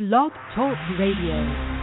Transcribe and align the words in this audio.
Blog 0.00 0.32
Talk 0.54 0.78
Radio. 0.98 1.79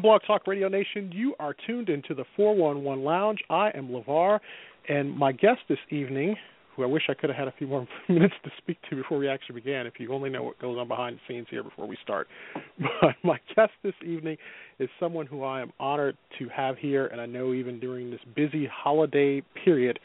On 0.00 0.02
Blog 0.02 0.22
Talk 0.26 0.46
Radio 0.46 0.68
Nation. 0.68 1.10
You 1.12 1.34
are 1.38 1.54
tuned 1.66 1.90
into 1.90 2.14
the 2.14 2.24
411 2.34 3.04
Lounge. 3.04 3.38
I 3.50 3.70
am 3.74 3.88
LeVar, 3.88 4.40
and 4.88 5.14
my 5.14 5.30
guest 5.30 5.60
this 5.68 5.78
evening, 5.90 6.36
who 6.74 6.84
I 6.84 6.86
wish 6.86 7.02
I 7.10 7.14
could 7.14 7.28
have 7.28 7.36
had 7.36 7.48
a 7.48 7.52
few 7.58 7.66
more 7.66 7.86
minutes 8.08 8.34
to 8.44 8.50
speak 8.56 8.78
to 8.88 8.96
before 8.96 9.18
we 9.18 9.28
actually 9.28 9.56
began, 9.56 9.86
if 9.86 9.94
you 9.98 10.10
only 10.14 10.30
know 10.30 10.42
what 10.42 10.58
goes 10.58 10.78
on 10.78 10.88
behind 10.88 11.16
the 11.16 11.20
scenes 11.28 11.48
here 11.50 11.62
before 11.62 11.86
we 11.86 11.98
start. 12.02 12.28
But 13.02 13.16
my 13.22 13.38
guest 13.54 13.72
this 13.82 13.94
evening 14.02 14.38
is 14.78 14.88
someone 14.98 15.26
who 15.26 15.44
I 15.44 15.60
am 15.60 15.70
honored 15.78 16.16
to 16.38 16.48
have 16.48 16.78
here, 16.78 17.06
and 17.08 17.20
I 17.20 17.26
know 17.26 17.52
even 17.52 17.78
during 17.78 18.10
this 18.10 18.20
busy 18.34 18.66
holiday 18.72 19.42
period, 19.64 19.98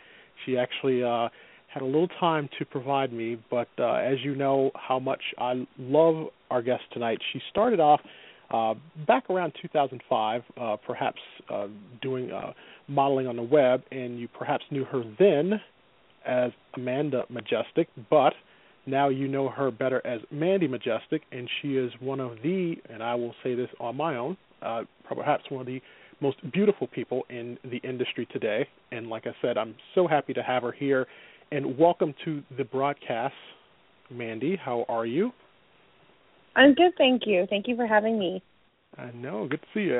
she 0.45 0.57
actually 0.57 1.03
uh, 1.03 1.29
had 1.73 1.83
a 1.83 1.85
little 1.85 2.09
time 2.19 2.49
to 2.59 2.65
provide 2.65 3.13
me. 3.13 3.37
But 3.49 3.69
uh, 3.79 3.93
as 3.93 4.17
you 4.23 4.35
know, 4.35 4.71
how 4.75 4.99
much 4.99 5.21
I 5.37 5.65
love 5.79 6.27
our 6.51 6.61
guest 6.61 6.83
tonight, 6.91 7.19
she 7.31 7.41
started 7.49 7.79
off– 7.79 8.01
back 9.07 9.29
around 9.29 9.53
2005, 9.61 10.41
uh, 10.59 10.77
perhaps 10.85 11.19
uh, 11.49 11.67
doing 12.01 12.31
uh, 12.31 12.53
modeling 12.87 13.27
on 13.27 13.35
the 13.35 13.43
web, 13.43 13.83
and 13.91 14.19
you 14.19 14.27
perhaps 14.27 14.63
knew 14.71 14.85
her 14.85 15.03
then 15.19 15.59
as 16.25 16.51
Amanda 16.75 17.23
Majestic, 17.29 17.87
but 18.09 18.33
now 18.85 19.09
you 19.09 19.27
know 19.27 19.49
her 19.49 19.71
better 19.71 20.05
as 20.05 20.21
Mandy 20.31 20.67
Majestic, 20.67 21.23
and 21.31 21.49
she 21.61 21.75
is 21.75 21.91
one 21.99 22.19
of 22.19 22.37
the, 22.43 22.75
and 22.89 23.01
I 23.01 23.15
will 23.15 23.33
say 23.43 23.55
this 23.55 23.69
on 23.79 23.97
my 23.97 24.15
own, 24.15 24.37
uh, 24.61 24.83
perhaps 25.07 25.43
one 25.49 25.61
of 25.61 25.67
the 25.67 25.81
most 26.21 26.37
beautiful 26.51 26.87
people 26.87 27.23
in 27.29 27.57
the 27.63 27.77
industry 27.77 28.27
today. 28.31 28.67
And 28.91 29.07
like 29.09 29.27
I 29.27 29.35
said, 29.41 29.57
I'm 29.57 29.75
so 29.93 30.07
happy 30.07 30.33
to 30.33 30.43
have 30.43 30.63
her 30.63 30.71
here. 30.71 31.07
And 31.51 31.77
welcome 31.77 32.13
to 32.25 32.41
the 32.57 32.63
broadcast, 32.63 33.35
Mandy. 34.09 34.55
How 34.55 34.85
are 34.87 35.05
you? 35.05 35.31
I'm 36.55 36.73
good, 36.73 36.93
thank 36.97 37.23
you. 37.25 37.45
Thank 37.49 37.67
you 37.67 37.75
for 37.75 37.87
having 37.87 38.17
me. 38.17 38.41
I 38.97 39.11
know. 39.13 39.47
Good 39.49 39.61
to 39.61 39.67
see 39.73 39.81
you. 39.81 39.99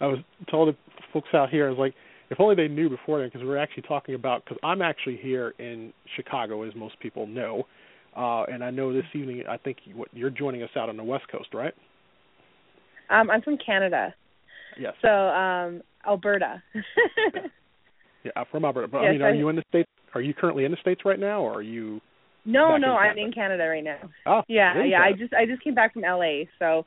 I 0.00 0.06
was 0.06 0.18
told 0.50 0.68
the 0.68 0.76
folks 1.12 1.28
out 1.32 1.50
here, 1.50 1.66
I 1.66 1.70
was 1.70 1.78
like, 1.78 1.94
if 2.30 2.40
only 2.40 2.54
they 2.54 2.68
knew 2.68 2.88
before 2.88 3.20
then, 3.20 3.28
because 3.28 3.42
we 3.42 3.50
are 3.50 3.58
actually 3.58 3.84
talking 3.84 4.14
about, 4.14 4.44
because 4.44 4.58
I'm 4.64 4.82
actually 4.82 5.18
here 5.18 5.54
in 5.58 5.92
Chicago, 6.16 6.62
as 6.62 6.74
most 6.74 6.98
people 6.98 7.26
know. 7.26 7.66
Uh, 8.16 8.44
and 8.44 8.64
I 8.64 8.70
know 8.70 8.92
this 8.92 9.04
evening, 9.14 9.44
I 9.48 9.56
think 9.58 9.78
what 9.94 10.08
you're 10.12 10.30
joining 10.30 10.62
us 10.62 10.70
out 10.76 10.88
on 10.88 10.96
the 10.96 11.04
West 11.04 11.28
Coast, 11.30 11.48
right? 11.54 11.74
Um, 13.10 13.30
I'm 13.30 13.42
from 13.42 13.58
Canada. 13.64 14.14
Yes. 14.78 14.94
So, 15.02 15.08
um, 15.08 15.82
Alberta. 16.06 16.62
yeah, 18.24 18.32
I'm 18.34 18.46
from 18.50 18.64
Alberta. 18.64 18.88
But 18.88 19.02
yes, 19.02 19.08
I 19.08 19.12
mean, 19.12 19.22
are 19.22 19.28
I... 19.28 19.34
you 19.34 19.48
in 19.48 19.56
the 19.56 19.64
states? 19.68 19.88
Are 20.14 20.20
you 20.20 20.34
currently 20.34 20.64
in 20.64 20.70
the 20.70 20.78
states 20.80 21.02
right 21.04 21.18
now, 21.18 21.42
or 21.42 21.54
are 21.54 21.62
you? 21.62 22.00
No, 22.44 22.76
no, 22.76 22.96
I'm 22.96 23.18
in 23.18 23.32
Canada 23.32 23.64
right 23.64 23.84
now. 23.84 23.98
Oh, 24.26 24.42
yeah, 24.48 24.84
yeah. 24.84 25.00
I 25.00 25.12
just 25.12 25.32
I 25.32 25.46
just 25.46 25.62
came 25.62 25.74
back 25.74 25.92
from 25.92 26.02
LA, 26.02 26.44
so 26.58 26.84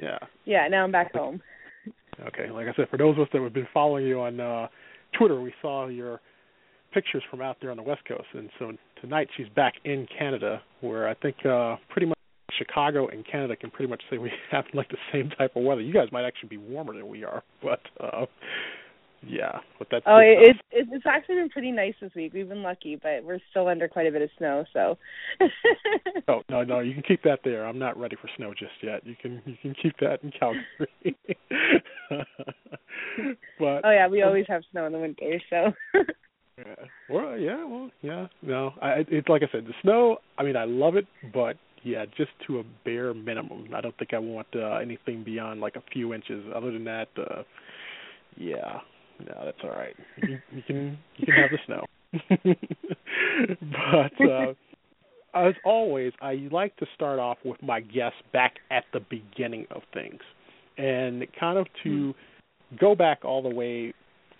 yeah. 0.00 0.18
Yeah, 0.44 0.68
now 0.68 0.84
I'm 0.84 0.92
back 0.92 1.12
home. 1.12 1.40
Okay, 2.28 2.50
like 2.50 2.66
I 2.66 2.74
said, 2.76 2.88
for 2.90 2.98
those 2.98 3.16
of 3.16 3.22
us 3.22 3.28
that 3.32 3.42
have 3.42 3.54
been 3.54 3.68
following 3.72 4.06
you 4.06 4.20
on 4.20 4.40
uh 4.40 4.68
Twitter, 5.18 5.40
we 5.40 5.52
saw 5.62 5.88
your 5.88 6.20
pictures 6.92 7.22
from 7.30 7.40
out 7.40 7.56
there 7.60 7.70
on 7.70 7.76
the 7.76 7.82
West 7.82 8.02
Coast, 8.06 8.26
and 8.34 8.50
so 8.58 8.72
tonight 9.00 9.28
she's 9.36 9.48
back 9.56 9.74
in 9.84 10.06
Canada, 10.18 10.60
where 10.80 11.08
I 11.08 11.14
think 11.14 11.36
uh 11.46 11.76
pretty 11.88 12.06
much 12.06 12.18
Chicago 12.58 13.08
and 13.08 13.24
Canada 13.26 13.56
can 13.56 13.70
pretty 13.70 13.88
much 13.88 14.02
say 14.10 14.18
we 14.18 14.30
have 14.50 14.64
like 14.74 14.88
the 14.90 14.98
same 15.12 15.30
type 15.30 15.56
of 15.56 15.64
weather. 15.64 15.80
You 15.80 15.94
guys 15.94 16.08
might 16.12 16.26
actually 16.26 16.50
be 16.50 16.58
warmer 16.58 16.94
than 16.94 17.08
we 17.08 17.24
are, 17.24 17.42
but 17.62 17.80
uh 18.00 18.26
yeah, 19.26 19.60
but 19.78 19.86
that's 19.90 20.04
oh, 20.06 20.18
it, 20.18 20.56
it's 20.72 20.90
it's 20.92 21.06
actually 21.06 21.36
been 21.36 21.48
pretty 21.48 21.70
nice 21.70 21.94
this 22.00 22.10
week. 22.16 22.32
We've 22.32 22.48
been 22.48 22.62
lucky, 22.62 22.96
but 23.00 23.22
we're 23.22 23.38
still 23.50 23.68
under 23.68 23.86
quite 23.86 24.06
a 24.08 24.10
bit 24.10 24.22
of 24.22 24.30
snow. 24.36 24.64
So. 24.72 24.98
oh 26.28 26.42
no, 26.50 26.64
no, 26.64 26.80
you 26.80 26.92
can 26.92 27.04
keep 27.04 27.22
that 27.22 27.40
there. 27.44 27.64
I'm 27.64 27.78
not 27.78 27.96
ready 27.98 28.16
for 28.20 28.28
snow 28.36 28.52
just 28.52 28.72
yet. 28.82 29.06
You 29.06 29.14
can 29.20 29.40
you 29.46 29.56
can 29.62 29.74
keep 29.80 29.96
that 30.00 30.24
in 30.24 30.32
Calgary. 30.32 30.66
but 33.58 33.84
oh 33.84 33.90
yeah, 33.90 34.08
we 34.08 34.22
always 34.22 34.46
have 34.48 34.62
snow 34.72 34.86
in 34.86 34.92
the 34.92 34.98
winter, 34.98 35.40
so. 35.48 35.72
yeah. 36.58 36.74
Well, 37.08 37.38
yeah, 37.38 37.64
well, 37.64 37.90
yeah. 38.02 38.26
No, 38.42 38.72
I 38.82 39.04
it's 39.08 39.28
like 39.28 39.42
I 39.42 39.52
said, 39.52 39.66
the 39.66 39.74
snow. 39.82 40.16
I 40.36 40.42
mean, 40.42 40.56
I 40.56 40.64
love 40.64 40.96
it, 40.96 41.06
but 41.32 41.56
yeah, 41.84 42.06
just 42.16 42.30
to 42.48 42.58
a 42.58 42.64
bare 42.84 43.14
minimum. 43.14 43.68
I 43.72 43.80
don't 43.80 43.96
think 43.98 44.14
I 44.14 44.18
want 44.18 44.48
uh, 44.56 44.78
anything 44.78 45.22
beyond 45.22 45.60
like 45.60 45.76
a 45.76 45.82
few 45.92 46.12
inches. 46.12 46.44
Other 46.54 46.72
than 46.72 46.84
that, 46.84 47.08
uh 47.16 47.42
yeah, 48.36 48.80
no, 49.28 49.44
that's 49.44 49.58
all 49.64 49.70
right. 49.70 49.96
You, 50.16 50.38
you 50.52 50.62
can 50.66 50.98
you 51.16 51.26
can 51.26 51.34
have 51.40 51.50
the 51.50 51.58
snow. 51.66 51.84
but 54.18 54.30
uh, 54.30 54.54
as 55.34 55.54
always, 55.64 56.12
I 56.20 56.48
like 56.50 56.76
to 56.76 56.86
start 56.94 57.18
off 57.18 57.38
with 57.44 57.62
my 57.62 57.80
guests 57.80 58.18
back 58.32 58.56
at 58.70 58.84
the 58.92 59.00
beginning 59.00 59.66
of 59.70 59.82
things, 59.94 60.20
and 60.76 61.26
kind 61.38 61.58
of 61.58 61.66
to 61.84 61.88
mm-hmm. 61.88 62.76
go 62.78 62.94
back 62.94 63.24
all 63.24 63.42
the 63.42 63.54
way 63.54 63.94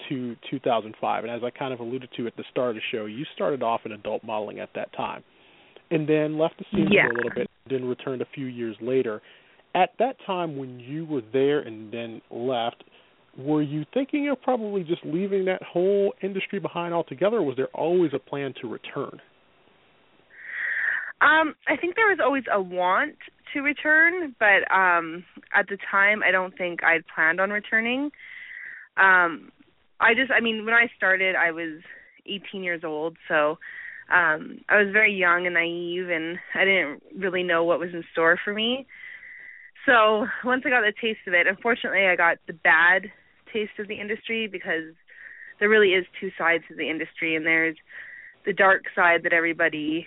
to 0.09 0.37
2005. 0.51 1.25
And 1.25 1.33
as 1.33 1.43
I 1.45 1.51
kind 1.51 1.73
of 1.73 1.81
alluded 1.81 2.11
to 2.17 2.27
at 2.27 2.37
the 2.37 2.45
start 2.51 2.71
of 2.71 2.77
the 2.77 2.83
show, 2.91 3.07
you 3.07 3.25
started 3.35 3.63
off 3.63 3.83
in 3.85 3.93
adult 3.93 4.25
modeling 4.25 4.61
at 4.61 4.71
that 4.75 4.93
time, 4.95 5.23
and 5.91 6.09
then 6.09 6.39
left 6.39 6.59
the 6.59 6.65
scene 6.73 6.89
yeah. 6.91 7.07
for 7.07 7.13
a 7.13 7.15
little 7.15 7.31
bit, 7.35 7.51
then 7.69 7.85
returned 7.85 8.23
a 8.23 8.29
few 8.35 8.47
years 8.47 8.77
later. 8.81 9.23
At 9.75 9.91
that 9.99 10.17
time, 10.27 10.57
when 10.57 10.79
you 10.79 11.07
were 11.07 11.23
there 11.33 11.61
and 11.61 11.91
then 11.91 12.21
left, 12.31 12.85
were 13.37 13.63
you 13.63 13.85
thinking 13.95 14.29
of 14.29 14.41
probably 14.43 14.85
just 14.85 15.05
leaving 15.05 15.47
that 15.47 15.63
whole 15.63 16.15
industry 16.23 16.59
behind 16.59 16.93
altogether, 16.93 17.39
or 17.39 17.43
was 17.43 17.57
there 17.57 17.69
always 17.69 18.13
a 18.15 18.19
plan 18.19 18.55
to 18.61 18.69
return? 18.69 19.21
Um, 21.23 21.55
I 21.69 21.77
think 21.77 21.95
there 21.95 22.09
was 22.09 22.19
always 22.23 22.45
a 22.53 22.61
want 22.61 23.15
to 23.53 23.61
return, 23.61 24.35
but 24.39 24.71
um 24.75 25.25
at 25.55 25.69
the 25.69 25.79
time 25.91 26.23
I 26.27 26.31
don't 26.31 26.57
think 26.57 26.83
I'd 26.83 27.05
planned 27.15 27.41
on 27.41 27.51
returning. 27.51 28.11
Um 28.97 29.53
I 30.01 30.15
just 30.15 30.31
I 30.31 30.41
mean 30.41 30.65
when 30.65 30.75
I 30.75 30.89
started 30.97 31.37
I 31.37 31.51
was 31.53 31.81
18 32.27 32.63
years 32.63 32.83
old, 32.85 33.17
so 33.29 33.59
um 34.13 34.61
I 34.69 34.83
was 34.83 34.93
very 34.93 35.15
young 35.15 35.47
and 35.47 35.55
naive 35.55 36.09
and 36.11 36.39
I 36.55 36.65
didn't 36.65 37.03
really 37.17 37.43
know 37.43 37.65
what 37.65 37.79
was 37.79 37.91
in 37.93 38.05
store 38.13 38.39
for 38.43 38.53
me. 38.53 38.87
So 39.87 40.27
once 40.45 40.63
I 40.65 40.71
got 40.71 40.83
the 40.83 40.93
taste 41.01 41.27
of 41.27 41.35
it, 41.35 41.47
unfortunately 41.47 42.07
I 42.07 42.17
got 42.17 42.39
the 42.47 42.53
bad 42.53 43.11
taste 43.53 43.79
of 43.79 43.89
the 43.89 44.01
industry 44.01 44.47
because 44.47 44.95
there 45.61 45.69
really 45.69 45.91
is 45.91 46.07
two 46.21 46.31
sides 46.37 46.65
to 46.69 46.75
the 46.75 46.91
industry 46.91 47.37
and 47.37 47.47
there's 47.47 47.77
the 48.45 48.53
dark 48.53 48.85
side 48.95 49.23
that 49.23 49.33
everybody 49.33 50.07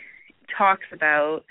talks 0.57 0.85
about 0.91 1.43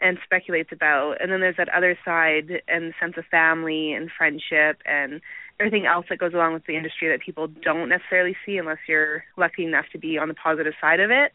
and 0.00 0.18
speculates 0.24 0.70
about 0.72 1.14
and 1.20 1.30
then 1.30 1.40
there's 1.40 1.56
that 1.56 1.68
other 1.68 1.96
side 2.04 2.62
and 2.68 2.90
the 2.90 2.94
sense 3.00 3.14
of 3.16 3.24
family 3.30 3.92
and 3.92 4.10
friendship 4.16 4.80
and 4.84 5.20
everything 5.60 5.86
else 5.86 6.06
that 6.08 6.18
goes 6.18 6.34
along 6.34 6.52
with 6.52 6.64
the 6.66 6.76
industry 6.76 7.08
that 7.08 7.20
people 7.24 7.46
don't 7.62 7.88
necessarily 7.88 8.36
see 8.44 8.56
unless 8.56 8.78
you're 8.88 9.22
lucky 9.36 9.64
enough 9.64 9.84
to 9.92 9.98
be 9.98 10.18
on 10.18 10.28
the 10.28 10.34
positive 10.34 10.72
side 10.80 11.00
of 11.00 11.10
it. 11.10 11.32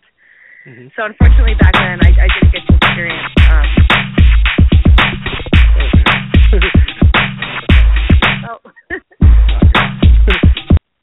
Mm-hmm. 0.68 0.88
So 0.96 1.06
unfortunately 1.06 1.56
back 1.60 1.74
then 1.74 2.00
I, 2.02 2.10
I 2.10 2.28
didn't 2.36 2.52
get 2.52 2.68
to 2.68 2.76
experience 2.76 3.32
um 3.50 3.89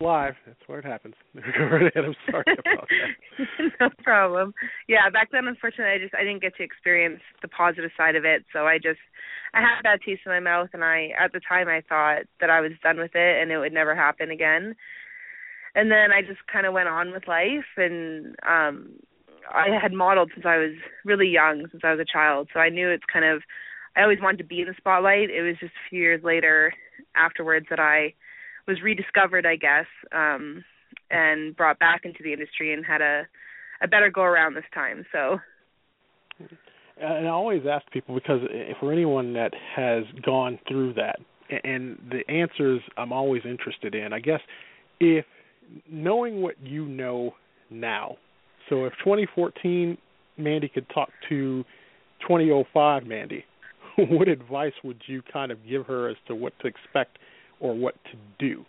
live. 0.00 0.34
That's 0.46 0.60
where 0.66 0.78
it 0.78 0.84
happens. 0.84 1.14
I'm 1.34 2.14
sorry 2.30 2.44
about 2.58 2.88
that. 2.88 3.72
no 3.80 3.88
problem. 4.02 4.52
Yeah, 4.88 5.08
back 5.10 5.30
then, 5.32 5.46
unfortunately, 5.46 5.94
I 5.94 5.98
just 5.98 6.14
I 6.14 6.22
didn't 6.22 6.42
get 6.42 6.56
to 6.56 6.62
experience 6.62 7.20
the 7.42 7.48
positive 7.48 7.90
side 7.96 8.16
of 8.16 8.24
it. 8.24 8.44
So 8.52 8.66
I 8.66 8.76
just 8.76 9.00
I 9.54 9.60
had 9.60 9.80
a 9.80 9.82
bad 9.82 10.00
taste 10.04 10.22
in 10.26 10.32
my 10.32 10.40
mouth, 10.40 10.68
and 10.72 10.84
I 10.84 11.10
at 11.18 11.32
the 11.32 11.40
time 11.40 11.68
I 11.68 11.82
thought 11.88 12.24
that 12.40 12.50
I 12.50 12.60
was 12.60 12.72
done 12.82 12.98
with 12.98 13.14
it 13.14 13.42
and 13.42 13.50
it 13.50 13.58
would 13.58 13.72
never 13.72 13.94
happen 13.94 14.30
again. 14.30 14.74
And 15.74 15.90
then 15.90 16.12
I 16.12 16.22
just 16.22 16.46
kind 16.50 16.66
of 16.66 16.72
went 16.72 16.88
on 16.88 17.12
with 17.12 17.28
life, 17.28 17.70
and 17.76 18.36
um 18.46 18.92
I 19.48 19.68
had 19.80 19.92
modeled 19.92 20.32
since 20.34 20.44
I 20.46 20.56
was 20.56 20.74
really 21.04 21.28
young, 21.28 21.66
since 21.70 21.82
I 21.84 21.92
was 21.92 22.00
a 22.00 22.12
child. 22.12 22.48
So 22.52 22.60
I 22.60 22.68
knew 22.68 22.90
it's 22.90 23.04
kind 23.10 23.24
of 23.24 23.42
I 23.96 24.02
always 24.02 24.20
wanted 24.20 24.38
to 24.38 24.44
be 24.44 24.60
in 24.60 24.68
the 24.68 24.74
spotlight. 24.76 25.30
It 25.30 25.42
was 25.42 25.56
just 25.58 25.72
a 25.72 25.88
few 25.88 26.00
years 26.00 26.22
later 26.22 26.74
afterwards 27.14 27.66
that 27.70 27.80
I 27.80 28.12
was 28.66 28.82
rediscovered, 28.82 29.46
I 29.46 29.56
guess, 29.56 29.86
um 30.12 30.64
and 31.10 31.56
brought 31.56 31.78
back 31.78 32.02
into 32.04 32.22
the 32.22 32.32
industry 32.32 32.72
and 32.72 32.84
had 32.84 33.00
a 33.00 33.26
a 33.82 33.88
better 33.88 34.10
go 34.10 34.22
around 34.22 34.54
this 34.54 34.64
time. 34.74 35.04
So 35.12 35.38
and 36.98 37.26
I 37.26 37.30
always 37.30 37.62
ask 37.70 37.84
people 37.90 38.14
because 38.14 38.40
for 38.80 38.92
anyone 38.92 39.34
that 39.34 39.52
has 39.74 40.04
gone 40.24 40.58
through 40.66 40.94
that 40.94 41.18
and 41.64 41.98
the 42.10 42.28
answers 42.32 42.80
I'm 42.96 43.12
always 43.12 43.42
interested 43.44 43.94
in. 43.94 44.12
I 44.12 44.20
guess 44.20 44.40
if 45.00 45.24
knowing 45.90 46.42
what 46.42 46.54
you 46.62 46.86
know 46.86 47.34
now. 47.70 48.16
So 48.68 48.84
if 48.84 48.92
2014 49.04 49.98
Mandy 50.38 50.68
could 50.68 50.88
talk 50.90 51.08
to 51.28 51.64
2005 52.22 53.06
Mandy, 53.06 53.44
what 53.96 54.28
advice 54.28 54.72
would 54.84 55.02
you 55.06 55.22
kind 55.32 55.52
of 55.52 55.58
give 55.68 55.86
her 55.86 56.08
as 56.08 56.16
to 56.28 56.34
what 56.34 56.52
to 56.60 56.66
expect 56.66 57.18
or 57.60 57.74
what 57.74 57.94
to 58.04 58.18
do? 58.38 58.64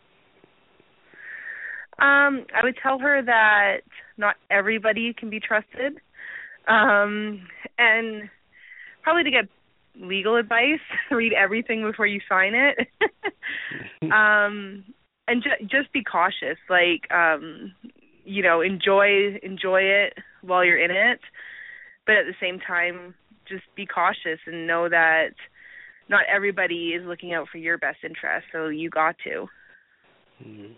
Um, 2.00 2.46
I 2.56 2.64
would 2.64 2.78
tell 2.82 3.00
her 3.00 3.22
that 3.24 3.78
not 4.18 4.36
everybody 4.52 5.14
can 5.14 5.30
be 5.30 5.40
trusted. 5.40 6.00
Um, 6.68 7.48
and 7.78 8.30
probably 9.02 9.24
to 9.24 9.32
get 9.32 9.46
legal 10.00 10.36
advice, 10.36 10.80
read 11.12 11.34
everything 11.34 11.84
before 11.84 12.06
you 12.06 12.20
sign 12.30 12.54
it. 12.54 12.88
um 14.12 14.84
and 15.28 15.44
ju- 15.44 15.68
just 15.68 15.92
be 15.92 16.04
cautious 16.04 16.58
like 16.70 17.10
um 17.12 17.74
you 18.26 18.44
know, 18.44 18.62
enjoy 18.62 19.38
enjoy 19.42 19.82
it 19.82 20.14
while 20.42 20.64
you're 20.64 20.78
in 20.78 20.92
it, 20.92 21.20
but 22.06 22.16
at 22.16 22.26
the 22.26 22.36
same 22.42 22.60
time 22.60 23.16
just 23.48 23.64
be 23.76 23.86
cautious 23.86 24.40
and 24.46 24.68
know 24.68 24.90
that 24.90 25.32
not 26.10 26.22
everybody 26.34 26.90
is 26.90 27.06
looking 27.06 27.34
out 27.34 27.48
for 27.52 27.58
your 27.58 27.78
best 27.78 27.98
interest, 28.04 28.48
so 28.52 28.68
you 28.68 28.90
got 28.90 29.16
to. 29.24 29.48
Mm-hmm. 30.46 30.74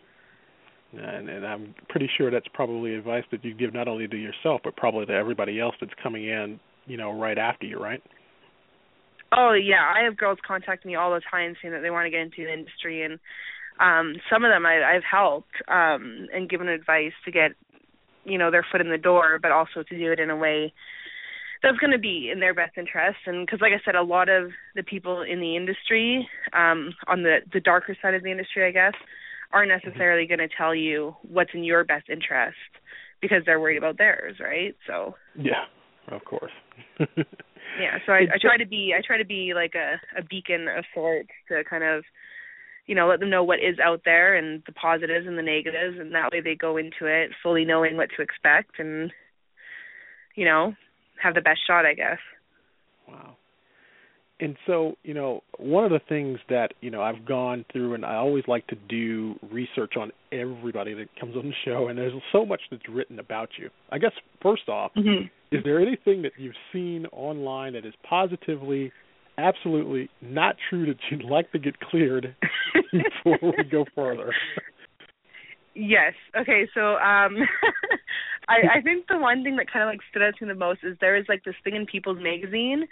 And, 0.98 1.30
and 1.30 1.46
I'm 1.46 1.76
pretty 1.90 2.10
sure 2.18 2.32
that's 2.32 2.48
probably 2.54 2.96
advice 2.96 3.24
that 3.32 3.46
you 3.46 3.54
give 3.54 3.74
not 3.74 3.88
only 3.88 4.08
to 4.08 4.18
yourself 4.18 4.62
but 4.64 4.76
probably 4.76 5.06
to 5.06 5.14
everybody 5.14 5.60
else 5.60 5.76
that's 5.80 5.94
coming 6.02 6.28
in, 6.28 6.60
you 6.88 6.98
know, 6.98 7.12
right 7.12 7.38
after 7.38 7.68
you, 7.68 7.78
right? 7.80 8.02
Oh 9.32 9.54
yeah, 9.54 9.86
I 9.96 10.04
have 10.04 10.18
girls 10.18 10.40
contact 10.46 10.86
me 10.86 10.96
all 10.96 11.14
the 11.14 11.22
time 11.30 11.56
saying 11.62 11.74
that 11.74 11.82
they 11.82 11.92
want 11.92 12.08
to 12.08 12.10
get 12.10 12.22
into 12.22 12.44
the 12.44 12.54
industry, 12.54 13.04
and 13.04 13.20
um 13.80 14.16
some 14.32 14.44
of 14.44 14.52
them 14.52 14.66
I, 14.66 14.96
I've 14.96 15.04
helped 15.10 15.54
um 15.68 16.28
and 16.34 16.50
given 16.50 16.68
advice 16.68 17.14
to 17.26 17.32
get 17.32 17.52
you 18.26 18.40
know 18.40 18.50
their 18.50 18.66
foot 18.72 18.82
in 18.82 18.90
the 18.90 18.98
door, 18.98 19.38
but 19.40 19.52
also 19.52 19.84
to 19.84 19.98
do 19.98 20.12
it 20.12 20.20
in 20.20 20.32
a 20.32 20.36
way 20.36 20.74
that's 21.62 21.78
going 21.78 21.92
to 21.92 22.00
be 22.00 22.30
in 22.32 22.40
their 22.40 22.54
best 22.54 22.78
interest. 22.78 23.18
And 23.26 23.46
because, 23.46 23.62
like 23.62 23.74
I 23.74 23.82
said, 23.84 23.96
a 23.96 24.04
lot 24.04 24.30
of 24.30 24.52
the 24.76 24.84
people 24.84 25.22
in 25.22 25.40
the 25.40 25.56
industry, 25.56 26.28
um, 26.54 26.94
on 27.08 27.24
the 27.24 27.40
the 27.52 27.60
darker 27.60 27.96
side 28.02 28.14
of 28.14 28.24
the 28.24 28.32
industry, 28.32 28.66
I 28.68 28.72
guess, 28.72 28.94
aren't 29.52 29.72
Mm-hmm. 29.72 29.88
necessarily 29.88 30.28
going 30.28 30.40
to 30.40 30.48
tell 30.56 30.74
you 30.76 31.16
what's 31.24 31.52
in 31.54 31.64
your 31.64 31.84
best 31.84 32.10
interest 32.10 32.58
because 33.22 33.44
they're 33.46 33.60
worried 33.60 33.78
about 33.78 33.98
theirs, 33.98 34.38
right? 34.40 34.76
So 34.88 35.16
yeah, 35.38 35.66
of 36.10 36.24
course. 36.26 36.52
yeah 37.80 37.98
so 38.06 38.14
I, 38.14 38.22
I 38.34 38.38
try 38.42 38.58
to 38.58 38.66
be 38.66 38.94
i 38.98 39.02
try 39.06 39.18
to 39.18 39.26
be 39.26 39.54
like 39.54 39.74
a 39.76 40.00
a 40.18 40.24
beacon 40.24 40.68
of 40.68 40.86
sorts 40.94 41.30
to 41.50 41.64
kind 41.70 41.84
of 41.84 42.04
you 42.88 42.96
know 42.96 43.08
let 43.08 43.20
them 43.20 43.30
know 43.30 43.44
what 43.44 43.60
is 43.60 43.78
out 43.84 44.02
there 44.06 44.36
and 44.36 44.64
the 44.66 44.72
positives 44.72 45.28
and 45.28 45.38
the 45.38 45.44
negatives 45.44 45.98
and 46.00 46.14
that 46.16 46.32
way 46.32 46.42
they 46.42 46.56
go 46.56 46.78
into 46.78 47.06
it 47.06 47.32
fully 47.44 47.66
knowing 47.66 47.96
what 47.96 48.10
to 48.16 48.22
expect 48.22 48.80
and 48.80 49.12
you 50.36 50.46
know 50.46 50.74
have 51.22 51.34
the 51.36 51.42
best 51.42 51.60
shot 51.68 51.86
i 51.86 51.94
guess. 51.94 52.20
Wow. 53.08 53.36
And 54.40 54.56
so 54.66 54.96
you 55.04 55.14
know 55.14 55.44
one 55.58 55.84
of 55.84 55.92
the 55.92 56.00
things 56.08 56.40
that 56.50 56.74
you 56.80 56.90
know 56.92 57.02
i've 57.02 57.26
gone 57.26 57.66
through 57.72 57.94
and 57.94 58.06
i 58.06 58.16
always 58.16 58.44
like 58.48 58.66
to 58.68 58.76
do 58.88 59.36
research 59.52 59.94
on 60.00 60.12
everybody 60.32 60.94
that 60.94 61.08
comes 61.20 61.36
on 61.36 61.48
the 61.48 61.54
show 61.66 61.88
and 61.88 61.98
there's 61.98 62.14
so 62.32 62.46
much 62.46 62.62
that's 62.72 62.88
written 62.88 63.20
about 63.20 63.50
you. 63.58 63.70
I 63.92 63.98
guess 63.98 64.12
first 64.42 64.70
off 64.70 64.92
mm-hmm. 64.96 65.26
is 65.52 65.64
there 65.64 65.80
anything 65.82 66.22
that 66.22 66.34
you've 66.38 66.56
seen 66.72 67.06
online 67.12 67.74
that 67.74 67.86
is 67.86 67.94
positively 68.08 68.92
absolutely 69.38 70.10
not 70.22 70.56
true 70.70 70.86
that 70.86 70.98
you'd 71.10 71.24
like 71.24 71.52
to 71.52 71.60
get 71.60 71.80
cleared 71.80 72.36
before 72.92 73.40
we 73.58 73.64
go 73.64 73.86
further? 73.96 74.34
Yes. 75.76 76.14
Okay 76.40 76.68
so 76.74 76.96
um 76.96 77.36
i 78.48 78.78
i 78.78 78.82
think 78.82 79.08
the 79.08 79.18
one 79.18 79.44
thing 79.44 79.56
that 79.58 79.72
kind 79.72 79.84
of 79.84 79.90
like 79.90 80.00
stood 80.10 80.22
out 80.22 80.34
to 80.38 80.46
me 80.46 80.54
the 80.54 80.60
most 80.60 80.80
is 80.84 80.98
there 81.02 81.16
was 81.16 81.26
like 81.28 81.44
this 81.44 81.56
thing 81.64 81.76
in 81.76 81.86
people's 81.86 82.22
magazine 82.22 82.88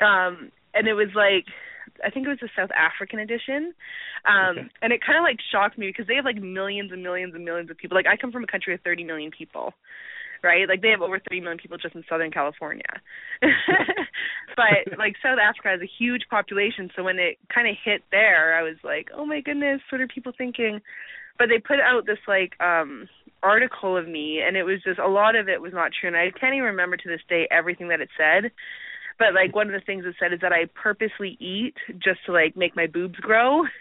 um 0.00 0.50
and 0.74 0.86
it 0.86 0.94
was 0.94 1.08
like 1.14 1.46
I 2.04 2.10
think 2.10 2.26
it 2.26 2.30
was 2.30 2.42
the 2.42 2.50
South 2.56 2.70
African 2.76 3.18
edition. 3.20 3.72
Um 4.28 4.58
okay. 4.58 4.68
and 4.82 4.92
it 4.92 5.00
kind 5.04 5.18
of 5.18 5.22
like 5.22 5.38
shocked 5.52 5.78
me 5.78 5.88
because 5.88 6.06
they 6.06 6.16
have 6.16 6.24
like 6.24 6.36
millions 6.36 6.92
and 6.92 7.02
millions 7.02 7.34
and 7.34 7.44
millions 7.44 7.70
of 7.70 7.76
people. 7.76 7.96
Like 7.96 8.06
I 8.06 8.16
come 8.16 8.32
from 8.32 8.44
a 8.44 8.46
country 8.46 8.74
of 8.74 8.80
30 8.82 9.04
million 9.04 9.30
people. 9.30 9.72
Right? 10.42 10.68
Like 10.68 10.82
they 10.82 10.90
have 10.90 11.00
over 11.00 11.18
30 11.18 11.40
million 11.40 11.58
people 11.58 11.78
just 11.78 11.94
in 11.94 12.04
Southern 12.08 12.30
California. 12.30 13.00
but 14.56 14.84
like 14.98 15.14
South 15.22 15.38
Africa 15.42 15.68
has 15.68 15.80
a 15.80 15.90
huge 15.98 16.22
population, 16.28 16.90
so 16.94 17.02
when 17.02 17.18
it 17.18 17.38
kind 17.52 17.66
of 17.66 17.74
hit 17.82 18.02
there, 18.12 18.54
I 18.56 18.62
was 18.62 18.76
like, 18.84 19.08
"Oh 19.16 19.24
my 19.24 19.40
goodness, 19.40 19.80
what 19.90 20.00
are 20.00 20.06
people 20.06 20.32
thinking?" 20.36 20.80
But 21.38 21.48
they 21.48 21.58
put 21.58 21.80
out 21.80 22.06
this 22.06 22.18
like 22.26 22.52
um 22.60 23.08
article 23.42 23.96
of 23.96 24.08
me 24.08 24.40
and 24.44 24.56
it 24.56 24.64
was 24.64 24.82
just 24.82 24.98
a 24.98 25.06
lot 25.06 25.36
of 25.36 25.48
it 25.48 25.60
was 25.60 25.72
not 25.72 25.92
true 25.92 26.08
and 26.08 26.16
I 26.16 26.30
can't 26.32 26.54
even 26.54 26.74
remember 26.74 26.96
to 26.96 27.08
this 27.08 27.20
day 27.28 27.46
everything 27.50 27.88
that 27.88 28.00
it 28.00 28.08
said 28.16 28.50
but 29.18 29.34
like 29.34 29.54
one 29.54 29.66
of 29.66 29.72
the 29.72 29.84
things 29.84 30.04
it 30.06 30.14
said 30.20 30.32
is 30.32 30.40
that 30.42 30.52
I 30.52 30.66
purposely 30.74 31.36
eat 31.40 31.74
just 31.94 32.20
to 32.26 32.32
like 32.32 32.56
make 32.56 32.76
my 32.76 32.86
boobs 32.86 33.16
grow. 33.16 33.62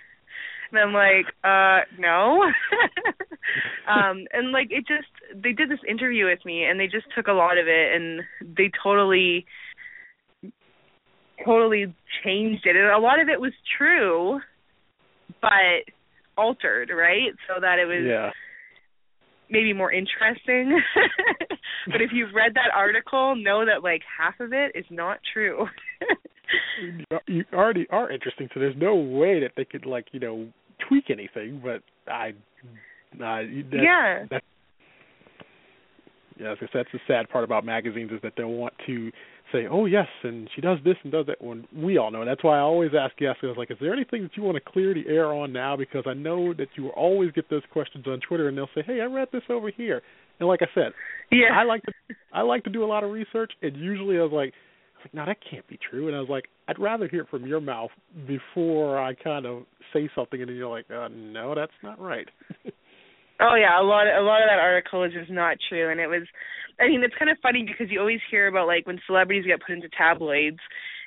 And 0.71 0.79
I'm 0.79 0.93
like, 0.93 1.27
uh, 1.43 1.85
no. 1.99 2.41
um, 3.87 4.25
and 4.33 4.51
like 4.51 4.69
it 4.71 4.83
just 4.87 5.07
they 5.31 5.51
did 5.51 5.69
this 5.69 5.79
interview 5.87 6.25
with 6.25 6.43
me 6.43 6.65
and 6.65 6.79
they 6.79 6.87
just 6.87 7.05
took 7.15 7.27
a 7.27 7.33
lot 7.33 7.59
of 7.59 7.67
it 7.67 7.95
and 7.95 8.21
they 8.57 8.71
totally 8.83 9.45
totally 11.45 11.93
changed 12.23 12.65
it. 12.65 12.75
And 12.75 12.87
a 12.87 12.97
lot 12.97 13.21
of 13.21 13.29
it 13.29 13.39
was 13.39 13.53
true, 13.77 14.39
but 15.39 15.85
altered, 16.37 16.89
right? 16.89 17.33
So 17.47 17.59
that 17.61 17.79
it 17.79 17.85
was 17.85 18.05
yeah 18.05 18.31
maybe 19.49 19.73
more 19.73 19.91
interesting. 19.91 20.79
but 21.87 22.01
if 22.01 22.11
you've 22.13 22.33
read 22.33 22.53
that 22.55 22.71
article, 22.75 23.35
know 23.35 23.65
that 23.65 23.83
like 23.83 24.01
half 24.17 24.39
of 24.39 24.53
it 24.53 24.71
is 24.75 24.85
not 24.89 25.19
true. 25.33 25.65
you 27.27 27.43
already 27.53 27.87
are 27.89 28.11
interesting, 28.11 28.49
so 28.53 28.59
there's 28.59 28.75
no 28.77 28.95
way 28.95 29.39
that 29.41 29.51
they 29.55 29.65
could 29.65 29.85
like 29.85 30.07
you 30.11 30.19
know 30.19 30.47
tweak 30.87 31.09
anything. 31.09 31.61
But 31.63 31.81
I, 32.11 32.33
that, 33.19 33.47
yeah, 33.71 34.25
that, 34.29 34.43
yeah, 36.39 36.53
because 36.53 36.69
that's 36.73 36.89
the 36.91 36.99
sad 37.07 37.29
part 37.29 37.43
about 37.43 37.65
magazines 37.65 38.11
is 38.11 38.21
that 38.23 38.33
they 38.37 38.43
want 38.43 38.73
to 38.87 39.11
say, 39.51 39.67
oh 39.69 39.85
yes, 39.85 40.07
and 40.23 40.49
she 40.55 40.61
does 40.61 40.79
this 40.83 40.95
and 41.03 41.11
does 41.11 41.25
that. 41.27 41.41
When 41.41 41.67
we 41.75 41.97
all 41.97 42.11
know, 42.11 42.21
and 42.21 42.29
that's 42.29 42.43
why 42.43 42.57
I 42.57 42.61
always 42.61 42.91
ask 42.97 43.15
guests. 43.17 43.39
I 43.43 43.47
was 43.47 43.57
like, 43.57 43.71
is 43.71 43.77
there 43.79 43.93
anything 43.93 44.23
that 44.23 44.35
you 44.35 44.43
want 44.43 44.55
to 44.55 44.71
clear 44.71 44.93
the 44.93 45.07
air 45.07 45.33
on 45.33 45.53
now? 45.53 45.75
Because 45.75 46.03
I 46.07 46.13
know 46.13 46.53
that 46.53 46.67
you 46.75 46.89
always 46.89 47.31
get 47.31 47.49
those 47.49 47.63
questions 47.71 48.05
on 48.07 48.19
Twitter, 48.27 48.47
and 48.47 48.57
they'll 48.57 48.69
say, 48.75 48.83
hey, 48.85 49.01
I 49.01 49.05
read 49.05 49.29
this 49.31 49.43
over 49.49 49.69
here. 49.69 50.01
And 50.39 50.47
like 50.49 50.61
I 50.61 50.67
said, 50.73 50.91
yeah, 51.31 51.57
I 51.57 51.63
like 51.63 51.83
to 51.83 51.91
I 52.33 52.41
like 52.41 52.63
to 52.65 52.69
do 52.69 52.83
a 52.83 52.87
lot 52.87 53.03
of 53.03 53.11
research, 53.11 53.51
and 53.61 53.75
usually 53.75 54.17
I 54.17 54.21
was 54.21 54.31
like, 54.33 54.53
I 54.53 54.97
was 54.97 55.05
like, 55.05 55.13
no, 55.13 55.25
that 55.25 55.37
can't 55.49 55.67
be 55.67 55.79
true. 55.89 56.07
And 56.07 56.15
I 56.15 56.19
was 56.19 56.29
like, 56.29 56.45
I'd 56.67 56.79
rather 56.79 57.07
hear 57.07 57.21
it 57.21 57.29
from 57.29 57.45
your 57.45 57.61
mouth 57.61 57.91
before 58.27 58.99
I 59.01 59.13
kind 59.13 59.45
of 59.45 59.63
say 59.93 60.09
something, 60.15 60.41
and 60.41 60.49
then 60.49 60.57
you're 60.57 60.69
like, 60.69 60.89
uh, 60.91 61.07
no, 61.09 61.55
that's 61.55 61.71
not 61.83 61.99
right. 61.99 62.27
Oh 63.39 63.55
yeah, 63.55 63.79
a 63.79 63.83
lot 63.83 64.07
a 64.07 64.21
lot 64.21 64.41
of 64.41 64.47
that 64.49 64.59
article 64.59 65.03
is 65.03 65.13
just 65.13 65.31
not 65.31 65.57
true 65.69 65.91
and 65.91 65.99
it 65.99 66.07
was 66.07 66.23
I 66.79 66.87
mean, 66.87 67.03
it's 67.03 67.15
kind 67.17 67.31
of 67.31 67.37
funny 67.41 67.63
because 67.63 67.91
you 67.91 67.99
always 67.99 68.19
hear 68.29 68.47
about 68.47 68.67
like 68.67 68.85
when 68.85 68.99
celebrities 69.05 69.45
get 69.45 69.61
put 69.61 69.73
into 69.75 69.89
tabloids, 69.89 70.59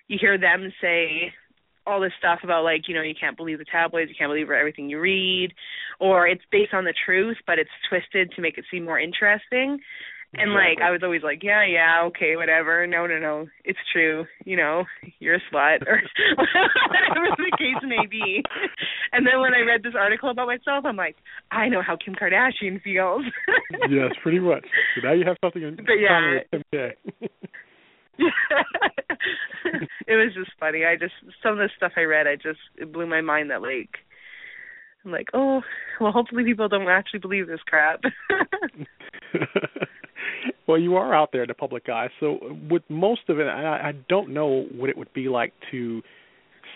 you 0.08 0.18
hear 0.20 0.38
them 0.38 0.72
say 0.80 1.32
all 1.86 2.00
this 2.00 2.12
stuff 2.18 2.40
about 2.42 2.64
like, 2.64 2.88
you 2.88 2.94
know, 2.94 3.02
you 3.02 3.14
can't 3.18 3.36
believe 3.36 3.58
the 3.58 3.64
tabloids, 3.64 4.08
you 4.10 4.14
can't 4.18 4.30
believe 4.30 4.50
everything 4.50 4.90
you 4.90 5.00
read, 5.00 5.52
or 6.00 6.26
it's 6.26 6.44
based 6.52 6.74
on 6.74 6.84
the 6.84 6.94
truth 7.04 7.36
but 7.46 7.58
it's 7.58 7.70
twisted 7.88 8.32
to 8.32 8.42
make 8.42 8.58
it 8.58 8.64
seem 8.70 8.84
more 8.84 9.00
interesting. 9.00 9.78
And 10.34 10.52
Exactly. 10.52 10.76
like 10.76 10.78
I 10.84 10.90
was 10.90 11.00
always 11.02 11.22
like, 11.22 11.42
yeah, 11.42 11.64
yeah, 11.64 12.02
okay, 12.08 12.36
whatever. 12.36 12.86
No, 12.86 13.06
no, 13.06 13.18
no, 13.18 13.46
it's 13.64 13.78
true. 13.92 14.26
You 14.44 14.56
know, 14.58 14.84
you're 15.20 15.36
a 15.36 15.40
slut 15.50 15.86
or 15.86 16.02
whatever 16.36 17.34
the 17.38 17.56
case 17.56 17.82
may 17.82 18.06
be. 18.06 18.42
And 19.12 19.26
then 19.26 19.40
when 19.40 19.54
I 19.54 19.60
read 19.60 19.82
this 19.82 19.94
article 19.98 20.28
about 20.30 20.46
myself, 20.46 20.84
I'm 20.84 20.96
like, 20.96 21.16
I 21.50 21.68
know 21.70 21.80
how 21.80 21.96
Kim 21.96 22.14
Kardashian 22.14 22.82
feels. 22.82 23.24
yes, 23.88 24.12
pretty 24.22 24.38
much. 24.38 24.66
So 24.94 25.00
now 25.06 25.14
you 25.14 25.24
have 25.26 25.36
something 25.42 25.62
in 25.62 25.76
But 25.76 25.94
yeah. 25.98 26.08
common 26.20 26.34
with 26.34 26.50
Kim 26.50 26.62
K. 26.72 27.28
it 30.06 30.14
was 30.16 30.34
just 30.34 30.50
funny. 30.60 30.84
I 30.84 30.96
just 30.96 31.14
some 31.42 31.52
of 31.52 31.58
the 31.58 31.70
stuff 31.76 31.92
I 31.96 32.02
read, 32.02 32.26
I 32.26 32.34
just 32.36 32.60
it 32.76 32.92
blew 32.92 33.06
my 33.06 33.20
mind 33.22 33.50
that 33.50 33.62
like 33.62 33.90
I'm 35.04 35.12
like, 35.12 35.28
oh, 35.32 35.62
well, 36.00 36.12
hopefully 36.12 36.44
people 36.44 36.68
don't 36.68 36.88
actually 36.88 37.20
believe 37.20 37.46
this 37.46 37.60
crap. 37.66 38.02
Well, 40.68 40.78
you 40.78 40.96
are 40.96 41.14
out 41.14 41.30
there 41.32 41.42
in 41.42 41.48
the 41.48 41.54
public 41.54 41.88
eye. 41.88 42.08
So, 42.20 42.38
with 42.70 42.82
most 42.90 43.22
of 43.28 43.40
it, 43.40 43.46
I, 43.46 43.88
I 43.88 43.92
don't 44.08 44.34
know 44.34 44.66
what 44.76 44.90
it 44.90 44.98
would 44.98 45.12
be 45.14 45.28
like 45.28 45.54
to 45.70 46.02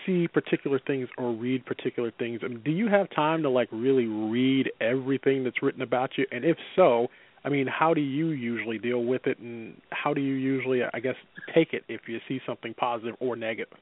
see 0.05 0.27
particular 0.27 0.81
things 0.85 1.07
or 1.17 1.31
read 1.31 1.63
particular 1.65 2.11
things. 2.17 2.41
I 2.43 2.47
mean, 2.47 2.61
do 2.65 2.71
you 2.71 2.87
have 2.89 3.07
time 3.15 3.43
to 3.43 3.49
like 3.49 3.69
really 3.71 4.07
read 4.07 4.71
everything 4.81 5.43
that's 5.43 5.61
written 5.61 5.83
about 5.83 6.17
you? 6.17 6.25
And 6.31 6.43
if 6.43 6.57
so, 6.75 7.07
I 7.45 7.49
mean, 7.49 7.67
how 7.67 7.93
do 7.93 8.01
you 8.01 8.29
usually 8.29 8.79
deal 8.79 9.03
with 9.03 9.27
it, 9.27 9.37
and 9.37 9.75
how 9.91 10.13
do 10.13 10.21
you 10.21 10.33
usually, 10.33 10.81
I 10.91 10.99
guess, 10.99 11.15
take 11.53 11.73
it 11.73 11.83
if 11.87 12.01
you 12.07 12.19
see 12.27 12.39
something 12.47 12.73
positive 12.73 13.15
or 13.19 13.35
negative? 13.35 13.77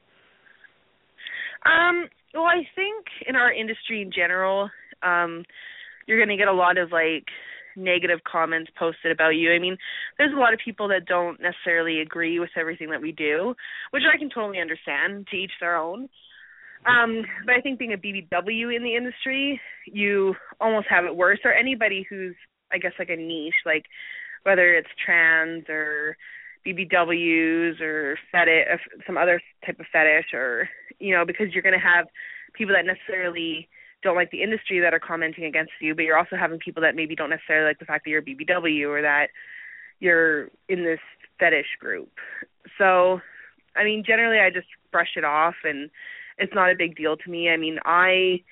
Um, 1.64 2.08
well, 2.34 2.44
I 2.44 2.66
think 2.74 3.06
in 3.26 3.36
our 3.36 3.52
industry 3.52 4.02
in 4.02 4.10
general, 4.12 4.68
um, 5.02 5.44
you're 6.06 6.18
going 6.18 6.28
to 6.28 6.36
get 6.36 6.48
a 6.48 6.52
lot 6.52 6.76
of 6.76 6.90
like 6.90 7.24
negative 7.76 8.20
comments 8.30 8.70
posted 8.78 9.12
about 9.12 9.30
you. 9.30 9.52
I 9.52 9.58
mean, 9.58 9.76
there's 10.18 10.32
a 10.34 10.40
lot 10.40 10.54
of 10.54 10.60
people 10.64 10.88
that 10.88 11.06
don't 11.06 11.40
necessarily 11.40 12.00
agree 12.00 12.38
with 12.38 12.50
everything 12.56 12.90
that 12.90 13.02
we 13.02 13.12
do, 13.12 13.54
which 13.90 14.02
I 14.12 14.18
can 14.18 14.30
totally 14.30 14.60
understand. 14.60 15.26
To 15.30 15.36
each 15.36 15.52
their 15.60 15.76
own. 15.76 16.08
Um, 16.86 17.22
but 17.46 17.54
I 17.54 17.60
think 17.60 17.78
being 17.78 17.92
a 17.92 17.96
BBW 17.96 18.74
in 18.74 18.82
the 18.82 18.96
industry, 18.96 19.60
you 19.86 20.34
almost 20.60 20.88
have 20.90 21.04
it 21.04 21.14
worse. 21.14 21.38
Or 21.44 21.52
anybody 21.52 22.04
who's, 22.08 22.34
I 22.72 22.78
guess, 22.78 22.92
like 22.98 23.10
a 23.10 23.16
niche, 23.16 23.54
like 23.64 23.84
whether 24.42 24.74
it's 24.74 24.88
trans 25.04 25.64
or 25.68 26.16
BBWs 26.66 27.80
or 27.80 28.18
fetish, 28.32 28.80
some 29.06 29.16
other 29.16 29.40
type 29.64 29.78
of 29.78 29.86
fetish, 29.92 30.32
or 30.34 30.68
you 30.98 31.14
know, 31.14 31.24
because 31.24 31.52
you're 31.52 31.62
going 31.62 31.78
to 31.78 31.86
have 31.86 32.06
people 32.54 32.74
that 32.74 32.86
necessarily 32.86 33.68
don't 34.02 34.16
like 34.16 34.30
the 34.30 34.42
industry 34.42 34.80
that 34.80 34.94
are 34.94 35.00
commenting 35.00 35.44
against 35.44 35.72
you, 35.80 35.94
but 35.94 36.02
you're 36.02 36.18
also 36.18 36.36
having 36.36 36.58
people 36.58 36.82
that 36.82 36.96
maybe 36.96 37.14
don't 37.14 37.30
necessarily 37.30 37.68
like 37.68 37.78
the 37.78 37.84
fact 37.84 38.04
that 38.04 38.10
you're 38.10 38.22
BBW 38.22 38.88
or 38.88 39.02
that 39.02 39.28
you're 40.00 40.48
in 40.68 40.84
this 40.84 41.00
fetish 41.38 41.78
group. 41.78 42.10
So, 42.78 43.20
I 43.76 43.84
mean, 43.84 44.04
generally 44.06 44.38
I 44.38 44.50
just 44.50 44.66
brush 44.90 45.10
it 45.16 45.24
off 45.24 45.54
and 45.64 45.90
it's 46.38 46.54
not 46.54 46.70
a 46.70 46.76
big 46.76 46.96
deal 46.96 47.16
to 47.16 47.30
me. 47.30 47.50
I 47.50 47.56
mean, 47.56 47.78
I 47.84 48.42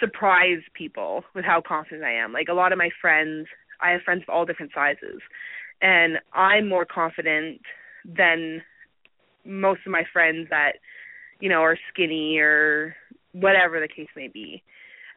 surprise 0.00 0.60
people 0.74 1.24
with 1.34 1.44
how 1.44 1.62
confident 1.66 2.04
I 2.04 2.14
am. 2.14 2.32
Like 2.32 2.48
a 2.48 2.54
lot 2.54 2.72
of 2.72 2.78
my 2.78 2.90
friends, 3.00 3.46
I 3.80 3.90
have 3.90 4.02
friends 4.02 4.22
of 4.26 4.32
all 4.32 4.44
different 4.44 4.72
sizes, 4.74 5.20
and 5.80 6.18
I'm 6.32 6.68
more 6.68 6.84
confident 6.84 7.60
than 8.04 8.62
most 9.44 9.80
of 9.86 9.92
my 9.92 10.04
friends 10.12 10.48
that 10.50 10.72
you 11.40 11.48
know 11.48 11.62
are 11.62 11.78
skinny 11.92 12.38
or 12.38 12.96
whatever 13.34 13.80
the 13.80 13.88
case 13.88 14.08
may 14.16 14.28
be. 14.28 14.62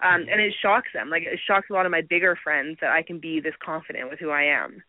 Um, 0.04 0.26
and 0.30 0.42
it 0.42 0.54
shocks 0.62 0.90
them. 0.94 1.10
Like 1.10 1.24
it 1.24 1.40
shocks 1.48 1.68
a 1.70 1.74
lot 1.74 1.86
of 1.86 1.92
my 1.92 2.02
bigger 2.02 2.38
friends 2.44 2.78
that 2.82 2.92
I 2.92 3.02
can 3.02 3.20
be 3.20 3.40
this 3.40 3.56
confident 3.64 4.10
with 4.10 4.20
who 4.20 4.30
I 4.30 4.44
am. 4.44 4.84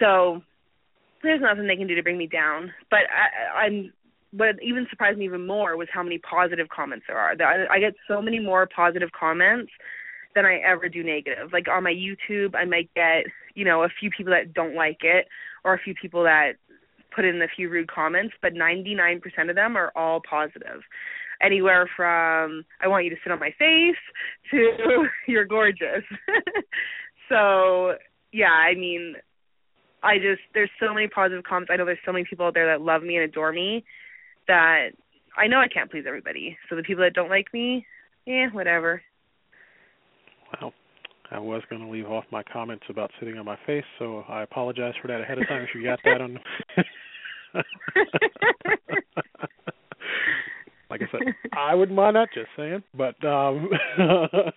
So 0.00 0.42
there's 1.22 1.40
nothing 1.40 1.66
they 1.66 1.76
can 1.76 1.86
do 1.86 1.94
to 1.94 2.02
bring 2.02 2.18
me 2.18 2.26
down. 2.26 2.72
But 2.90 3.00
I, 3.10 3.66
I'm 3.66 3.92
what 4.32 4.56
even 4.62 4.86
surprised 4.90 5.18
me 5.18 5.26
even 5.26 5.46
more 5.46 5.76
was 5.76 5.88
how 5.92 6.02
many 6.02 6.18
positive 6.18 6.68
comments 6.68 7.06
there 7.08 7.18
are. 7.18 7.34
I, 7.40 7.76
I 7.76 7.78
get 7.78 7.94
so 8.08 8.20
many 8.20 8.40
more 8.40 8.68
positive 8.74 9.10
comments 9.18 9.70
than 10.34 10.44
I 10.44 10.56
ever 10.56 10.88
do 10.88 11.02
negative. 11.02 11.52
Like 11.52 11.68
on 11.68 11.84
my 11.84 11.92
YouTube, 11.92 12.54
I 12.54 12.64
might 12.64 12.92
get 12.94 13.24
you 13.54 13.64
know 13.64 13.84
a 13.84 13.88
few 14.00 14.10
people 14.10 14.32
that 14.32 14.52
don't 14.52 14.74
like 14.74 14.98
it, 15.02 15.26
or 15.64 15.74
a 15.74 15.78
few 15.78 15.94
people 15.94 16.24
that 16.24 16.54
put 17.14 17.24
in 17.24 17.40
a 17.40 17.48
few 17.54 17.70
rude 17.70 17.90
comments, 17.90 18.34
but 18.42 18.52
99% 18.52 19.22
of 19.48 19.56
them 19.56 19.76
are 19.76 19.90
all 19.96 20.20
positive 20.28 20.82
anywhere 21.42 21.88
from 21.96 22.64
I 22.80 22.88
want 22.88 23.04
you 23.04 23.10
to 23.10 23.16
sit 23.22 23.32
on 23.32 23.38
my 23.38 23.52
face 23.58 23.96
to 24.50 25.06
you're 25.26 25.44
gorgeous. 25.44 26.04
so 27.28 27.94
yeah, 28.32 28.52
I 28.52 28.74
mean, 28.74 29.14
I 30.02 30.16
just 30.16 30.42
there's 30.54 30.70
so 30.80 30.92
many 30.92 31.08
positive 31.08 31.44
comments. 31.44 31.70
I 31.72 31.76
know 31.76 31.84
there's 31.84 31.98
so 32.04 32.12
many 32.12 32.24
people 32.28 32.46
out 32.46 32.54
there 32.54 32.66
that 32.66 32.82
love 32.82 33.02
me 33.02 33.16
and 33.16 33.24
adore 33.24 33.52
me 33.52 33.84
that 34.48 34.88
I 35.36 35.46
know 35.46 35.58
I 35.58 35.68
can't 35.68 35.90
please 35.90 36.04
everybody. 36.06 36.56
So 36.68 36.76
the 36.76 36.82
people 36.82 37.04
that 37.04 37.14
don't 37.14 37.30
like 37.30 37.52
me, 37.52 37.86
yeah, 38.26 38.48
whatever. 38.52 39.02
Well, 40.60 40.72
I 41.30 41.38
was 41.38 41.62
going 41.68 41.82
to 41.82 41.88
leave 41.88 42.06
off 42.06 42.24
my 42.30 42.42
comments 42.42 42.84
about 42.88 43.10
sitting 43.18 43.36
on 43.36 43.44
my 43.44 43.58
face, 43.66 43.84
so 43.98 44.24
I 44.28 44.42
apologize 44.42 44.94
for 45.02 45.08
that 45.08 45.20
ahead 45.20 45.38
of 45.38 45.48
time 45.48 45.62
if 45.62 45.70
you 45.74 45.82
got 45.82 45.98
that 46.04 46.20
on. 46.20 46.38
like 50.90 51.02
I 51.02 51.10
said, 51.10 51.34
I 51.52 51.74
wouldn't 51.74 51.96
mind 51.96 52.16
that. 52.16 52.28
Just 52.34 52.48
saying, 52.56 52.82
but 52.94 53.22
um, 53.26 53.70
uh, 53.98 54.26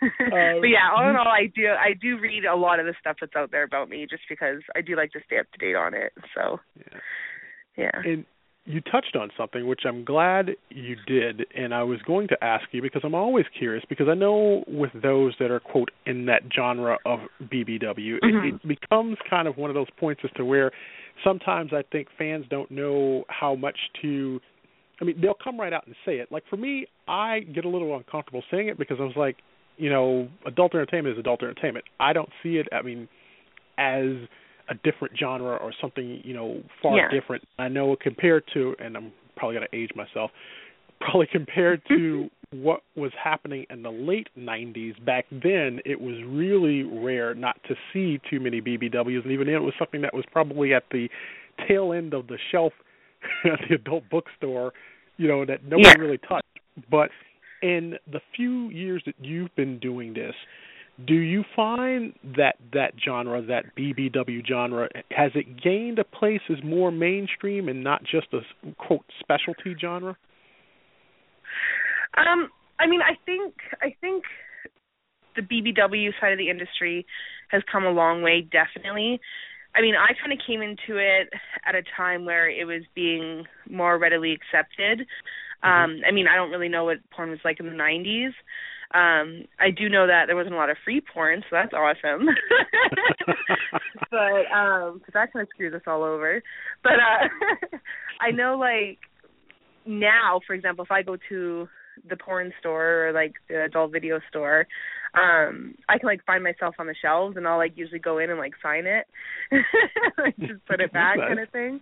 but 0.00 0.66
yeah, 0.66 0.90
all 0.96 1.08
in 1.08 1.16
all, 1.16 1.28
I 1.28 1.46
do 1.54 1.66
I 1.68 1.94
do 2.00 2.18
read 2.18 2.44
a 2.44 2.56
lot 2.56 2.80
of 2.80 2.86
the 2.86 2.94
stuff 3.00 3.16
that's 3.20 3.36
out 3.36 3.50
there 3.50 3.64
about 3.64 3.88
me, 3.88 4.06
just 4.08 4.22
because 4.28 4.62
I 4.74 4.80
do 4.80 4.96
like 4.96 5.12
to 5.12 5.20
stay 5.26 5.38
up 5.38 5.46
to 5.52 5.58
date 5.58 5.76
on 5.76 5.94
it. 5.94 6.12
So 6.34 6.58
yeah, 6.76 6.98
yeah. 7.76 8.00
And 8.04 8.24
you 8.64 8.80
touched 8.80 9.16
on 9.16 9.30
something 9.36 9.66
which 9.66 9.80
I'm 9.86 10.04
glad 10.04 10.50
you 10.70 10.96
did, 11.06 11.46
and 11.54 11.74
I 11.74 11.82
was 11.82 12.00
going 12.02 12.28
to 12.28 12.44
ask 12.44 12.64
you 12.70 12.80
because 12.80 13.02
I'm 13.04 13.14
always 13.14 13.44
curious 13.58 13.84
because 13.88 14.06
I 14.08 14.14
know 14.14 14.62
with 14.68 14.90
those 15.02 15.34
that 15.40 15.50
are 15.50 15.60
quote 15.60 15.90
in 16.06 16.26
that 16.26 16.42
genre 16.54 16.98
of 17.04 17.20
BBW, 17.42 18.18
mm-hmm. 18.22 18.46
it, 18.46 18.54
it 18.54 18.80
becomes 18.80 19.16
kind 19.28 19.48
of 19.48 19.56
one 19.56 19.70
of 19.70 19.74
those 19.74 19.90
points 19.98 20.22
as 20.24 20.30
to 20.36 20.44
where 20.44 20.70
sometimes 21.24 21.72
I 21.72 21.82
think 21.90 22.08
fans 22.16 22.46
don't 22.50 22.70
know 22.70 23.24
how 23.28 23.54
much 23.54 23.76
to 24.02 24.40
I 25.02 25.04
mean, 25.04 25.20
they'll 25.20 25.34
come 25.34 25.58
right 25.58 25.72
out 25.72 25.84
and 25.86 25.96
say 26.06 26.18
it. 26.18 26.30
Like 26.30 26.44
for 26.48 26.56
me, 26.56 26.86
I 27.08 27.40
get 27.40 27.64
a 27.64 27.68
little 27.68 27.96
uncomfortable 27.96 28.44
saying 28.52 28.68
it 28.68 28.78
because 28.78 28.98
I 29.00 29.02
was 29.02 29.16
like, 29.16 29.36
you 29.76 29.90
know, 29.90 30.28
adult 30.46 30.74
entertainment 30.74 31.14
is 31.16 31.18
adult 31.18 31.42
entertainment. 31.42 31.84
I 31.98 32.12
don't 32.12 32.28
see 32.40 32.50
it. 32.50 32.68
I 32.72 32.82
mean, 32.82 33.08
as 33.78 34.28
a 34.68 34.74
different 34.84 35.18
genre 35.18 35.56
or 35.56 35.72
something, 35.80 36.20
you 36.24 36.34
know, 36.34 36.62
far 36.80 36.96
yeah. 36.96 37.10
different. 37.10 37.42
I 37.58 37.66
know 37.66 37.96
compared 38.00 38.44
to, 38.54 38.76
and 38.78 38.96
I'm 38.96 39.12
probably 39.36 39.56
going 39.56 39.66
to 39.68 39.76
age 39.76 39.90
myself, 39.96 40.30
probably 41.00 41.26
compared 41.32 41.82
to 41.88 42.28
mm-hmm. 42.54 42.62
what 42.62 42.82
was 42.94 43.10
happening 43.20 43.66
in 43.70 43.82
the 43.82 43.90
late 43.90 44.28
90s. 44.38 45.04
Back 45.04 45.24
then, 45.32 45.80
it 45.84 46.00
was 46.00 46.14
really 46.28 46.84
rare 46.84 47.34
not 47.34 47.56
to 47.66 47.74
see 47.92 48.20
too 48.30 48.38
many 48.38 48.60
BBWs, 48.60 49.24
and 49.24 49.32
even 49.32 49.48
then, 49.48 49.56
it 49.56 49.62
was 49.62 49.74
something 49.80 50.02
that 50.02 50.14
was 50.14 50.24
probably 50.30 50.72
at 50.74 50.84
the 50.92 51.08
tail 51.66 51.92
end 51.92 52.14
of 52.14 52.28
the 52.28 52.38
shelf 52.52 52.72
at 53.44 53.58
the 53.68 53.74
adult 53.74 54.04
bookstore 54.10 54.72
you 55.16 55.28
know 55.28 55.44
that 55.44 55.64
nobody 55.64 55.88
yeah. 55.88 55.94
really 55.98 56.18
touched. 56.18 56.46
But 56.90 57.10
in 57.62 57.96
the 58.10 58.20
few 58.34 58.70
years 58.70 59.02
that 59.06 59.14
you've 59.20 59.54
been 59.56 59.78
doing 59.78 60.14
this, 60.14 60.34
do 61.06 61.14
you 61.14 61.44
find 61.56 62.12
that 62.36 62.56
that 62.72 62.92
genre, 63.02 63.42
that 63.42 63.74
BBW 63.76 64.46
genre, 64.46 64.88
has 65.10 65.32
it 65.34 65.62
gained 65.62 65.98
a 65.98 66.04
place 66.04 66.40
as 66.50 66.62
more 66.62 66.90
mainstream 66.90 67.68
and 67.68 67.82
not 67.82 68.02
just 68.04 68.28
a 68.32 68.40
quote 68.78 69.04
specialty 69.20 69.74
genre? 69.80 70.16
Um, 72.16 72.50
I 72.78 72.86
mean, 72.86 73.00
I 73.00 73.14
think 73.24 73.54
I 73.80 73.94
think 74.00 74.24
the 75.34 75.42
BBW 75.42 76.10
side 76.20 76.32
of 76.32 76.38
the 76.38 76.50
industry 76.50 77.06
has 77.48 77.62
come 77.70 77.84
a 77.84 77.90
long 77.90 78.22
way, 78.22 78.46
definitely. 78.50 79.20
I 79.74 79.80
mean, 79.80 79.94
I 79.94 80.12
kind 80.20 80.32
of 80.32 80.44
came 80.46 80.62
into 80.62 80.98
it 80.98 81.30
at 81.66 81.74
a 81.74 81.82
time 81.96 82.24
where 82.24 82.48
it 82.48 82.66
was 82.66 82.82
being 82.94 83.44
more 83.70 83.98
readily 83.98 84.32
accepted. 84.32 85.06
Mm-hmm. 85.64 85.68
Um, 85.68 86.00
I 86.06 86.12
mean, 86.12 86.26
I 86.28 86.36
don't 86.36 86.50
really 86.50 86.68
know 86.68 86.84
what 86.84 86.98
porn 87.10 87.30
was 87.30 87.38
like 87.44 87.60
in 87.60 87.66
the 87.66 87.72
90s. 87.72 88.32
Um, 88.94 89.46
I 89.58 89.70
do 89.70 89.88
know 89.88 90.06
that 90.06 90.26
there 90.26 90.36
wasn't 90.36 90.54
a 90.54 90.58
lot 90.58 90.68
of 90.68 90.76
free 90.84 91.00
porn, 91.00 91.42
so 91.48 91.56
that's 91.56 91.72
awesome. 91.72 92.26
but 94.10 94.44
um, 94.54 95.00
cause 95.00 95.14
that 95.14 95.32
kind 95.32 95.42
of 95.42 95.48
screws 95.54 95.72
us 95.72 95.80
all 95.86 96.02
over. 96.02 96.42
But 96.82 96.92
uh, 96.92 97.78
I 98.20 98.32
know, 98.32 98.58
like 98.58 98.98
now, 99.86 100.40
for 100.46 100.52
example, 100.52 100.84
if 100.84 100.90
I 100.90 101.02
go 101.02 101.16
to 101.30 101.68
the 102.08 102.16
porn 102.16 102.52
store 102.58 103.08
or 103.08 103.12
like 103.12 103.34
the 103.48 103.64
adult 103.64 103.92
video 103.92 104.20
store, 104.28 104.66
um 105.14 105.74
I 105.88 105.98
can 105.98 106.06
like 106.06 106.24
find 106.24 106.42
myself 106.42 106.74
on 106.78 106.86
the 106.86 106.94
shelves 107.00 107.36
and 107.36 107.46
I'll 107.46 107.58
like 107.58 107.72
usually 107.76 107.98
go 107.98 108.18
in 108.18 108.30
and 108.30 108.38
like 108.38 108.54
sign 108.62 108.86
it. 108.86 109.06
like 110.18 110.36
just 110.38 110.64
put 110.66 110.80
it 110.80 110.92
back 110.94 111.18
kind 111.18 111.38
of 111.38 111.50
thing. 111.50 111.80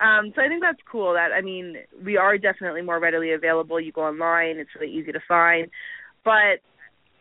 Um 0.00 0.32
so 0.34 0.42
I 0.42 0.48
think 0.48 0.62
that's 0.62 0.80
cool 0.90 1.14
that 1.14 1.30
I 1.36 1.42
mean 1.42 1.76
we 2.04 2.16
are 2.16 2.38
definitely 2.38 2.82
more 2.82 3.00
readily 3.00 3.32
available. 3.32 3.80
You 3.80 3.92
go 3.92 4.02
online, 4.02 4.56
it's 4.58 4.70
really 4.78 4.92
easy 4.92 5.12
to 5.12 5.20
find. 5.28 5.68
But 6.24 6.60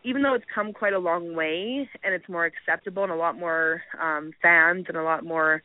even 0.06 0.22
though 0.22 0.34
it's 0.34 0.46
come 0.54 0.74
quite 0.74 0.94
a 0.94 1.00
long 1.00 1.36
way 1.36 1.90
and 2.04 2.14
it's 2.14 2.30
more 2.30 2.46
acceptable 2.46 3.04
and 3.04 3.12
a 3.12 3.16
lot 3.16 3.38
more 3.38 3.82
um 4.02 4.32
fans 4.42 4.86
and 4.88 4.98
a 4.98 5.04
lot 5.04 5.26
more 5.26 5.62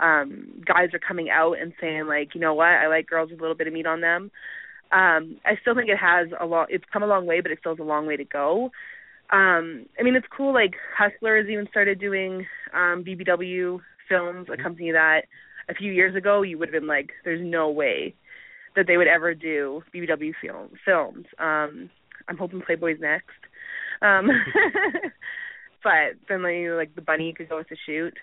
um 0.00 0.62
guys 0.66 0.88
are 0.92 0.98
coming 0.98 1.30
out 1.30 1.54
and 1.58 1.72
saying 1.80 2.06
like, 2.06 2.34
you 2.34 2.40
know 2.40 2.54
what, 2.54 2.68
I 2.68 2.88
like 2.88 3.06
girls 3.06 3.30
with 3.30 3.40
a 3.40 3.42
little 3.42 3.56
bit 3.56 3.66
of 3.66 3.72
meat 3.72 3.86
on 3.86 4.02
them. 4.02 4.30
Um 4.92 5.38
I 5.44 5.56
still 5.60 5.74
think 5.74 5.88
it 5.88 5.98
has 5.98 6.28
a 6.38 6.46
lot 6.46 6.68
it's 6.70 6.84
come 6.92 7.02
a 7.02 7.06
long 7.06 7.26
way 7.26 7.40
but 7.40 7.50
it 7.50 7.58
still 7.60 7.72
has 7.72 7.80
a 7.80 7.84
long 7.84 8.06
way 8.06 8.16
to 8.16 8.24
go 8.24 8.70
um 9.32 9.86
I 9.98 10.02
mean 10.02 10.14
it's 10.14 10.26
cool 10.36 10.52
like 10.52 10.74
Hustler 10.96 11.38
has 11.38 11.46
even 11.48 11.66
started 11.70 11.98
doing 11.98 12.46
um 12.74 13.04
BBW 13.04 13.80
films, 14.08 14.48
a 14.52 14.62
company 14.62 14.92
that 14.92 15.22
a 15.68 15.74
few 15.74 15.92
years 15.92 16.14
ago 16.14 16.42
you 16.42 16.58
would 16.58 16.68
have 16.68 16.80
been 16.80 16.88
like 16.88 17.10
there's 17.24 17.40
no 17.42 17.70
way 17.70 18.14
that 18.76 18.86
they 18.86 18.96
would 18.96 19.06
ever 19.06 19.34
do 19.34 19.82
BBW 19.94 20.32
film 20.40 20.70
films. 20.84 21.26
Um 21.38 21.90
I'm 22.28 22.36
hoping 22.38 22.62
Playboy's 22.62 23.00
next. 23.00 23.40
Um 24.02 24.28
but 25.82 26.18
then 26.28 26.42
like, 26.42 26.76
like 26.76 26.94
the 26.94 27.02
bunny 27.02 27.34
could 27.36 27.48
go 27.48 27.58
with 27.58 27.68
the 27.68 27.76
shoot. 27.86 28.14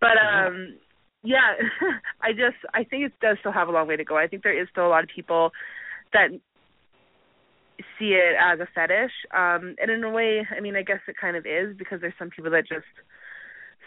But 0.00 0.16
um 0.20 0.74
yeah, 1.22 1.54
I 2.22 2.32
just 2.32 2.56
I 2.72 2.84
think 2.84 3.04
it 3.04 3.12
does 3.20 3.36
still 3.40 3.52
have 3.52 3.68
a 3.68 3.72
long 3.72 3.88
way 3.88 3.96
to 3.96 4.04
go. 4.04 4.16
I 4.16 4.26
think 4.26 4.42
there 4.42 4.58
is 4.60 4.68
still 4.70 4.86
a 4.86 4.88
lot 4.88 5.04
of 5.04 5.10
people 5.14 5.52
that 6.12 6.28
see 7.98 8.12
it 8.12 8.36
as 8.38 8.60
a 8.60 8.68
fetish. 8.74 9.12
Um 9.36 9.76
and 9.80 9.90
in 9.90 10.04
a 10.04 10.10
way, 10.10 10.46
I 10.56 10.60
mean, 10.60 10.76
I 10.76 10.82
guess 10.82 11.00
it 11.08 11.16
kind 11.20 11.36
of 11.36 11.46
is 11.46 11.76
because 11.76 12.00
there's 12.00 12.14
some 12.18 12.30
people 12.30 12.50
that 12.50 12.68
just 12.68 12.86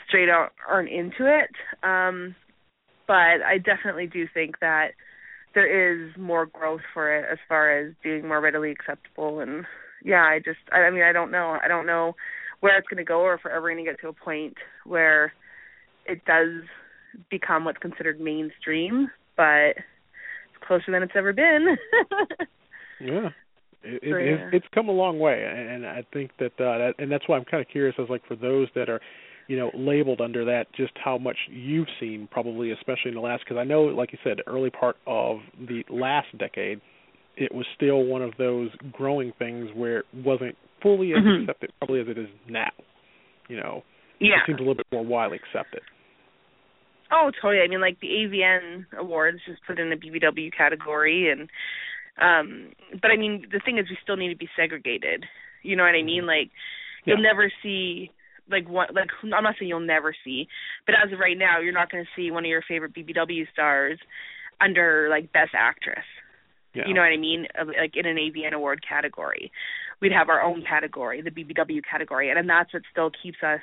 straight 0.08 0.30
out 0.30 0.52
aren't 0.70 0.90
into 0.90 1.28
it. 1.28 1.52
Um 1.84 2.36
but 3.06 3.44
I 3.46 3.58
definitely 3.58 4.08
do 4.08 4.28
think 4.34 4.60
that 4.62 4.90
there 5.54 5.68
is 5.68 6.16
more 6.18 6.46
growth 6.46 6.82
for 6.94 7.16
it 7.16 7.26
as 7.32 7.38
far 7.48 7.78
as 7.78 7.94
being 8.04 8.28
more 8.28 8.42
readily 8.42 8.72
acceptable 8.72 9.40
and 9.40 9.66
yeah, 10.04 10.24
I 10.24 10.40
just 10.44 10.60
I, 10.72 10.80
I 10.82 10.92
mean, 10.92 11.04
I 11.04 11.14
don't 11.14 11.32
know. 11.32 11.58
I 11.64 11.68
don't 11.68 11.86
know 11.86 12.16
where 12.60 12.78
it's 12.78 12.88
going 12.88 12.98
to 12.98 13.04
go 13.04 13.20
or 13.22 13.34
if 13.36 13.42
we're 13.44 13.52
ever 13.52 13.70
going 13.70 13.84
to 13.84 13.92
get 13.92 14.00
to 14.02 14.08
a 14.08 14.14
point 14.14 14.56
where 14.86 15.34
it 16.06 16.24
does 16.26 16.64
become 17.30 17.66
what's 17.66 17.78
considered 17.78 18.20
mainstream, 18.20 19.10
but 19.36 19.76
closer 20.66 20.92
than 20.92 21.04
it's 21.04 21.14
ever 21.16 21.34
been. 21.34 21.78
yeah. 23.02 23.30
It, 23.84 24.02
so, 24.02 24.16
it, 24.16 24.26
yeah. 24.26 24.50
it's 24.54 24.66
come 24.74 24.88
a 24.88 24.94
long 24.94 25.20
way, 25.20 25.44
and 25.46 25.86
I 25.86 26.06
think 26.14 26.32
that, 26.40 26.54
uh, 26.58 26.78
that, 26.78 26.94
and 27.00 27.12
that's 27.12 27.28
why 27.28 27.38
I'm 27.38 27.44
kind 27.44 27.62
of 27.62 27.68
curious 27.70 27.96
as 28.00 28.10
like 28.10 28.26
for 28.28 28.36
those 28.36 28.70
that 28.76 28.90
are, 28.90 29.02
you 29.48 29.58
know, 29.58 29.72
labeled 29.74 30.22
under 30.22 30.46
that, 30.46 30.68
just 30.74 30.94
how 31.04 31.18
much 31.18 31.36
you've 31.52 31.90
seen, 32.00 32.30
probably 32.32 32.72
especially 32.72 33.10
in 33.10 33.16
the 33.16 33.22
last, 33.22 33.44
because 33.44 33.58
I 33.60 33.66
know, 33.66 33.84
like 33.84 34.14
you 34.14 34.20
said, 34.24 34.38
early 34.48 34.70
part 34.70 34.96
of 35.06 35.40
the 35.60 35.84
last 35.90 36.28
decade, 36.38 36.80
it 37.36 37.54
was 37.54 37.66
still 37.76 38.06
one 38.06 38.22
of 38.22 38.32
those 38.38 38.70
growing 38.92 39.34
things 39.38 39.70
where 39.76 40.00
it 40.00 40.06
wasn't 40.14 40.56
fully 40.82 41.12
as 41.12 41.20
mm-hmm. 41.20 41.44
accepted 41.44 41.72
probably 41.80 42.00
as 42.00 42.08
it 42.08 42.18
is 42.18 42.28
now. 42.48 42.72
You 43.50 43.58
know, 43.58 43.84
yeah, 44.20 44.36
it 44.36 44.48
seems 44.48 44.60
a 44.60 44.62
little 44.62 44.76
bit 44.76 44.88
more 44.94 45.04
widely 45.04 45.40
accepted. 45.44 45.82
Oh, 47.14 47.30
totally. 47.42 47.62
I 47.64 47.68
mean, 47.68 47.82
like 47.82 48.00
the 48.00 48.08
AVN 48.08 48.86
awards 48.98 49.40
just 49.46 49.62
put 49.68 49.80
in 49.80 49.92
a 49.92 49.98
BBW 49.98 50.52
category, 50.56 51.32
and 51.32 51.50
um 52.20 52.72
but 53.02 53.12
I 53.12 53.18
mean, 53.18 53.46
the 53.52 53.62
thing 53.64 53.78
is, 53.78 53.86
we 53.90 53.98
still 54.02 54.18
need 54.18 54.30
to 54.30 54.38
be 54.38 54.50
segregated. 54.56 55.26
You 55.62 55.76
know 55.76 55.84
what 55.84 55.96
I 55.96 56.02
mean? 56.04 56.22
Mm-hmm. 56.22 56.28
Like, 56.28 56.52
you'll 57.06 57.18
yeah. 57.18 57.32
never 57.32 57.52
see 57.62 58.12
like 58.50 58.68
what 58.68 58.94
like 58.94 59.10
I'm 59.22 59.30
not 59.30 59.56
saying 59.60 59.70
you'll 59.70 59.80
never 59.80 60.16
see, 60.24 60.48
but 60.86 60.96
as 60.96 61.14
of 61.14 61.20
right 61.20 61.38
now, 61.38 61.60
you're 61.60 61.74
not 61.74 61.92
going 61.92 62.04
to 62.04 62.10
see 62.16 62.32
one 62.32 62.46
of 62.46 62.50
your 62.50 62.64
favorite 62.68 62.96
BBW 62.96 63.46
stars 63.54 64.00
under 64.60 65.08
like 65.10 65.32
best 65.32 65.52
actress. 65.56 66.06
Yeah. 66.74 66.84
You 66.88 66.94
know 66.96 67.02
what 67.02 67.14
I 67.14 67.18
mean? 67.18 67.46
Like 67.56 67.94
in 67.96 68.08
an 68.08 68.18
AVN 68.18 68.54
award 68.54 68.84
category, 68.88 69.52
we'd 70.02 70.12
have 70.12 70.30
our 70.30 70.42
own 70.42 70.64
category, 70.68 71.22
the 71.22 71.30
BBW 71.30 71.82
category, 71.90 72.30
and, 72.30 72.40
and 72.40 72.50
that's 72.50 72.74
what 72.74 72.82
still 72.92 73.12
keeps 73.12 73.38
us, 73.44 73.62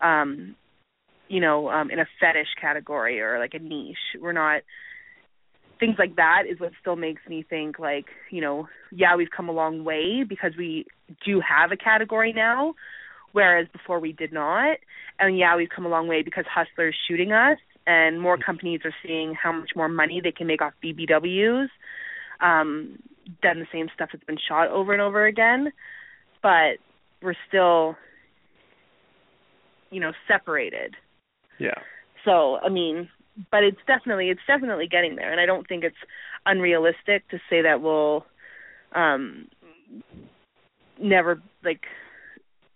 um, 0.00 0.54
you 1.28 1.40
know, 1.40 1.68
um, 1.68 1.90
in 1.90 1.98
a 1.98 2.06
fetish 2.20 2.48
category 2.60 3.20
or 3.20 3.38
like 3.38 3.54
a 3.54 3.58
niche. 3.58 3.96
We're 4.20 4.32
not 4.32 4.62
things 5.78 5.96
like 5.98 6.16
that 6.16 6.44
is 6.50 6.58
what 6.58 6.72
still 6.80 6.96
makes 6.96 7.20
me 7.28 7.44
think 7.50 7.78
like 7.78 8.06
you 8.30 8.40
know 8.40 8.66
yeah 8.90 9.14
we've 9.14 9.28
come 9.36 9.50
a 9.50 9.52
long 9.52 9.84
way 9.84 10.24
because 10.26 10.52
we 10.56 10.86
do 11.22 11.38
have 11.46 11.70
a 11.70 11.76
category 11.76 12.32
now 12.32 12.72
whereas 13.32 13.66
before 13.74 14.00
we 14.00 14.10
did 14.10 14.32
not 14.32 14.78
and 15.18 15.36
yeah 15.36 15.54
we've 15.54 15.68
come 15.68 15.84
a 15.84 15.88
long 15.90 16.08
way 16.08 16.22
because 16.22 16.46
hustler's 16.48 16.96
shooting 17.06 17.30
us 17.30 17.58
and 17.86 18.22
more 18.22 18.38
companies 18.38 18.80
are 18.86 18.94
seeing 19.06 19.34
how 19.34 19.52
much 19.52 19.68
more 19.76 19.86
money 19.86 20.18
they 20.24 20.32
can 20.32 20.46
make 20.46 20.62
off 20.62 20.72
bbws 20.82 21.68
um, 22.40 22.98
done 23.42 23.60
the 23.60 23.66
same 23.72 23.88
stuff 23.94 24.10
that's 24.12 24.24
been 24.24 24.38
shot 24.48 24.68
over 24.68 24.92
and 24.92 25.02
over 25.02 25.26
again, 25.26 25.72
but 26.42 26.78
we're 27.22 27.34
still, 27.48 27.96
you 29.90 30.00
know, 30.00 30.12
separated. 30.28 30.94
Yeah. 31.58 31.74
So 32.24 32.56
I 32.56 32.68
mean, 32.68 33.08
but 33.50 33.62
it's 33.62 33.78
definitely 33.86 34.30
it's 34.30 34.40
definitely 34.46 34.88
getting 34.88 35.16
there, 35.16 35.30
and 35.30 35.40
I 35.40 35.46
don't 35.46 35.66
think 35.68 35.84
it's 35.84 35.96
unrealistic 36.44 37.28
to 37.30 37.38
say 37.50 37.62
that 37.62 37.80
we'll 37.80 38.24
um 38.94 39.48
never 41.00 41.42
like 41.64 41.82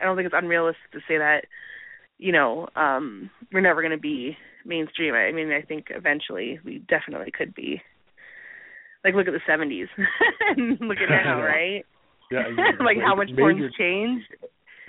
I 0.01 0.05
don't 0.05 0.17
think 0.17 0.27
it's 0.27 0.35
unrealistic 0.37 0.91
to 0.93 1.01
say 1.09 1.19
that 1.19 1.45
you 2.19 2.33
know 2.33 2.69
um 2.77 3.31
we're 3.53 3.61
never 3.61 3.83
going 3.83 3.93
to 3.93 3.99
be 3.99 4.37
mainstream. 4.65 5.15
I 5.15 5.33
mean, 5.33 5.51
I 5.53 5.63
think 5.63 5.87
eventually 5.91 6.61
we 6.65 6.79
definitely 6.89 7.31
could 7.31 7.55
be 7.55 7.83
like 9.05 9.15
look 9.15 9.27
at 9.27 9.33
the 9.33 9.41
seventies 9.47 9.89
and 10.57 10.79
look 10.81 10.99
at 10.99 11.11
now, 11.11 11.43
right? 11.43 11.85
Yeah, 12.31 12.45
like 12.85 12.99
how 13.03 13.17
much 13.17 13.31
porn's 13.37 13.75
changed. 13.77 14.27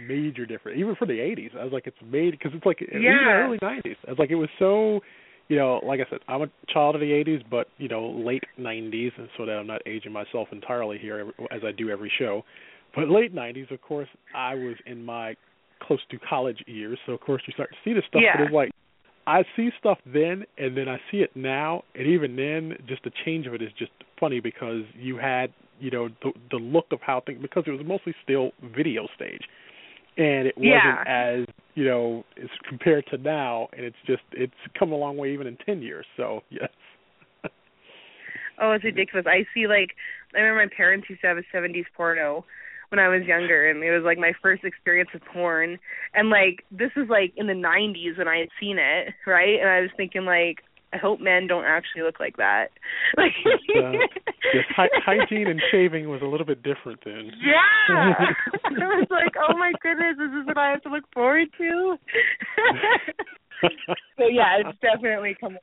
Major 0.08 0.46
difference, 0.46 0.80
even 0.80 0.96
for 0.96 1.06
the 1.06 1.14
'80s. 1.14 1.56
I 1.58 1.64
was 1.64 1.74
like, 1.74 1.88
it's 1.88 1.98
made 2.04 2.32
because 2.32 2.52
it's 2.54 2.66
like 2.66 2.80
yeah. 2.82 3.46
early 3.46 3.58
'90s. 3.60 3.96
I 4.08 4.12
was 4.12 4.20
like, 4.20 4.32
it 4.32 4.36
was 4.36 4.50
so, 4.60 5.02
you 5.48 5.58
know, 5.58 5.82
like 5.86 6.00
I 6.00 6.10
said, 6.10 6.20
I'm 6.28 6.42
a 6.42 6.48
child 6.72 6.96
of 6.96 7.02
the 7.02 7.12
'80s, 7.12 7.44
but 7.50 7.68
you 7.78 7.88
know, 7.88 8.10
late 8.10 8.44
'90s, 8.60 9.12
and 9.18 9.30
so 9.38 9.46
that 9.46 9.54
I'm 9.54 9.68
not 9.68 9.82
aging 9.86 10.12
myself 10.12 10.50
entirely 10.52 10.98
here 10.98 11.32
as 11.52 11.62
I 11.66 11.72
do 11.72 11.90
every 11.90 12.12
show. 12.20 12.44
But 12.96 13.10
late 13.10 13.34
'90s, 13.36 13.72
of 13.72 13.82
course, 13.82 14.10
I 14.36 14.56
was 14.56 14.76
in 14.86 15.04
my 15.04 15.36
close 15.82 16.00
to 16.12 16.18
college 16.20 16.64
years, 16.68 17.00
so 17.06 17.14
of 17.14 17.22
course 17.22 17.42
you 17.48 17.54
start 17.54 17.70
to 17.72 17.78
see 17.84 17.94
this 17.94 18.04
stuff. 18.08 18.22
Yeah. 18.24 18.38
But 18.38 18.44
it's 18.44 18.54
like 18.54 18.72
I 19.28 19.44
see 19.56 19.70
stuff 19.80 20.00
then, 20.06 20.46
and 20.58 20.76
then 20.76 20.90
I 20.90 20.98
see 21.12 21.18
it 21.18 21.32
now, 21.36 21.84
and 21.96 22.08
even 22.08 22.36
then, 22.36 22.78
just 22.88 23.04
the 23.04 23.12
change 23.26 23.48
of 23.48 23.54
it 23.54 23.62
is 23.62 23.70
just 23.78 23.92
funny 24.20 24.40
because 24.40 24.84
you 24.98 25.18
had, 25.18 25.54
you 25.80 25.92
know, 25.92 26.10
the 26.24 26.32
the 26.50 26.58
look 26.58 26.86
of 26.92 27.00
how 27.02 27.22
things 27.26 27.40
because 27.42 27.64
it 27.68 27.72
was 27.72 27.82
mostly 27.86 28.16
still 28.24 28.52
video 28.76 29.08
stage, 29.16 29.42
and 30.18 30.48
it 30.48 30.58
wasn't 30.58 30.74
yeah. 30.74 31.04
as 31.08 31.46
you 31.76 31.86
know 31.86 32.24
as 32.42 32.50
compared 32.68 33.06
to 33.08 33.18
now, 33.18 33.70
and 33.74 33.86
it's 33.86 33.98
just 34.06 34.24
it's 34.34 34.54
come 34.78 34.92
a 34.92 34.96
long 34.96 35.18
way 35.18 35.34
even 35.34 35.48
in 35.48 35.58
ten 35.66 35.82
years. 35.82 36.06
So 36.18 36.42
yes. 36.50 36.70
oh, 38.62 38.72
it's 38.72 38.84
ridiculous. 38.84 39.26
I 39.28 39.46
see 39.54 39.68
like 39.68 39.92
I 40.36 40.40
remember 40.40 40.66
my 40.66 40.76
parents 40.76 41.10
used 41.10 41.22
to 41.22 41.28
have 41.28 41.38
a 41.38 41.44
'70s 41.56 41.86
porno 41.96 42.46
when 42.90 43.00
I 43.00 43.08
was 43.08 43.24
younger 43.24 43.70
and 43.70 43.82
it 43.82 43.92
was 43.92 44.04
like 44.04 44.18
my 44.18 44.34
first 44.42 44.66
experience 44.66 45.10
with 45.14 45.24
porn 45.32 45.80
and 46.14 46.30
like 46.30 46.66
this 46.72 46.92
is 46.98 47.08
like 47.08 47.32
in 47.38 47.48
the 47.48 47.54
90s 47.54 48.18
when 48.18 48.28
I 48.28 48.40
had 48.40 48.50
seen 48.60 48.78
it, 48.78 49.14
right? 49.26 49.62
And 49.62 49.70
I 49.70 49.80
was 49.80 49.92
thinking 49.96 50.26
like 50.26 50.58
I 50.94 50.98
hope 50.98 51.20
men 51.22 51.48
don't 51.48 51.64
actually 51.64 52.04
look 52.04 52.20
like 52.20 52.38
that. 52.38 52.68
Like 53.18 53.34
uh, 53.46 53.92
yes, 54.54 54.66
hy- 54.76 54.88
hygiene 55.06 55.48
and 55.48 55.62
shaving 55.72 56.10
was 56.10 56.22
a 56.22 56.26
little 56.26 56.46
bit 56.46 56.64
different 56.64 57.00
then. 57.04 57.32
Yeah. 57.44 58.14
I 58.66 58.72
was 58.72 59.08
like, 59.12 59.34
"Oh 59.38 59.58
my 59.58 59.74
goodness, 59.82 60.16
this 60.18 60.32
is 60.32 60.46
what 60.48 60.58
I 60.58 60.70
have 60.72 60.82
to 60.84 60.90
look 60.90 61.04
forward 61.14 61.50
to." 61.58 61.98
so 64.18 64.28
yeah, 64.32 64.60
it's 64.60 64.80
definitely 64.82 65.36
come 65.40 65.58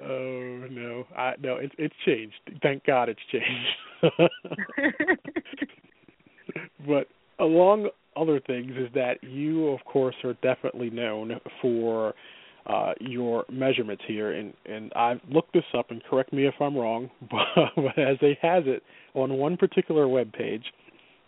Oh 0.00 0.66
no, 0.70 1.04
I 1.16 1.34
no, 1.40 1.56
it's 1.56 1.74
it's 1.78 1.94
changed. 2.06 2.36
Thank 2.62 2.84
God 2.84 3.08
it's 3.08 3.20
changed. 3.32 4.30
but 6.86 7.06
along 7.38 7.90
other 8.18 8.40
things 8.40 8.72
is 8.76 8.88
that 8.94 9.22
you, 9.22 9.68
of 9.68 9.84
course, 9.84 10.14
are 10.24 10.34
definitely 10.34 10.90
known 10.90 11.40
for 11.62 12.14
uh, 12.66 12.92
your 13.00 13.44
measurements 13.50 14.02
here, 14.06 14.32
and 14.32 14.52
and 14.66 14.92
I've 14.94 15.20
looked 15.30 15.54
this 15.54 15.64
up, 15.76 15.90
and 15.90 16.02
correct 16.04 16.32
me 16.32 16.46
if 16.46 16.54
I'm 16.60 16.76
wrong, 16.76 17.10
but, 17.30 17.70
but 17.76 17.98
as 17.98 18.18
it 18.20 18.38
has 18.42 18.64
it 18.66 18.82
on 19.14 19.32
one 19.34 19.56
particular 19.56 20.06
web 20.06 20.32
page, 20.32 20.64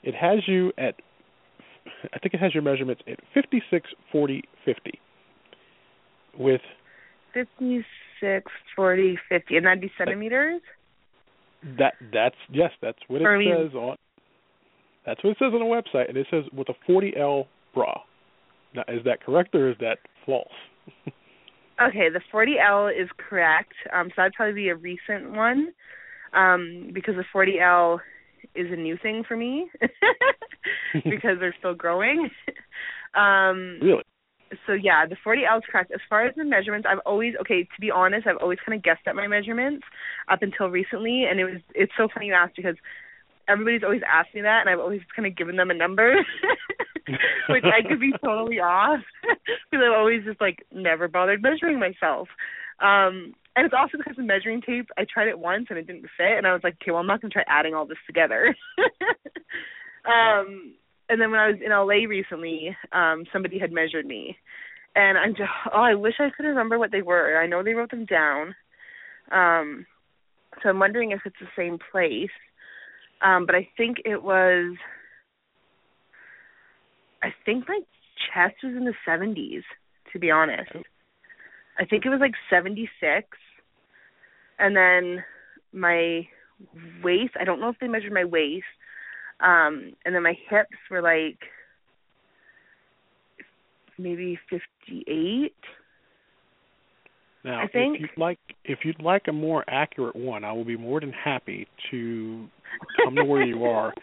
it 0.03 0.14
has 0.14 0.40
you 0.46 0.72
at, 0.76 0.96
I 2.12 2.18
think 2.18 2.35
it 2.35 2.40
has 2.40 2.53
your 2.53 2.62
measurements 2.62 3.03
at 3.09 3.20
56, 3.33 3.88
40, 4.12 4.42
50, 4.66 5.00
with 6.38 6.61
56 7.33 7.87
six, 8.20 8.50
forty, 8.76 9.18
fifty, 9.29 9.57
and 9.57 9.66
that'd 9.66 9.81
be 9.81 9.90
centimeters. 9.98 10.61
That 11.79 11.94
that's 12.12 12.37
yes, 12.53 12.70
that's 12.81 12.98
what 13.09 13.22
it 13.22 13.24
says 13.24 13.74
on. 13.74 13.96
That's 15.06 15.22
what 15.24 15.30
it 15.30 15.36
says 15.38 15.52
on 15.52 15.60
the 15.60 15.64
website, 15.64 16.08
and 16.08 16.16
it 16.16 16.26
says 16.30 16.44
with 16.52 16.68
a 16.68 16.90
40L 16.90 17.46
bra. 17.74 18.00
Now, 18.74 18.82
is 18.88 19.02
that 19.04 19.24
correct 19.24 19.54
or 19.54 19.70
is 19.70 19.76
that 19.80 19.98
false? 20.26 20.46
okay, 21.06 22.08
the 22.10 22.20
40L 22.32 22.90
is 22.90 23.08
correct. 23.16 23.72
Um, 23.92 24.08
so 24.08 24.14
that'd 24.18 24.34
probably 24.34 24.54
be 24.54 24.68
a 24.68 24.76
recent 24.76 25.32
one, 25.32 25.72
um, 26.32 26.90
because 26.92 27.14
the 27.16 27.24
40L 27.34 27.98
is 28.54 28.66
a 28.70 28.76
new 28.76 28.96
thing 29.02 29.24
for 29.26 29.36
me 29.36 29.70
because 30.94 31.38
they're 31.40 31.54
still 31.58 31.74
growing. 31.74 32.28
um, 33.14 33.78
really? 33.82 34.02
so 34.66 34.72
yeah, 34.72 35.06
the 35.06 35.16
40 35.22 35.42
L 35.50 35.58
is 35.58 35.64
correct. 35.70 35.92
As 35.92 36.00
far 36.08 36.26
as 36.26 36.34
the 36.34 36.44
measurements, 36.44 36.86
I've 36.90 36.98
always 37.06 37.34
okay. 37.40 37.62
To 37.62 37.80
be 37.80 37.90
honest, 37.90 38.26
I've 38.26 38.38
always 38.40 38.58
kind 38.64 38.76
of 38.76 38.82
guessed 38.82 39.06
at 39.06 39.14
my 39.14 39.26
measurements 39.26 39.84
up 40.28 40.42
until 40.42 40.68
recently, 40.68 41.24
and 41.30 41.38
it 41.38 41.44
was 41.44 41.60
it's 41.74 41.92
so 41.96 42.08
funny 42.12 42.26
you 42.26 42.34
asked 42.34 42.56
because 42.56 42.76
everybody's 43.50 43.82
always 43.82 44.02
asked 44.06 44.34
me 44.34 44.42
that, 44.42 44.60
and 44.60 44.70
I've 44.70 44.80
always 44.80 45.00
kind 45.14 45.26
of 45.26 45.36
given 45.36 45.56
them 45.56 45.70
a 45.70 45.74
number, 45.74 46.14
which 47.48 47.64
I 47.64 47.86
could 47.86 48.00
be 48.00 48.12
totally 48.24 48.60
off 48.60 49.00
because 49.22 49.84
I've 49.84 49.98
always 49.98 50.24
just 50.24 50.40
like 50.40 50.64
never 50.72 51.08
bothered 51.08 51.42
measuring 51.42 51.78
myself. 51.78 52.28
Um, 52.80 53.34
and 53.56 53.66
it's 53.66 53.74
also 53.76 53.98
because 53.98 54.16
the 54.16 54.22
measuring 54.22 54.62
tape, 54.62 54.88
I 54.96 55.04
tried 55.12 55.28
it 55.28 55.38
once 55.38 55.66
and 55.70 55.78
it 55.78 55.86
didn't 55.86 56.08
fit, 56.16 56.38
and 56.38 56.46
I 56.46 56.52
was 56.52 56.62
like, 56.62 56.76
okay, 56.80 56.92
well, 56.92 57.00
I'm 57.00 57.06
not 57.06 57.20
gonna 57.20 57.32
try 57.32 57.44
adding 57.48 57.74
all 57.74 57.86
this 57.86 57.98
together. 58.06 58.54
Um, 60.04 60.74
and 61.08 61.20
then 61.20 61.30
when 61.30 61.40
I 61.40 61.48
was 61.48 61.58
in 61.64 61.70
LA 61.70 62.08
recently, 62.08 62.76
um, 62.92 63.24
somebody 63.32 63.58
had 63.58 63.72
measured 63.72 64.06
me, 64.06 64.36
and 64.94 65.18
I'm 65.18 65.34
just 65.34 65.50
oh, 65.72 65.80
I 65.80 65.94
wish 65.94 66.14
I 66.18 66.30
could 66.34 66.46
remember 66.46 66.78
what 66.78 66.92
they 66.92 67.02
were. 67.02 67.40
I 67.40 67.46
know 67.46 67.62
they 67.62 67.74
wrote 67.74 67.90
them 67.90 68.06
down. 68.06 68.54
Um, 69.30 69.86
so 70.62 70.68
I'm 70.68 70.78
wondering 70.78 71.10
if 71.12 71.20
it's 71.24 71.36
the 71.40 71.46
same 71.56 71.78
place. 71.92 72.30
Um, 73.22 73.46
but 73.46 73.54
I 73.54 73.68
think 73.76 73.98
it 74.04 74.22
was. 74.22 74.76
I 77.22 77.28
think 77.44 77.68
my 77.68 77.80
chest 78.33 78.56
was 78.62 78.74
in 78.74 78.85
the 78.85 78.94
70s. 79.06 79.62
To 80.12 80.18
be 80.18 80.30
honest, 80.30 80.72
I 81.78 81.85
think 81.85 82.04
it 82.04 82.09
was 82.09 82.18
like 82.20 82.35
76, 82.48 82.90
and 84.59 84.76
then 84.76 85.22
my 85.72 86.26
waist. 87.04 87.35
I 87.40 87.44
don't 87.44 87.61
know 87.61 87.68
if 87.68 87.76
they 87.80 87.88
measured 87.88 88.12
my 88.12 88.24
waist. 88.24 88.64
Um, 89.40 89.92
and 90.04 90.14
then 90.14 90.22
my 90.22 90.35
hips 90.48 90.76
were 90.90 91.00
like 91.00 91.38
maybe 93.98 94.38
58. 94.50 95.54
Now, 97.44 97.62
I 97.62 97.68
think. 97.68 97.96
if 97.96 98.03
you'd 98.03 98.18
like, 98.18 98.38
if 98.64 98.81
you'd 98.85 99.03
like 99.03 99.22
a 99.29 99.33
more 99.33 99.64
accurate 99.68 100.16
one, 100.16 100.44
I 100.44 100.53
will 100.53 100.64
be 100.64 100.76
more 100.76 101.00
than 101.00 101.12
happy 101.12 101.66
to 101.90 102.46
come 103.05 103.16
to 103.16 103.24
where 103.24 103.42
you 103.44 103.64
are. 103.66 103.94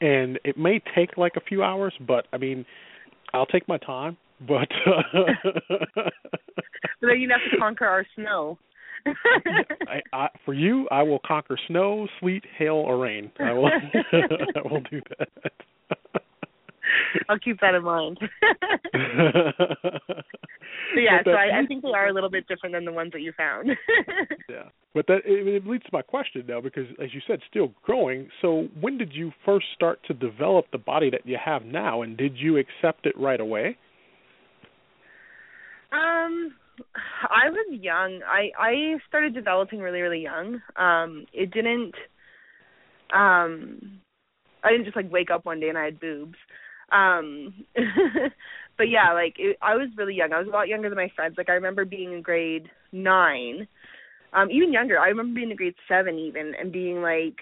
And 0.00 0.38
it 0.44 0.58
may 0.58 0.82
take 0.94 1.16
like 1.16 1.36
a 1.36 1.40
few 1.40 1.62
hours, 1.62 1.94
but 2.06 2.26
I 2.32 2.38
mean, 2.38 2.66
I'll 3.32 3.46
take 3.46 3.66
my 3.68 3.78
time. 3.78 4.16
But 4.46 4.68
uh, 4.86 5.22
but 5.94 6.12
then 7.00 7.20
you'd 7.20 7.30
have 7.30 7.40
to 7.50 7.56
conquer 7.58 7.86
our 7.86 8.04
snow. 8.14 8.58
I, 9.88 10.02
I, 10.12 10.28
for 10.44 10.52
you, 10.52 10.86
I 10.90 11.02
will 11.02 11.20
conquer 11.26 11.56
snow, 11.68 12.06
sleet, 12.20 12.44
hail, 12.58 12.74
or 12.74 12.98
rain. 12.98 13.30
I 13.38 13.52
will. 13.52 13.66
I 14.12 14.68
will 14.68 14.82
do 14.90 15.00
that. 15.18 15.28
I'll 17.28 17.38
keep 17.38 17.60
that 17.60 17.74
in 17.74 17.82
mind. 17.82 18.18
So 20.96 21.00
yeah, 21.00 21.18
so 21.24 21.30
I, 21.32 21.62
I 21.62 21.66
think 21.66 21.82
they 21.82 21.90
are 21.90 22.08
a 22.08 22.12
little 22.12 22.30
bit 22.30 22.48
different 22.48 22.74
than 22.74 22.84
the 22.84 22.92
ones 22.92 23.12
that 23.12 23.20
you 23.20 23.32
found. 23.36 23.68
yeah, 24.48 24.64
but 24.94 25.06
that 25.08 25.18
it, 25.24 25.46
it 25.46 25.66
leads 25.66 25.84
to 25.84 25.90
my 25.92 26.02
question 26.02 26.44
now 26.48 26.60
because, 26.60 26.86
as 27.02 27.12
you 27.12 27.20
said, 27.26 27.40
still 27.48 27.72
growing. 27.82 28.28
So 28.40 28.68
when 28.80 28.96
did 28.96 29.12
you 29.12 29.32
first 29.44 29.66
start 29.74 30.00
to 30.06 30.14
develop 30.14 30.66
the 30.72 30.78
body 30.78 31.10
that 31.10 31.26
you 31.26 31.36
have 31.42 31.64
now, 31.64 32.02
and 32.02 32.16
did 32.16 32.36
you 32.36 32.56
accept 32.56 33.04
it 33.06 33.16
right 33.18 33.40
away? 33.40 33.76
Um, 35.92 36.54
I 37.28 37.50
was 37.50 37.78
young. 37.80 38.20
I 38.26 38.50
I 38.58 38.94
started 39.08 39.34
developing 39.34 39.80
really 39.80 40.00
really 40.00 40.22
young. 40.22 40.60
Um, 40.76 41.26
it 41.32 41.50
didn't. 41.50 41.94
Um, 43.14 44.00
I 44.64 44.70
didn't 44.70 44.84
just 44.84 44.96
like 44.96 45.12
wake 45.12 45.30
up 45.30 45.44
one 45.44 45.60
day 45.60 45.68
and 45.68 45.78
I 45.78 45.84
had 45.84 46.00
boobs. 46.00 46.36
Um, 46.90 47.54
but 48.78 48.88
yeah, 48.88 49.12
like 49.12 49.36
it, 49.38 49.56
I 49.62 49.76
was 49.76 49.88
really 49.96 50.14
young. 50.14 50.32
I 50.32 50.38
was 50.38 50.48
a 50.48 50.50
lot 50.50 50.68
younger 50.68 50.88
than 50.88 50.96
my 50.96 51.10
friends. 51.14 51.36
Like 51.38 51.48
I 51.48 51.54
remember 51.54 51.84
being 51.84 52.12
in 52.12 52.22
grade 52.22 52.68
nine, 52.92 53.66
um, 54.32 54.50
even 54.50 54.72
younger. 54.72 54.98
I 54.98 55.08
remember 55.08 55.34
being 55.34 55.50
in 55.50 55.56
grade 55.56 55.74
seven 55.88 56.18
even 56.18 56.52
and 56.58 56.72
being 56.72 57.02
like 57.02 57.36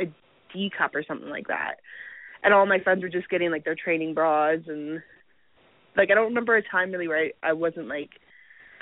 a 0.00 0.04
D 0.52 0.70
cup 0.76 0.94
or 0.94 1.04
something 1.06 1.30
like 1.30 1.48
that. 1.48 1.76
And 2.44 2.52
all 2.52 2.66
my 2.66 2.78
friends 2.80 3.02
were 3.02 3.08
just 3.08 3.28
getting 3.28 3.50
like 3.50 3.64
their 3.64 3.76
training 3.76 4.14
bras 4.14 4.60
and 4.66 5.02
like 5.96 6.10
I 6.10 6.14
don't 6.14 6.28
remember 6.28 6.56
a 6.56 6.62
time 6.62 6.90
really 6.90 7.08
where 7.08 7.30
I, 7.42 7.50
I 7.50 7.52
wasn't 7.52 7.88
like 7.88 8.10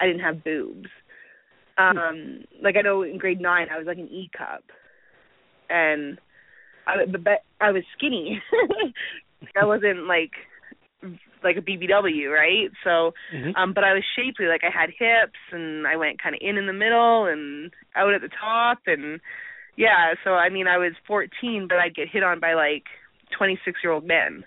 I 0.00 0.06
didn't 0.06 0.22
have 0.22 0.44
boobs. 0.44 0.88
Um, 1.78 2.44
like 2.62 2.76
I 2.76 2.82
know 2.82 3.02
in 3.02 3.18
grade 3.18 3.40
nine 3.40 3.68
I 3.72 3.78
was 3.78 3.86
like 3.86 3.98
an 3.98 4.08
E 4.08 4.30
cup, 4.36 4.64
and 5.68 6.18
I 6.86 7.06
but 7.06 7.44
I 7.60 7.72
was 7.72 7.82
skinny. 7.96 8.42
I 9.60 9.64
wasn't 9.64 10.06
like 10.06 10.32
like 11.42 11.56
a 11.56 11.62
BBW, 11.62 12.28
right? 12.30 12.70
So, 12.84 13.12
mm-hmm. 13.34 13.56
um, 13.56 13.72
but 13.74 13.84
I 13.84 13.94
was 13.94 14.04
shapely. 14.16 14.46
Like 14.46 14.62
I 14.64 14.70
had 14.70 14.90
hips, 14.90 15.40
and 15.52 15.86
I 15.86 15.96
went 15.96 16.22
kind 16.22 16.34
of 16.34 16.40
in 16.42 16.58
in 16.58 16.66
the 16.66 16.72
middle 16.72 17.26
and 17.26 17.72
out 17.96 18.14
at 18.14 18.20
the 18.20 18.28
top, 18.28 18.78
and 18.86 19.20
yeah. 19.76 20.14
So 20.24 20.30
I 20.30 20.48
mean, 20.48 20.66
I 20.66 20.78
was 20.78 20.92
14, 21.06 21.66
but 21.68 21.78
I'd 21.78 21.94
get 21.94 22.08
hit 22.08 22.22
on 22.22 22.40
by 22.40 22.54
like 22.54 22.84
26 23.36 23.80
year 23.82 23.92
old 23.92 24.04
men, 24.04 24.44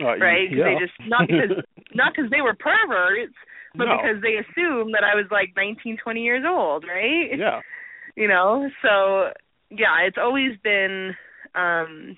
uh, 0.00 0.18
right? 0.18 0.50
Yeah. 0.50 0.64
They 0.64 0.76
just 0.80 0.94
not 1.08 1.28
because 1.28 1.64
not 1.94 2.12
because 2.14 2.30
they 2.30 2.40
were 2.42 2.54
perverts, 2.54 3.34
but 3.74 3.86
no. 3.86 3.96
because 3.96 4.22
they 4.22 4.36
assumed 4.36 4.94
that 4.94 5.04
I 5.04 5.14
was 5.14 5.26
like 5.30 5.52
19, 5.56 5.98
20 6.02 6.20
years 6.20 6.44
old, 6.46 6.84
right? 6.84 7.38
Yeah. 7.38 7.60
You 8.16 8.28
know, 8.28 8.70
so 8.80 9.30
yeah, 9.70 10.06
it's 10.06 10.18
always 10.22 10.52
been 10.62 11.16
um 11.56 12.16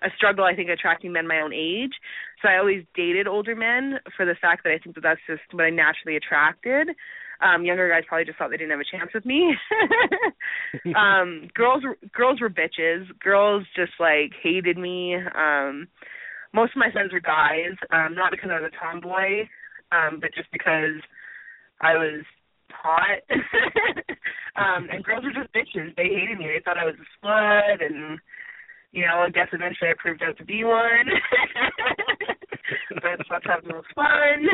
a 0.00 0.10
struggle 0.16 0.44
I 0.44 0.54
think 0.54 0.70
attracting 0.70 1.12
men 1.12 1.26
my 1.26 1.40
own 1.40 1.52
age. 1.52 1.94
So 2.40 2.48
I 2.48 2.58
always 2.58 2.84
dated 2.94 3.26
older 3.26 3.56
men 3.56 3.98
for 4.16 4.24
the 4.24 4.36
fact 4.40 4.64
that 4.64 4.72
I 4.72 4.78
think 4.78 4.94
that 4.94 5.02
that's 5.02 5.20
just 5.26 5.42
what 5.52 5.64
I 5.64 5.70
naturally 5.70 6.16
attracted. 6.16 6.88
Um 7.40 7.64
younger 7.64 7.88
guys 7.88 8.04
probably 8.06 8.24
just 8.24 8.38
thought 8.38 8.50
they 8.50 8.56
didn't 8.56 8.72
have 8.72 8.80
a 8.80 8.96
chance 8.96 9.10
with 9.14 9.24
me. 9.24 9.54
um 10.96 11.48
girls 11.54 11.82
girls 12.12 12.40
were 12.40 12.50
bitches. 12.50 13.06
Girls 13.20 13.64
just 13.74 13.92
like 13.98 14.32
hated 14.42 14.78
me. 14.78 15.16
Um 15.16 15.88
most 16.54 16.72
of 16.72 16.78
my 16.78 16.90
friends 16.92 17.12
were 17.12 17.20
guys, 17.20 17.74
um 17.90 18.14
not 18.14 18.30
because 18.30 18.50
I 18.50 18.60
was 18.60 18.70
a 18.72 18.78
tomboy, 18.78 19.46
um 19.92 20.18
but 20.20 20.34
just 20.34 20.50
because 20.52 21.02
I 21.80 21.94
was 21.94 22.24
hot. 22.70 23.22
um 24.56 24.88
and 24.90 25.04
girls 25.04 25.24
were 25.24 25.34
just 25.34 25.54
bitches. 25.54 25.94
They 25.96 26.14
hated 26.14 26.38
me. 26.38 26.46
They 26.46 26.62
thought 26.64 26.78
I 26.78 26.86
was 26.86 26.94
a 26.94 27.26
slut 27.26 27.84
and 27.84 28.18
you 28.92 29.04
know, 29.04 29.26
I 29.26 29.30
guess 29.30 29.48
eventually 29.52 29.90
I 29.90 29.94
proved 29.98 30.22
out 30.22 30.38
to 30.38 30.44
be 30.44 30.64
one. 30.64 31.06
let's 33.38 33.46
have 33.46 33.64
the 33.64 33.74
most 33.74 33.88
fun. 33.94 34.46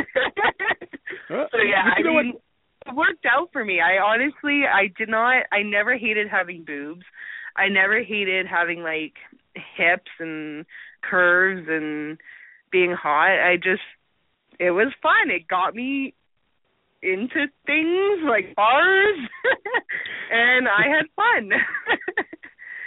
so 1.28 1.58
yeah, 1.58 1.90
I 1.96 2.02
mean, 2.02 2.34
it 2.86 2.94
worked 2.94 3.26
out 3.26 3.48
for 3.52 3.64
me. 3.64 3.80
I 3.80 4.02
honestly, 4.02 4.62
I 4.70 4.92
did 4.96 5.08
not, 5.08 5.44
I 5.52 5.62
never 5.62 5.96
hated 5.96 6.28
having 6.28 6.64
boobs. 6.64 7.04
I 7.56 7.68
never 7.68 8.02
hated 8.02 8.46
having 8.46 8.82
like 8.82 9.14
hips 9.54 10.10
and 10.18 10.66
curves 11.02 11.66
and 11.68 12.18
being 12.72 12.92
hot. 12.92 13.38
I 13.40 13.56
just, 13.56 13.82
it 14.58 14.70
was 14.70 14.92
fun. 15.02 15.30
It 15.30 15.48
got 15.48 15.74
me 15.74 16.14
into 17.02 17.46
things 17.66 18.20
like 18.26 18.56
bars, 18.56 19.18
and 20.32 20.66
I 20.66 20.88
had 20.88 21.06
fun. 21.14 21.50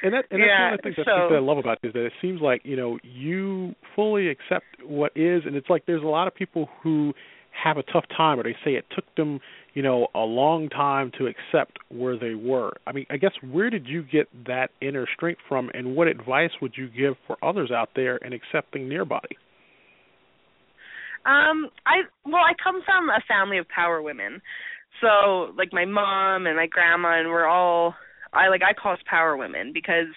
And 0.03 0.13
that 0.13 0.25
and 0.29 0.41
that's 0.41 0.47
yeah, 0.47 0.65
one 0.65 0.73
of 0.73 0.79
the 0.79 0.83
things 0.83 0.95
so, 0.97 1.11
I, 1.11 1.29
that 1.29 1.35
I 1.35 1.39
love 1.39 1.57
about 1.57 1.79
this 1.81 1.91
that 1.93 2.05
it 2.05 2.13
seems 2.21 2.39
like 2.41 2.61
you 2.63 2.75
know 2.75 2.99
you 3.03 3.73
fully 3.95 4.29
accept 4.29 4.65
what 4.85 5.11
is, 5.15 5.43
and 5.45 5.55
it's 5.55 5.69
like 5.69 5.85
there's 5.87 6.03
a 6.03 6.07
lot 6.07 6.27
of 6.27 6.35
people 6.35 6.69
who 6.83 7.13
have 7.63 7.77
a 7.77 7.83
tough 7.83 8.05
time, 8.15 8.39
or 8.39 8.43
they 8.43 8.55
say 8.63 8.71
it 8.71 8.85
took 8.95 9.05
them 9.15 9.39
you 9.73 9.81
know 9.81 10.07
a 10.13 10.19
long 10.19 10.69
time 10.69 11.11
to 11.17 11.25
accept 11.25 11.79
where 11.89 12.17
they 12.17 12.35
were. 12.35 12.73
I 12.85 12.91
mean, 12.91 13.07
I 13.09 13.17
guess 13.17 13.31
where 13.49 13.71
did 13.71 13.87
you 13.87 14.03
get 14.03 14.27
that 14.45 14.69
inner 14.81 15.07
strength 15.15 15.41
from, 15.47 15.71
and 15.73 15.95
what 15.95 16.07
advice 16.07 16.51
would 16.61 16.73
you 16.77 16.89
give 16.89 17.15
for 17.25 17.37
others 17.43 17.71
out 17.71 17.89
there 17.95 18.17
in 18.17 18.33
accepting 18.33 18.89
their 18.89 19.05
body? 19.05 19.35
Um, 21.25 21.69
I 21.87 22.03
well, 22.23 22.43
I 22.43 22.53
come 22.63 22.81
from 22.85 23.09
a 23.09 23.19
family 23.27 23.57
of 23.57 23.67
power 23.67 23.99
women, 23.99 24.41
so 25.01 25.53
like 25.57 25.73
my 25.73 25.85
mom 25.85 26.45
and 26.45 26.55
my 26.55 26.67
grandma, 26.67 27.19
and 27.19 27.29
we're 27.29 27.47
all 27.47 27.95
I 28.33 28.49
like 28.49 28.61
I 28.61 28.73
call 28.73 28.93
us 28.93 28.99
power 29.09 29.37
women 29.37 29.71
because 29.73 30.07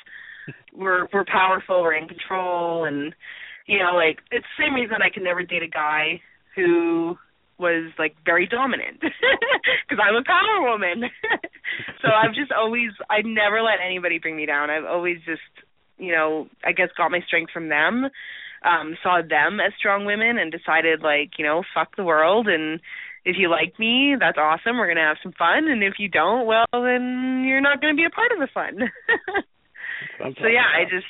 we're 0.75 1.07
we're 1.13 1.25
powerful, 1.25 1.83
we're 1.83 1.95
in 1.95 2.09
control, 2.09 2.85
and 2.85 3.15
you 3.67 3.79
know 3.79 3.95
like 3.95 4.19
it's 4.31 4.47
the 4.57 4.65
same 4.65 4.75
reason 4.75 4.97
I 5.03 5.13
can 5.13 5.25
never 5.25 5.43
date 5.43 5.63
a 5.63 5.69
guy 5.69 6.21
who 6.55 7.17
was 7.59 7.93
like 7.99 8.17
very 8.25 8.47
dominant 8.47 9.01
because 9.01 10.03
I'm 10.03 10.17
a 10.17 10.25
power 10.25 10.71
woman. 10.71 11.11
so 12.03 12.09
I've 12.09 12.35
just 12.35 12.51
always 12.53 12.91
I 13.09 13.21
never 13.23 13.63
let 13.63 13.85
anybody 13.85 14.19
bring 14.19 14.37
me 14.37 14.47
down. 14.47 14.71
I've 14.71 14.87
always 14.87 15.19
just 15.27 15.43
you 15.99 16.13
know 16.13 16.49
I 16.65 16.73
guess 16.73 16.89
got 16.97 17.11
my 17.11 17.21
strength 17.27 17.53
from 17.53 17.69
them. 17.69 18.09
Um 18.65 18.97
saw 19.03 19.21
them 19.21 19.61
as 19.61 19.73
strong 19.79 20.07
women 20.07 20.39
and 20.39 20.51
decided 20.51 21.03
like, 21.03 21.39
you 21.39 21.45
know, 21.45 21.63
fuck 21.75 21.97
the 21.97 22.05
world 22.05 22.49
and 22.49 22.81
if 23.25 23.37
you 23.39 23.51
like 23.51 23.79
me, 23.79 24.17
that's 24.19 24.39
awesome. 24.39 24.79
We're 24.79 24.89
gonna 24.89 25.07
have 25.07 25.23
some 25.23 25.33
fun, 25.33 25.69
and 25.69 25.83
if 25.83 25.95
you 25.99 26.09
don't, 26.09 26.47
well, 26.47 26.67
then 26.73 27.45
you're 27.47 27.61
not 27.61 27.81
gonna 27.81 27.95
be 27.95 28.05
a 28.05 28.11
part 28.11 28.33
of 28.33 28.39
the 28.39 28.49
fun. 28.53 28.91
so 30.41 30.47
yeah, 30.47 30.69
I 30.69 30.85
just 30.85 31.07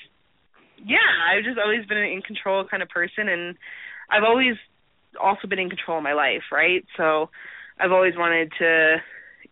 yeah, 0.85 0.99
I've 1.31 1.45
just 1.45 1.59
always 1.59 1.87
been 1.87 1.99
an 1.99 2.11
in 2.11 2.23
control 2.23 2.65
kind 2.69 2.83
of 2.83 2.89
person, 2.89 3.29
and 3.29 3.57
I've 4.11 4.25
always 4.25 4.57
also 5.21 5.47
been 5.47 5.59
in 5.59 5.71
control 5.71 5.99
of 5.99 6.05
my 6.05 6.15
life, 6.15 6.51
right? 6.53 6.85
So 6.97 7.31
I've 7.79 7.93
always 7.93 8.15
wanted 8.17 8.53
to, 8.59 8.97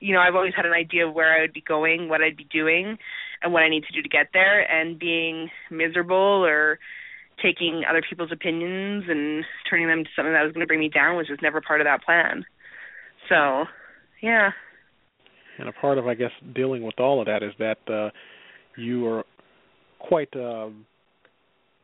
you 0.01 0.14
know, 0.14 0.21
I've 0.21 0.35
always 0.35 0.55
had 0.55 0.66
an 0.66 0.73
idea 0.73 1.07
of 1.07 1.14
where 1.14 1.37
I 1.37 1.42
would 1.42 1.53
be 1.53 1.62
going, 1.66 2.09
what 2.09 2.23
I'd 2.23 2.37
be 2.37 2.47
doing, 2.51 2.99
and 3.42 3.53
what 3.53 3.62
I 3.62 3.68
need 3.68 3.85
to 3.85 3.92
do 3.92 4.03
to 4.03 4.09
get 4.09 4.29
there, 4.33 4.61
and 4.61 4.99
being 4.99 5.51
miserable 5.71 6.44
or 6.44 6.79
taking 7.42 7.83
other 7.88 8.03
people's 8.09 8.33
opinions 8.33 9.05
and 9.09 9.44
turning 9.68 9.88
them 9.88 10.05
to 10.05 10.11
something 10.16 10.33
that 10.33 10.42
was 10.42 10.53
going 10.53 10.61
to 10.61 10.66
bring 10.66 10.81
me 10.81 10.88
down 10.88 11.16
was 11.16 11.27
just 11.27 11.42
never 11.42 11.61
part 11.61 11.81
of 11.81 11.87
that 11.87 12.03
plan. 12.05 12.44
So, 13.29 13.64
yeah. 14.22 14.51
And 15.59 15.68
a 15.68 15.72
part 15.72 15.98
of, 15.98 16.07
I 16.07 16.14
guess, 16.14 16.31
dealing 16.55 16.83
with 16.83 16.98
all 16.98 17.20
of 17.20 17.27
that 17.27 17.42
is 17.42 17.53
that 17.59 17.79
uh, 17.92 18.11
you 18.77 19.07
are 19.07 19.24
quite 19.98 20.35
um, 20.35 20.87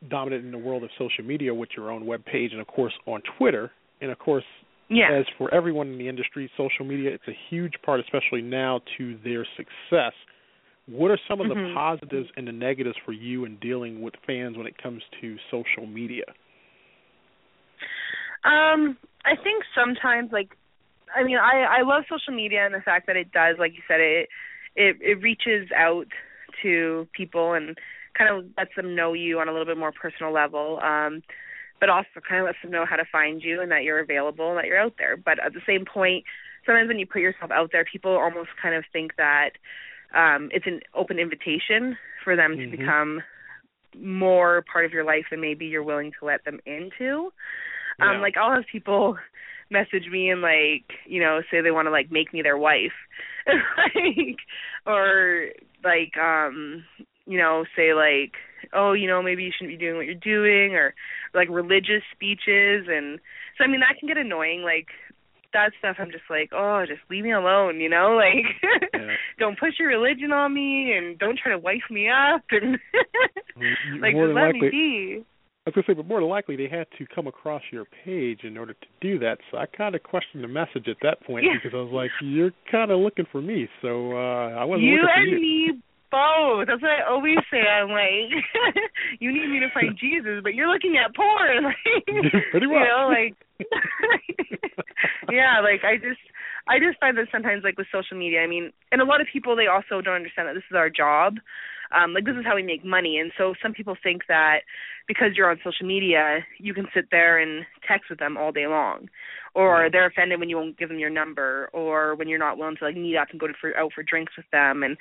dominant 0.09 0.45
in 0.45 0.51
the 0.51 0.57
world 0.57 0.83
of 0.83 0.89
social 0.97 1.23
media 1.23 1.53
with 1.53 1.69
your 1.75 1.91
own 1.91 2.05
web 2.05 2.23
page 2.25 2.51
and 2.51 2.61
of 2.61 2.67
course 2.67 2.93
on 3.05 3.21
Twitter 3.37 3.71
and 4.01 4.11
of 4.11 4.19
course 4.19 4.43
yeah. 4.89 5.09
as 5.11 5.25
for 5.37 5.53
everyone 5.53 5.87
in 5.87 5.97
the 5.97 6.07
industry, 6.07 6.49
social 6.57 6.85
media 6.85 7.11
it's 7.11 7.27
a 7.27 7.37
huge 7.49 7.73
part 7.83 7.99
especially 7.99 8.41
now 8.41 8.81
to 8.97 9.17
their 9.23 9.45
success. 9.57 10.13
What 10.87 11.11
are 11.11 11.19
some 11.27 11.41
of 11.41 11.47
mm-hmm. 11.47 11.69
the 11.69 11.73
positives 11.73 12.29
and 12.37 12.47
the 12.47 12.51
negatives 12.51 12.95
for 13.05 13.11
you 13.11 13.45
in 13.45 13.57
dealing 13.57 14.01
with 14.01 14.13
fans 14.27 14.57
when 14.57 14.67
it 14.67 14.81
comes 14.81 15.01
to 15.21 15.35
social 15.49 15.87
media? 15.87 16.25
Um, 18.43 18.97
I 19.25 19.35
think 19.35 19.63
sometimes 19.73 20.31
like 20.31 20.55
I 21.15 21.23
mean, 21.23 21.37
I 21.37 21.79
I 21.79 21.81
love 21.81 22.03
social 22.09 22.33
media 22.33 22.65
and 22.65 22.73
the 22.73 22.81
fact 22.81 23.07
that 23.07 23.15
it 23.15 23.31
does, 23.31 23.55
like 23.57 23.73
you 23.73 23.81
said, 23.87 23.99
it 23.99 24.29
it 24.75 24.97
it 25.01 25.21
reaches 25.21 25.69
out 25.75 26.07
to 26.61 27.07
people 27.13 27.53
and 27.53 27.77
kind 28.17 28.29
of 28.29 28.45
lets 28.57 28.75
them 28.75 28.95
know 28.95 29.13
you 29.13 29.39
on 29.39 29.49
a 29.49 29.51
little 29.51 29.65
bit 29.65 29.77
more 29.77 29.91
personal 29.91 30.31
level. 30.31 30.79
Um, 30.81 31.21
but 31.79 31.89
also 31.89 32.23
kind 32.27 32.39
of 32.39 32.45
lets 32.45 32.57
them 32.61 32.71
know 32.71 32.85
how 32.85 32.95
to 32.95 33.03
find 33.11 33.43
you 33.43 33.61
and 33.61 33.69
that 33.71 33.83
you're 33.83 33.99
available 33.99 34.49
and 34.49 34.57
that 34.57 34.65
you're 34.65 34.79
out 34.79 34.93
there. 34.97 35.17
But 35.17 35.43
at 35.43 35.53
the 35.53 35.59
same 35.67 35.83
point, 35.85 36.23
sometimes 36.65 36.87
when 36.87 36.99
you 36.99 37.05
put 37.05 37.21
yourself 37.21 37.51
out 37.51 37.71
there, 37.71 37.83
people 37.83 38.11
almost 38.11 38.49
kind 38.61 38.75
of 38.75 38.85
think 38.93 39.17
that 39.17 39.51
um, 40.15 40.49
it's 40.51 40.65
an 40.65 40.79
open 40.93 41.19
invitation 41.19 41.97
for 42.23 42.35
them 42.35 42.53
mm-hmm. 42.53 42.71
to 42.71 42.77
become 42.77 43.21
more 43.97 44.63
part 44.71 44.85
of 44.85 44.91
your 44.91 45.03
life 45.03 45.25
than 45.29 45.41
maybe 45.41 45.65
you're 45.65 45.83
willing 45.83 46.11
to 46.19 46.25
let 46.25 46.43
them 46.45 46.59
into. 46.65 47.31
Yeah. 47.99 48.11
Um, 48.11 48.21
like 48.21 48.35
I'll 48.37 48.53
have 48.53 48.65
people 48.71 49.17
message 49.69 50.07
me 50.11 50.29
and 50.29 50.41
like 50.41 50.85
you 51.07 51.19
know 51.19 51.41
say 51.49 51.61
they 51.61 51.71
want 51.71 51.87
to 51.87 51.91
like 51.91 52.11
make 52.11 52.31
me 52.31 52.41
their 52.41 52.57
wife 52.57 52.93
like 53.47 54.37
or 54.85 55.47
like 55.83 56.15
um 56.17 56.83
you 57.25 57.37
know 57.37 57.65
say 57.75 57.93
like 57.93 58.33
oh 58.73 58.93
you 58.93 59.07
know 59.07 59.23
maybe 59.23 59.43
you 59.43 59.51
shouldn't 59.51 59.77
be 59.77 59.83
doing 59.83 59.97
what 59.97 60.05
you're 60.05 60.13
doing 60.15 60.75
or 60.75 60.93
like 61.33 61.49
religious 61.49 62.03
speeches 62.13 62.85
and 62.87 63.19
so 63.57 63.63
i 63.63 63.67
mean 63.67 63.79
that 63.79 63.97
can 63.99 64.07
get 64.07 64.17
annoying 64.17 64.61
like 64.61 64.87
that 65.55 65.71
stuff 65.79 65.95
i'm 65.99 66.11
just 66.11 66.27
like 66.29 66.51
oh 66.53 66.83
just 66.87 66.99
leave 67.09 67.23
me 67.23 67.31
alone 67.31 67.79
you 67.79 67.87
know 67.89 68.13
like 68.19 68.43
yeah. 68.93 69.15
don't 69.39 69.57
push 69.59 69.73
your 69.79 69.87
religion 69.89 70.31
on 70.31 70.53
me 70.53 70.91
and 70.91 71.17
don't 71.17 71.39
try 71.39 71.51
to 71.51 71.57
wife 71.57 71.87
me 71.89 72.07
up 72.11 72.43
and 72.51 72.77
like 74.03 74.13
More 74.13 74.27
just 74.27 74.35
let 74.35 74.53
likely, 74.53 74.61
me 74.61 74.69
be 74.69 75.25
I 75.65 75.71
was 75.73 75.81
gonna 75.81 75.87
say, 75.87 75.93
but 75.97 76.05
more 76.05 76.19
than 76.19 76.29
likely 76.29 76.55
they 76.55 76.67
had 76.69 76.85
to 76.99 77.07
come 77.09 77.25
across 77.25 77.63
your 77.73 77.85
page 78.05 78.41
in 78.43 78.55
order 78.55 78.73
to 78.73 78.87
do 79.01 79.17
that. 79.25 79.39
So 79.49 79.57
I 79.57 79.65
kind 79.65 79.95
of 79.95 80.03
questioned 80.03 80.43
the 80.43 80.47
message 80.47 80.85
at 80.87 80.97
that 81.01 81.25
point 81.25 81.43
Yeah. 81.43 81.57
because 81.57 81.73
I 81.73 81.81
was 81.81 81.91
like, 81.91 82.11
"You're 82.21 82.51
kind 82.71 82.91
of 82.91 82.99
looking 82.99 83.25
for 83.31 83.41
me," 83.41 83.67
so 83.81 84.13
uh 84.13 84.53
I 84.61 84.63
wasn't 84.63 84.83
you 84.85 85.01
looking 85.01 85.09
for 85.09 85.21
and 85.21 85.31
you. 85.31 85.39
me 85.41 85.81
both. 86.11 86.67
That's 86.67 86.81
what 86.85 86.91
I 86.91 87.09
always 87.09 87.39
say. 87.49 87.65
I'm 87.65 87.89
like, 87.89 88.29
you 89.19 89.33
need 89.33 89.47
me 89.49 89.59
to 89.59 89.69
find 89.73 89.97
Jesus, 89.97 90.39
but 90.43 90.53
you're 90.53 90.71
looking 90.71 90.97
at 91.01 91.15
porn. 91.15 91.63
Like, 91.65 92.05
Pretty 92.51 92.67
You 92.67 92.79
know, 92.85 93.09
like, 93.09 93.33
yeah, 95.31 95.59
like 95.61 95.83
I 95.83 95.97
just, 95.97 96.21
I 96.67 96.79
just 96.79 96.99
find 96.99 97.17
that 97.17 97.27
sometimes, 97.31 97.63
like 97.63 97.77
with 97.77 97.87
social 97.91 98.17
media, 98.17 98.41
I 98.41 98.47
mean, 98.47 98.71
and 98.91 99.01
a 99.01 99.05
lot 99.05 99.21
of 99.21 99.27
people 99.31 99.55
they 99.55 99.67
also 99.67 100.01
don't 100.01 100.15
understand 100.15 100.47
that 100.47 100.55
this 100.55 100.69
is 100.69 100.75
our 100.75 100.89
job. 100.89 101.35
Um, 101.93 102.13
like 102.13 102.25
this 102.25 102.35
is 102.35 102.45
how 102.45 102.55
we 102.55 102.63
make 102.63 102.83
money, 102.83 103.19
and 103.19 103.31
so 103.37 103.53
some 103.61 103.71
people 103.71 103.95
think 104.01 104.23
that 104.27 104.61
because 105.07 105.37
you're 105.37 105.51
on 105.51 105.59
social 105.63 105.85
media, 105.85 106.39
you 106.57 106.73
can 106.73 106.87
sit 106.95 107.05
there 107.11 107.37
and 107.37 107.63
text 107.87 108.09
with 108.09 108.17
them 108.17 108.37
all 108.37 108.51
day 108.51 108.65
long, 108.65 109.07
or 109.53 109.89
they're 109.91 110.07
offended 110.07 110.39
when 110.39 110.49
you 110.49 110.57
won't 110.57 110.79
give 110.79 110.89
them 110.89 110.97
your 110.97 111.11
number, 111.11 111.69
or 111.73 112.15
when 112.15 112.27
you're 112.27 112.39
not 112.39 112.57
willing 112.57 112.75
to 112.77 112.85
like 112.85 112.97
meet 112.97 113.15
up 113.15 113.27
and 113.29 113.39
go 113.39 113.45
to 113.45 113.53
for, 113.61 113.77
out 113.77 113.93
for 113.93 114.01
drinks 114.01 114.33
with 114.35 114.49
them, 114.51 114.81
and 114.81 114.97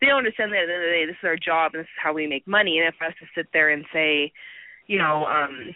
they 0.00 0.08
don't 0.08 0.18
understand 0.18 0.52
that 0.52 0.64
at 0.64 0.66
the 0.66 0.74
end 0.74 0.82
of 0.82 0.88
the 0.88 0.96
day, 0.98 1.06
this 1.06 1.20
is 1.22 1.28
our 1.28 1.36
job 1.36 1.72
and 1.74 1.80
this 1.80 1.92
is 1.94 2.02
how 2.02 2.12
we 2.12 2.26
make 2.26 2.46
money. 2.48 2.78
And 2.78 2.88
if 2.88 2.98
us 3.00 3.14
to 3.20 3.26
sit 3.36 3.46
there 3.52 3.70
and 3.70 3.84
say, 3.92 4.32
you 4.88 4.98
know, 4.98 5.24
um, 5.26 5.70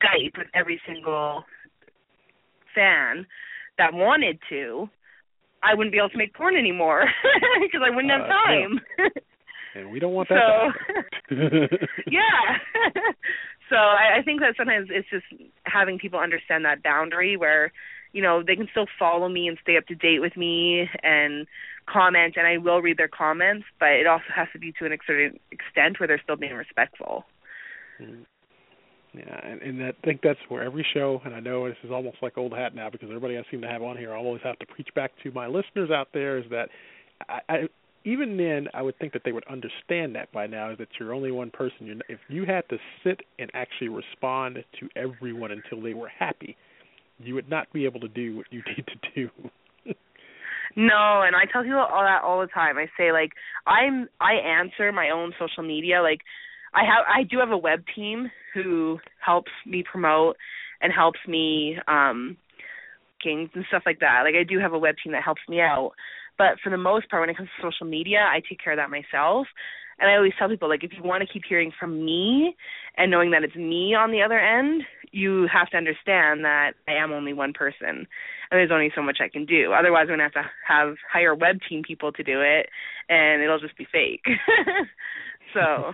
Skype 0.00 0.36
with 0.38 0.48
every 0.54 0.80
single 0.86 1.44
fan 2.74 3.26
that 3.78 3.92
wanted 3.92 4.38
to, 4.48 4.88
I 5.62 5.74
wouldn't 5.74 5.92
be 5.92 5.98
able 5.98 6.10
to 6.10 6.18
make 6.18 6.34
porn 6.34 6.56
anymore 6.56 7.04
because 7.62 7.80
I 7.84 7.90
wouldn't 7.94 8.12
have 8.12 8.22
Uh, 8.22 8.26
yeah. 8.28 8.46
time. 8.46 8.80
and 9.74 9.90
we 9.90 9.98
don't 10.00 10.12
want 10.12 10.28
that. 10.28 10.72
So- 11.30 11.36
yeah. 12.10 12.58
so 13.70 13.76
I, 13.76 14.18
I 14.18 14.22
think 14.22 14.40
that 14.40 14.54
sometimes 14.56 14.88
it's 14.90 15.08
just 15.10 15.24
having 15.64 15.98
people 15.98 16.18
understand 16.18 16.64
that 16.64 16.82
boundary 16.82 17.36
where, 17.36 17.72
you 18.12 18.20
know, 18.22 18.42
they 18.46 18.56
can 18.56 18.68
still 18.70 18.86
follow 18.98 19.28
me 19.28 19.48
and 19.48 19.56
stay 19.62 19.76
up 19.76 19.86
to 19.86 19.94
date 19.94 20.20
with 20.20 20.36
me 20.36 20.88
and 21.02 21.46
comment 21.86 22.34
and 22.36 22.46
I 22.46 22.58
will 22.58 22.80
read 22.82 22.98
their 22.98 23.08
comments, 23.08 23.64
but 23.80 23.90
it 23.90 24.06
also 24.06 24.24
has 24.34 24.48
to 24.52 24.58
be 24.58 24.72
to 24.78 24.84
an 24.86 24.96
certain 25.06 25.38
extent 25.50 25.98
where 25.98 26.06
they're 26.06 26.20
still 26.22 26.36
being 26.36 26.54
respectful. 26.54 27.24
Mm. 28.00 28.24
Yeah, 29.14 29.40
and, 29.44 29.60
and 29.60 29.84
I 29.84 29.92
think 30.04 30.20
that's 30.22 30.38
where 30.48 30.62
every 30.62 30.86
show, 30.94 31.20
and 31.24 31.34
I 31.34 31.40
know 31.40 31.68
this 31.68 31.76
is 31.84 31.90
almost 31.90 32.16
like 32.22 32.38
old 32.38 32.52
hat 32.52 32.74
now 32.74 32.88
because 32.88 33.08
everybody 33.10 33.36
I 33.36 33.42
seem 33.50 33.60
to 33.60 33.68
have 33.68 33.82
on 33.82 33.98
here, 33.98 34.14
I 34.14 34.16
always 34.16 34.40
have 34.42 34.58
to 34.60 34.66
preach 34.66 34.88
back 34.94 35.12
to 35.22 35.30
my 35.32 35.46
listeners 35.46 35.90
out 35.90 36.08
there 36.14 36.38
is 36.38 36.44
that 36.50 36.70
I, 37.28 37.40
I 37.48 37.56
even 38.04 38.36
then 38.36 38.68
I 38.74 38.82
would 38.82 38.98
think 38.98 39.12
that 39.12 39.22
they 39.24 39.32
would 39.32 39.46
understand 39.48 40.16
that 40.16 40.32
by 40.32 40.46
now 40.46 40.70
is 40.70 40.78
that 40.78 40.88
you're 40.98 41.14
only 41.14 41.30
one 41.30 41.50
person. 41.50 41.86
You're, 41.86 41.96
if 42.08 42.18
you 42.28 42.44
had 42.46 42.68
to 42.70 42.78
sit 43.04 43.20
and 43.38 43.50
actually 43.54 43.88
respond 43.88 44.64
to 44.80 44.88
everyone 44.96 45.52
until 45.52 45.82
they 45.82 45.94
were 45.94 46.08
happy, 46.08 46.56
you 47.18 47.34
would 47.34 47.48
not 47.48 47.72
be 47.72 47.84
able 47.84 48.00
to 48.00 48.08
do 48.08 48.36
what 48.36 48.46
you 48.50 48.62
need 48.76 48.86
to 48.86 49.14
do. 49.14 49.94
No, 50.74 51.22
and 51.22 51.36
I 51.36 51.44
tell 51.52 51.62
people 51.62 51.78
all 51.78 52.02
that 52.02 52.22
all 52.24 52.40
the 52.40 52.46
time. 52.46 52.78
I 52.78 52.86
say 52.96 53.12
like 53.12 53.32
I'm 53.66 54.08
I 54.20 54.34
answer 54.34 54.90
my 54.90 55.10
own 55.10 55.32
social 55.38 55.62
media. 55.62 56.00
Like 56.00 56.20
I 56.74 56.84
have 56.84 57.04
I 57.08 57.22
do 57.24 57.38
have 57.38 57.50
a 57.50 57.58
web 57.58 57.84
team 57.94 58.30
who 58.54 58.98
helps 59.24 59.52
me 59.66 59.84
promote 59.90 60.36
and 60.80 60.92
helps 60.92 61.20
me 61.26 61.76
um 61.86 62.36
games 63.22 63.50
and 63.54 63.64
stuff 63.68 63.82
like 63.86 64.00
that. 64.00 64.22
Like 64.24 64.34
I 64.34 64.44
do 64.44 64.58
have 64.58 64.72
a 64.72 64.78
web 64.78 64.96
team 65.02 65.12
that 65.12 65.22
helps 65.22 65.42
me 65.48 65.60
out. 65.60 65.92
But 66.38 66.58
for 66.62 66.70
the 66.70 66.78
most 66.78 67.08
part 67.08 67.22
when 67.22 67.30
it 67.30 67.36
comes 67.36 67.50
to 67.56 67.70
social 67.70 67.86
media, 67.86 68.20
I 68.20 68.40
take 68.48 68.58
care 68.62 68.72
of 68.72 68.78
that 68.78 68.90
myself. 68.90 69.46
And 70.00 70.10
I 70.10 70.16
always 70.16 70.32
tell 70.38 70.48
people 70.48 70.68
like 70.68 70.82
if 70.82 70.90
you 70.96 71.02
want 71.02 71.22
to 71.22 71.32
keep 71.32 71.42
hearing 71.48 71.72
from 71.78 72.04
me 72.04 72.56
and 72.96 73.10
knowing 73.10 73.30
that 73.30 73.44
it's 73.44 73.54
me 73.54 73.94
on 73.94 74.10
the 74.10 74.22
other 74.22 74.38
end, 74.38 74.82
you 75.12 75.46
have 75.52 75.68
to 75.70 75.76
understand 75.76 76.44
that 76.44 76.72
I 76.88 76.94
am 76.94 77.12
only 77.12 77.34
one 77.34 77.52
person 77.52 78.06
and 78.52 78.58
there's 78.58 78.70
only 78.70 78.90
so 78.94 79.02
much 79.02 79.18
I 79.20 79.28
can 79.28 79.46
do. 79.46 79.72
Otherwise, 79.72 80.06
I'm 80.08 80.14
gonna 80.18 80.24
have 80.24 80.32
to 80.32 80.50
have 80.66 80.96
hire 81.10 81.34
web 81.34 81.56
team 81.68 81.82
people 81.86 82.12
to 82.12 82.22
do 82.22 82.42
it, 82.42 82.68
and 83.08 83.42
it'll 83.42 83.58
just 83.58 83.78
be 83.78 83.86
fake. 83.90 84.24
so 85.54 85.92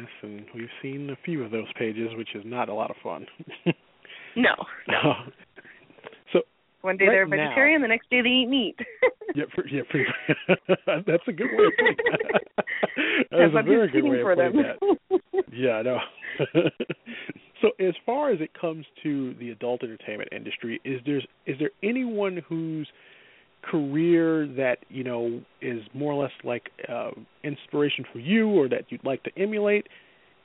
yes, 0.00 0.08
and 0.22 0.44
we've 0.54 0.68
seen 0.82 1.10
a 1.10 1.16
few 1.24 1.42
of 1.44 1.50
those 1.50 1.66
pages, 1.78 2.08
which 2.16 2.34
is 2.34 2.42
not 2.44 2.68
a 2.68 2.74
lot 2.74 2.90
of 2.90 2.96
fun. 3.02 3.26
no, 4.36 4.54
no. 4.88 5.12
so 6.32 6.40
One 6.82 6.96
day 6.96 7.06
right 7.06 7.12
they're 7.12 7.26
now- 7.26 7.48
vegetarian, 7.48 7.82
the 7.82 7.88
next 7.88 8.10
day 8.10 8.22
they 8.22 8.28
eat 8.28 8.48
meat. 8.48 8.76
yeah, 9.34 9.44
yeah, 9.70 9.82
pretty, 9.90 10.06
that's 11.06 11.22
a 11.28 11.32
good 11.32 11.48
way 11.52 11.64
of 11.66 11.72
putting 11.78 11.96
that. 11.96 12.42
that 13.30 13.58
a 13.58 13.62
very 13.62 13.90
good 13.90 14.04
way 14.04 14.18
of 14.20 14.22
for 14.22 14.36
them. 14.36 14.52
that. 14.56 15.20
Yeah, 15.52 15.72
I 15.72 15.82
know. 15.82 15.98
so, 17.62 17.70
as 17.80 17.94
far 18.04 18.30
as 18.30 18.40
it 18.40 18.50
comes 18.58 18.84
to 19.02 19.34
the 19.38 19.50
adult 19.50 19.82
entertainment 19.82 20.28
industry, 20.32 20.80
is 20.84 21.00
there 21.06 21.18
is 21.46 21.56
there 21.58 21.70
anyone 21.82 22.42
whose 22.48 22.88
career 23.70 24.46
that 24.46 24.78
you 24.88 25.04
know 25.04 25.40
is 25.60 25.80
more 25.94 26.12
or 26.12 26.22
less 26.22 26.32
like 26.44 26.70
uh, 26.88 27.10
inspiration 27.44 28.04
for 28.12 28.18
you, 28.18 28.48
or 28.48 28.68
that 28.68 28.84
you'd 28.88 29.04
like 29.04 29.22
to 29.24 29.30
emulate? 29.36 29.86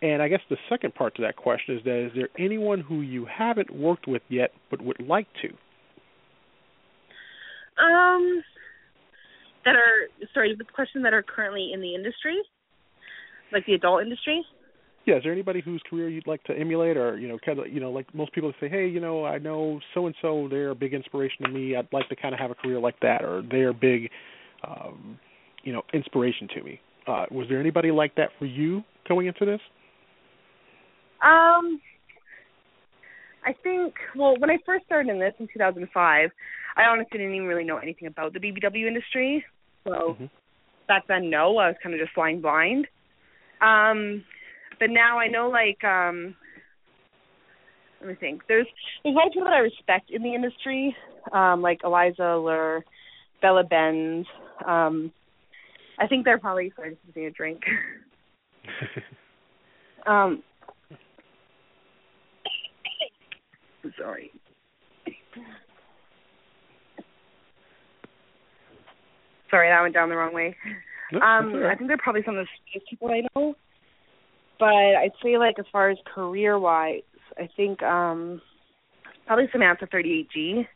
And 0.02 0.22
I 0.22 0.28
guess 0.30 0.40
the 0.50 0.58
second 0.68 0.96
part 0.96 1.16
to 1.16 1.22
that 1.22 1.36
question 1.36 1.78
is 1.78 1.84
that 1.84 2.06
is 2.08 2.12
there 2.16 2.30
anyone 2.38 2.82
who 2.82 3.02
you 3.02 3.26
haven't 3.26 3.70
worked 3.76 4.08
with 4.08 4.24
yet 4.30 4.52
but 4.70 4.82
would 4.82 5.00
like 5.00 5.28
to? 5.44 5.50
Um, 7.82 8.44
that 9.66 9.76
are 9.76 10.08
sorry, 10.34 10.56
the 10.56 10.64
question 10.64 11.04
that 11.04 11.14
are 11.14 11.24
currently 11.24 11.72
in 11.74 11.82
the 11.82 11.94
industry, 11.94 12.38
like 13.52 13.66
the 13.66 13.74
adult 13.74 14.02
industry. 14.02 14.44
Yeah, 15.06 15.16
is 15.18 15.24
there 15.24 15.32
anybody 15.32 15.62
whose 15.62 15.82
career 15.90 16.10
you'd 16.10 16.28
like 16.28 16.44
to 16.44 16.54
emulate, 16.54 16.96
or 16.96 17.18
you 17.18 17.28
know, 17.28 17.40
kind 17.44 17.60
of, 17.60 17.68
you 17.68 17.80
know, 17.80 17.92
like 17.92 18.14
most 18.14 18.34
people 18.34 18.54
say, 18.60 18.70
hey, 18.70 18.88
you 18.88 19.00
know, 19.00 19.26
I 19.26 19.40
know 19.40 19.80
so 19.94 20.06
and 20.06 20.16
so, 20.22 20.48
they're 20.50 20.70
a 20.70 20.76
big 20.76 20.94
inspiration 20.94 21.46
to 21.46 21.50
me. 21.52 21.76
I'd 21.76 21.92
like 21.92 22.08
to 22.10 22.16
kind 22.16 22.34
of 22.34 22.40
have 22.40 22.52
a 22.52 22.56
career 22.56 22.80
like 22.80 23.00
that, 23.02 23.24
or 23.24 23.42
they're 23.50 23.70
a 23.70 23.74
big, 23.74 24.12
um, 24.68 25.18
you 25.64 25.74
know, 25.74 25.82
inspiration 25.94 26.48
to 26.56 26.64
me. 26.64 26.80
Uh, 27.08 27.26
was 27.32 27.48
there 27.50 27.60
anybody 27.60 27.90
like 27.90 28.14
that 28.16 28.30
for 28.38 28.46
you 28.46 28.84
going 29.08 29.26
into 29.26 29.44
this? 29.44 29.60
Um, 31.24 31.82
I 33.44 33.54
think 33.64 33.96
well, 34.16 34.36
when 34.38 34.52
I 34.52 34.58
first 34.66 34.86
started 34.86 35.12
in 35.12 35.20
this 35.20 35.34
in 35.40 35.48
2005, 35.52 36.30
I 36.78 36.84
honestly 36.84 37.18
didn't 37.18 37.34
even 37.34 37.48
really 37.48 37.64
know 37.64 37.78
anything 37.78 38.08
about 38.08 38.34
the 38.34 38.40
BBW 38.40 38.88
industry. 38.88 39.44
So 39.84 40.16
Mhm. 40.20 40.30
back 40.88 41.08
then, 41.08 41.30
no, 41.30 41.58
I 41.58 41.70
was 41.70 41.78
kind 41.82 41.96
of 41.96 42.02
just 42.02 42.14
flying 42.14 42.40
blind. 42.40 42.88
Um, 43.62 44.24
but 44.82 44.90
now 44.90 45.20
I 45.20 45.28
know 45.28 45.48
like 45.48 45.82
um, 45.84 46.36
let 48.02 48.10
me 48.10 48.16
think. 48.20 48.42
There's 48.48 48.66
there's 49.04 49.14
a 49.14 49.16
lot 49.16 49.28
of 49.28 49.34
people 49.34 49.48
that 49.48 49.54
I 49.54 49.60
respect 49.60 50.10
in 50.10 50.24
the 50.24 50.34
industry, 50.34 50.94
um, 51.32 51.62
like 51.62 51.82
Eliza 51.84 52.24
Allure, 52.24 52.84
Bella 53.44 53.64
Bendz. 53.64 54.26
Um, 54.66 55.12
I 56.00 56.08
think 56.08 56.26
they're 56.26 56.40
probably 56.40 56.74
sorry, 56.76 56.92
just 56.96 57.06
taking 57.06 57.26
a 57.28 57.32
drink. 57.32 57.62
Um, 60.08 60.42
sorry. 64.00 64.32
Sorry, 69.52 69.70
that 69.70 69.80
went 69.80 69.94
down 69.94 70.10
the 70.10 70.16
wrong 70.16 70.34
way. 70.34 70.56
Um. 71.14 71.62
I 71.70 71.76
think 71.76 71.88
they're 71.88 72.00
probably 72.00 72.24
some 72.26 72.36
of 72.36 72.48
the 72.74 72.82
people 72.90 73.12
I 73.12 73.22
know. 73.36 73.54
But 74.62 74.70
I'd 75.02 75.18
say 75.24 75.38
like 75.40 75.58
as 75.58 75.66
far 75.72 75.90
as 75.90 75.98
career 76.14 76.58
wise, 76.60 77.02
I 77.38 77.50
think 77.58 77.82
um 77.82 78.40
probably 79.26 79.46
Samantha 79.52 79.88
thirty 79.92 80.20
eight 80.20 80.30
G. 80.32 80.68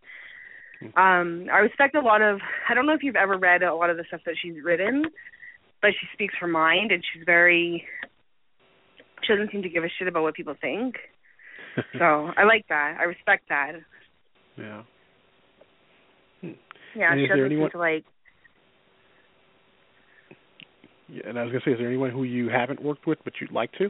Um, 0.97 1.45
I 1.53 1.59
respect 1.59 1.95
a 1.95 2.01
lot 2.01 2.21
of 2.21 2.39
I 2.67 2.73
don't 2.73 2.87
know 2.87 2.93
if 2.93 3.03
you've 3.03 3.15
ever 3.15 3.37
read 3.37 3.61
a 3.63 3.73
lot 3.75 3.89
of 3.91 3.97
the 3.97 4.03
stuff 4.07 4.21
that 4.25 4.35
she's 4.41 4.55
written, 4.63 5.03
but 5.81 5.91
she 5.99 6.07
speaks 6.13 6.33
her 6.41 6.47
mind 6.47 6.91
and 6.91 7.03
she's 7.13 7.23
very 7.25 7.85
she 9.21 9.33
doesn't 9.33 9.51
seem 9.51 9.61
to 9.61 9.69
give 9.69 9.83
a 9.83 9.87
shit 9.99 10.07
about 10.07 10.23
what 10.23 10.33
people 10.33 10.55
think. 10.59 10.95
So 11.99 12.31
I 12.37 12.43
like 12.45 12.65
that. 12.69 12.97
I 12.99 13.03
respect 13.03 13.49
that. 13.49 13.73
yeah. 14.57 14.81
Yeah, 16.95 17.11
And 17.11 17.19
she 17.21 17.27
doesn't 17.27 17.45
anyone- 17.45 17.67
seem 17.67 17.71
to 17.71 17.77
like 17.77 18.05
and 21.07 21.37
I 21.37 21.43
was 21.43 21.51
gonna 21.51 21.63
say, 21.65 21.71
is 21.71 21.77
there 21.77 21.87
anyone 21.87 22.11
who 22.11 22.23
you 22.23 22.49
haven't 22.49 22.81
worked 22.81 23.07
with 23.07 23.19
but 23.23 23.33
you'd 23.39 23.51
like 23.51 23.71
to? 23.73 23.85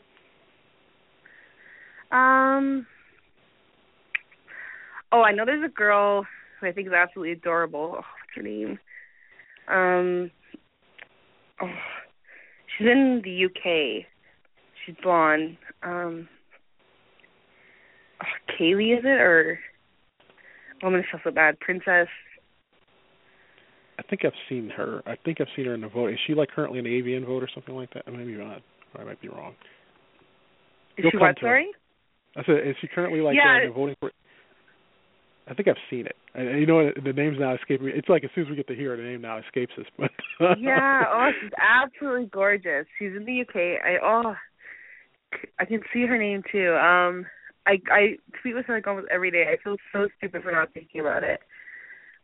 Um. 2.16 2.86
Oh, 5.12 5.22
I 5.22 5.32
know 5.32 5.46
there's 5.46 5.64
a 5.64 5.74
girl 5.74 6.26
who 6.60 6.68
I 6.68 6.72
think 6.72 6.88
is 6.88 6.94
absolutely 6.94 7.34
adorable. 7.34 7.92
Oh, 7.94 7.98
what's 7.98 8.36
her 8.36 8.42
name? 8.42 8.80
Um. 9.68 10.32
Oh, 11.62 11.70
she's 12.78 12.88
in 12.88 13.22
the 13.24 13.46
UK. 13.46 14.06
She's 14.86 14.96
blonde. 15.02 15.58
Um. 15.84 16.28
Oh, 18.22 18.54
Kaylee, 18.60 18.98
is 18.98 19.06
it 19.06 19.22
or? 19.22 19.60
Oh, 20.84 20.88
I'm 20.88 20.94
gonna 20.94 21.04
feel 21.10 21.22
so 21.24 21.32
bad. 21.32 21.60
Princess. 21.60 22.08
I 23.98 24.04
think 24.04 24.26
I've 24.26 24.34
seen 24.50 24.70
her. 24.76 25.02
I 25.06 25.16
think 25.24 25.40
I've 25.40 25.48
seen 25.56 25.66
her 25.66 25.74
in 25.74 25.82
the 25.82 25.88
vote. 25.88 26.12
Is 26.12 26.20
she 26.28 26.34
like 26.34 26.50
currently 26.50 26.82
the 26.82 26.90
AVN 26.90 27.26
vote 27.26 27.44
or 27.44 27.50
something 27.54 27.76
like 27.76 27.94
that? 27.94 28.04
Maybe 28.12 28.34
not. 28.34 28.62
Or 28.94 29.02
I 29.02 29.04
might 29.06 29.22
be 29.22 29.30
wrong. 29.30 29.56
Is 30.98 31.06
she 31.12 31.18
what? 31.18 31.36
Sorry. 31.40 31.68
I 32.36 32.44
said, 32.46 32.68
is 32.68 32.76
she 32.82 32.88
currently 32.88 33.22
like 33.22 33.36
Yeah. 33.36 33.68
uh, 33.70 33.74
voting 33.74 33.96
for? 34.00 34.12
I 35.48 35.54
think 35.54 35.68
I've 35.68 35.76
seen 35.90 36.08
it. 36.08 36.16
And 36.34 36.60
you 36.60 36.66
know 36.66 36.84
what? 36.84 37.04
The 37.04 37.14
name's 37.14 37.40
now 37.40 37.54
escaping 37.56 37.88
me. 37.88 37.94
It's 37.96 38.10
like 38.10 38.24
as 38.24 38.32
soon 38.34 38.46
as 38.46 38.50
we 38.50 38.56
get 38.56 38.68
to 38.68 38.76
hear 38.76 38.94
it, 38.94 38.98
the 38.98 39.04
name 39.04 39.22
now 39.22 39.38
escapes 39.38 39.74
us. 39.80 39.86
But 39.98 40.12
yeah. 40.60 41.04
Oh, 41.08 41.30
she's 41.42 41.52
absolutely 41.58 42.26
gorgeous. 42.26 42.88
She's 42.98 43.12
in 43.16 43.26
the 43.26 43.42
UK. 43.42 43.80
I 43.86 43.98
oh, 44.04 44.36
I 45.60 45.66
can 45.66 45.82
see 45.94 46.06
her 46.06 46.18
name 46.18 46.42
too. 46.52 46.74
Um, 46.76 47.26
I 47.68 47.80
I 47.92 48.18
tweet 48.42 48.56
with 48.56 48.66
her 48.66 48.76
like 48.76 48.88
almost 48.88 49.08
every 49.12 49.32
day. 49.32 49.46
I 49.52 49.62
feel 49.64 49.78
so 49.94 50.08
stupid 50.18 50.44
for 50.44 50.52
not 50.52 50.74
thinking 50.74 51.02
about 51.02 51.24
it. 51.24 51.40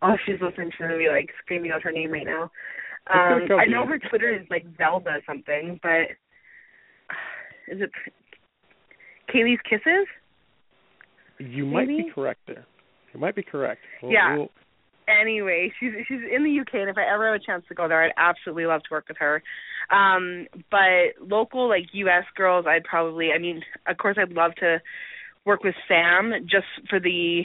Oh, 0.01 0.15
she's 0.25 0.41
listening. 0.41 0.71
She's 0.71 0.81
gonna 0.81 0.97
be 0.97 1.09
like 1.09 1.29
screaming 1.43 1.71
out 1.71 1.83
her 1.83 1.91
name 1.91 2.11
right 2.11 2.25
now. 2.25 2.51
Um, 3.13 3.47
I 3.59 3.65
know 3.65 3.85
her 3.85 3.97
Twitter 3.97 4.33
is 4.33 4.45
like 4.49 4.65
Zelda 4.77 5.19
something, 5.25 5.79
but 5.81 6.11
is 7.67 7.81
it 7.81 7.91
Kaylee's 9.33 9.59
Kisses? 9.67 10.07
you 11.39 11.65
might 11.65 11.87
be 11.87 12.09
correct 12.13 12.41
there. 12.47 12.65
You 13.13 13.19
might 13.19 13.35
be 13.35 13.43
correct. 13.43 13.81
We'll, 14.01 14.11
Yeah. 14.11 14.37
We'll, 14.37 14.49
anyway, 15.07 15.71
she's 15.79 15.91
she's 16.07 16.19
in 16.33 16.43
the 16.43 16.59
UK, 16.61 16.75
and 16.75 16.89
if 16.89 16.97
I 16.97 17.11
ever 17.11 17.31
have 17.31 17.41
a 17.41 17.43
chance 17.43 17.63
to 17.67 17.73
go 17.73 17.87
there, 17.87 18.03
I'd 18.03 18.13
absolutely 18.17 18.65
love 18.65 18.81
to 18.83 18.87
work 18.91 19.05
with 19.07 19.17
her. 19.17 19.41
Um, 19.89 20.47
but 20.69 21.19
local 21.19 21.67
like 21.67 21.85
US 21.93 22.25
girls, 22.35 22.65
I'd 22.67 22.83
probably. 22.83 23.29
I 23.35 23.39
mean, 23.39 23.61
of 23.87 23.97
course, 23.97 24.17
I'd 24.19 24.33
love 24.33 24.53
to 24.55 24.81
work 25.45 25.63
with 25.63 25.75
Sam 25.87 26.33
just 26.43 26.67
for 26.89 26.99
the 26.99 27.43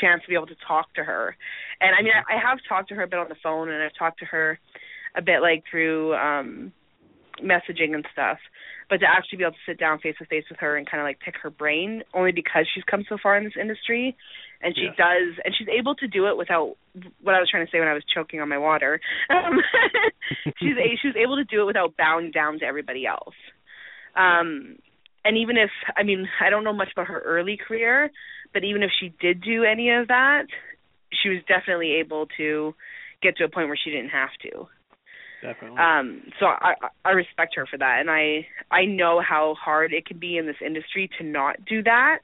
chance 0.00 0.22
to 0.22 0.28
be 0.28 0.34
able 0.34 0.46
to 0.48 0.56
talk 0.66 0.92
to 0.94 1.04
her. 1.04 1.36
And 1.80 1.94
I 1.98 2.02
mean, 2.02 2.12
I, 2.14 2.36
I 2.36 2.40
have 2.40 2.58
talked 2.68 2.88
to 2.90 2.94
her 2.96 3.02
a 3.02 3.08
bit 3.08 3.18
on 3.18 3.28
the 3.28 3.36
phone, 3.42 3.70
and 3.70 3.82
I've 3.82 3.94
talked 3.98 4.18
to 4.20 4.26
her 4.26 4.58
a 5.16 5.22
bit 5.22 5.40
like 5.42 5.64
through 5.70 6.14
um 6.14 6.72
messaging 7.42 7.94
and 7.94 8.06
stuff. 8.12 8.38
But 8.88 8.98
to 9.00 9.06
actually 9.06 9.38
be 9.38 9.44
able 9.44 9.52
to 9.52 9.66
sit 9.66 9.78
down 9.78 10.00
face 10.00 10.16
to 10.18 10.26
face 10.26 10.44
with 10.50 10.58
her 10.60 10.76
and 10.76 10.88
kind 10.88 11.00
of 11.00 11.04
like 11.04 11.20
pick 11.20 11.36
her 11.42 11.50
brain, 11.50 12.02
only 12.12 12.32
because 12.32 12.66
she's 12.74 12.82
come 12.84 13.04
so 13.08 13.16
far 13.22 13.36
in 13.38 13.44
this 13.44 13.54
industry, 13.60 14.16
and 14.62 14.74
she 14.74 14.88
Yes. 14.90 14.96
does, 14.98 15.38
and 15.44 15.54
she's 15.56 15.68
able 15.68 15.94
to 15.96 16.08
do 16.08 16.26
it 16.26 16.36
without 16.36 16.76
what 17.22 17.34
I 17.36 17.40
was 17.40 17.48
trying 17.48 17.64
to 17.64 17.70
say 17.70 17.78
when 17.78 17.88
I 17.88 17.94
was 17.94 18.02
choking 18.12 18.40
on 18.40 18.48
my 18.48 18.58
water. 18.58 19.00
Um, 19.30 19.60
she's 20.58 20.76
a, 20.76 20.96
she 21.00 21.06
was 21.08 21.16
able 21.16 21.36
to 21.36 21.44
do 21.44 21.62
it 21.62 21.66
without 21.66 21.96
bowing 21.96 22.30
down 22.32 22.58
to 22.58 22.64
everybody 22.66 23.06
else. 23.06 23.34
Um, 24.16 24.76
and 25.24 25.36
even 25.36 25.56
if 25.56 25.70
I 25.96 26.02
mean 26.02 26.28
I 26.40 26.50
don't 26.50 26.64
know 26.64 26.72
much 26.72 26.88
about 26.92 27.06
her 27.06 27.20
early 27.20 27.56
career, 27.56 28.10
but 28.52 28.64
even 28.64 28.82
if 28.82 28.90
she 28.98 29.12
did 29.20 29.42
do 29.42 29.64
any 29.64 29.90
of 29.90 30.08
that, 30.08 30.44
she 31.22 31.28
was 31.28 31.38
definitely 31.48 31.94
able 31.94 32.26
to 32.36 32.74
get 33.22 33.36
to 33.36 33.44
a 33.44 33.48
point 33.48 33.68
where 33.68 33.78
she 33.82 33.90
didn't 33.90 34.10
have 34.10 34.30
to. 34.42 34.66
definitely. 35.42 35.78
Um, 35.78 36.22
so 36.38 36.46
I 36.46 36.74
I 37.04 37.10
respect 37.10 37.54
her 37.56 37.66
for 37.66 37.78
that, 37.78 37.98
and 38.00 38.10
I 38.10 38.46
I 38.70 38.84
know 38.84 39.20
how 39.20 39.54
hard 39.62 39.92
it 39.92 40.06
can 40.06 40.18
be 40.18 40.36
in 40.36 40.46
this 40.46 40.60
industry 40.64 41.10
to 41.18 41.24
not 41.24 41.64
do 41.64 41.82
that 41.82 42.20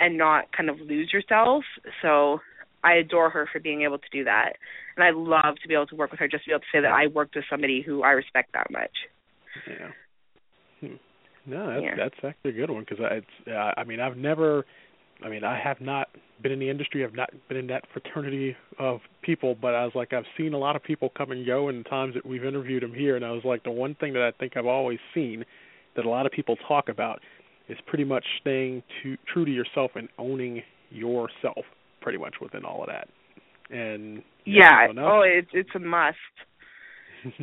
and 0.00 0.18
not 0.18 0.52
kind 0.56 0.68
of 0.68 0.80
lose 0.80 1.12
yourself. 1.12 1.64
So 2.02 2.40
I 2.84 2.94
adore 2.94 3.30
her 3.30 3.48
for 3.52 3.60
being 3.60 3.82
able 3.82 3.98
to 3.98 4.08
do 4.12 4.24
that, 4.24 4.54
and 4.96 5.04
I 5.04 5.10
love 5.10 5.56
to 5.62 5.68
be 5.68 5.74
able 5.74 5.86
to 5.88 5.96
work 5.96 6.10
with 6.10 6.20
her 6.20 6.28
just 6.28 6.44
to 6.44 6.48
be 6.48 6.52
able 6.52 6.60
to 6.60 6.66
say 6.72 6.80
that 6.80 6.92
I 6.92 7.06
worked 7.08 7.34
with 7.34 7.44
somebody 7.50 7.82
who 7.82 8.02
I 8.02 8.10
respect 8.10 8.52
that 8.52 8.70
much. 8.70 8.92
Yeah. 9.66 9.90
Hmm. 10.80 10.96
No, 11.46 11.66
that's 11.68 11.82
Yeah. 11.82 11.94
that's 11.96 12.24
actually 12.24 12.50
a 12.50 12.54
good 12.54 12.70
one 12.70 12.84
because 12.88 12.98
it's. 13.00 13.48
Uh, 13.48 13.72
I 13.76 13.84
mean, 13.84 14.00
I've 14.00 14.16
never. 14.16 14.66
I 15.22 15.28
mean, 15.28 15.44
I 15.44 15.58
have 15.58 15.80
not 15.80 16.08
been 16.42 16.52
in 16.52 16.58
the 16.58 16.68
industry. 16.68 17.04
I've 17.04 17.14
not 17.14 17.30
been 17.48 17.56
in 17.56 17.66
that 17.68 17.84
fraternity 17.92 18.56
of 18.78 19.00
people, 19.22 19.56
but 19.60 19.74
I 19.74 19.84
was 19.84 19.92
like, 19.94 20.12
I've 20.12 20.24
seen 20.36 20.52
a 20.52 20.58
lot 20.58 20.76
of 20.76 20.82
people 20.82 21.10
come 21.16 21.30
and 21.30 21.46
go, 21.46 21.68
and 21.68 21.84
times 21.86 22.14
that 22.14 22.26
we've 22.26 22.44
interviewed 22.44 22.82
them 22.82 22.92
here, 22.92 23.16
and 23.16 23.24
I 23.24 23.30
was 23.30 23.42
like, 23.44 23.64
the 23.64 23.70
one 23.70 23.94
thing 23.94 24.12
that 24.12 24.22
I 24.22 24.30
think 24.38 24.56
I've 24.56 24.66
always 24.66 24.98
seen 25.14 25.44
that 25.96 26.04
a 26.04 26.08
lot 26.08 26.26
of 26.26 26.32
people 26.32 26.56
talk 26.68 26.88
about 26.88 27.20
is 27.68 27.78
pretty 27.86 28.04
much 28.04 28.24
staying 28.40 28.82
to, 29.02 29.16
true 29.32 29.44
to 29.44 29.50
yourself 29.50 29.92
and 29.94 30.08
owning 30.18 30.62
yourself, 30.90 31.64
pretty 32.00 32.18
much 32.18 32.34
within 32.40 32.64
all 32.64 32.82
of 32.82 32.88
that. 32.88 33.08
And 33.74 34.22
Yeah. 34.44 34.86
Oh, 34.98 35.22
it's 35.24 35.48
it's 35.52 35.70
a 35.74 35.80
must. 35.80 36.16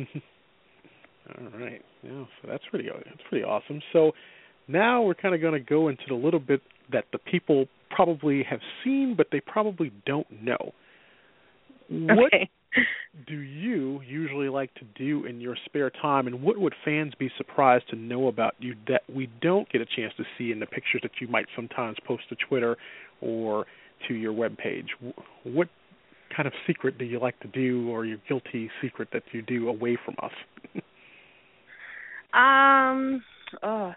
All 1.38 1.58
right. 1.58 1.82
Yeah, 2.02 2.24
so 2.40 2.48
that's 2.48 2.64
pretty 2.70 2.88
that's 2.88 3.20
pretty 3.28 3.44
awesome. 3.44 3.80
So 3.92 4.12
now 4.68 5.02
we're 5.02 5.14
kind 5.14 5.34
of 5.34 5.40
going 5.40 5.52
to 5.52 5.60
go 5.60 5.88
into 5.88 6.02
the 6.08 6.14
little 6.14 6.40
bit 6.40 6.60
that 6.92 7.04
the 7.12 7.18
people 7.18 7.66
probably 7.90 8.42
have 8.42 8.60
seen, 8.82 9.14
but 9.16 9.28
they 9.30 9.40
probably 9.40 9.92
don't 10.06 10.26
know. 10.42 10.72
What 11.88 12.32
do 13.26 13.36
you 13.36 14.00
usually 14.06 14.48
like 14.48 14.74
to 14.74 14.84
do 14.96 15.26
in 15.26 15.40
your 15.40 15.56
spare 15.64 15.90
time, 15.90 16.26
and 16.26 16.42
what 16.42 16.58
would 16.58 16.74
fans 16.84 17.12
be 17.18 17.30
surprised 17.36 17.88
to 17.90 17.96
know 17.96 18.28
about 18.28 18.54
you 18.58 18.74
that 18.88 19.02
we 19.12 19.28
don't 19.40 19.70
get 19.70 19.80
a 19.80 19.86
chance 19.86 20.12
to 20.16 20.24
see 20.36 20.50
in 20.50 20.60
the 20.60 20.66
pictures 20.66 21.00
that 21.02 21.12
you 21.20 21.28
might 21.28 21.46
sometimes 21.54 21.96
post 22.06 22.22
to 22.30 22.36
Twitter 22.48 22.76
or 23.20 23.66
to 24.08 24.14
your 24.14 24.32
web 24.32 24.56
page? 24.56 24.88
What 25.44 25.68
kind 26.34 26.46
of 26.48 26.52
secret 26.66 26.98
do 26.98 27.04
you 27.04 27.20
like 27.20 27.38
to 27.40 27.48
do, 27.48 27.88
or 27.90 28.04
your 28.04 28.18
guilty 28.28 28.70
secret 28.82 29.08
that 29.12 29.22
you 29.32 29.42
do 29.42 29.68
away 29.68 29.96
from 30.04 30.16
us? 30.22 30.32
Um. 32.34 33.22
Oh. 33.62 33.94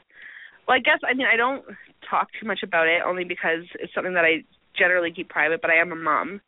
Well, 0.67 0.77
I 0.77 0.79
guess 0.79 0.99
I 1.03 1.15
mean 1.15 1.27
I 1.31 1.35
don't 1.35 1.65
talk 2.09 2.29
too 2.39 2.47
much 2.47 2.59
about 2.63 2.87
it 2.87 3.01
only 3.05 3.23
because 3.23 3.63
it's 3.79 3.93
something 3.93 4.13
that 4.13 4.25
I 4.25 4.43
generally 4.77 5.11
keep 5.11 5.29
private. 5.29 5.61
But 5.61 5.71
I 5.71 5.81
am 5.81 5.91
a 5.91 5.95
mom, 5.95 6.41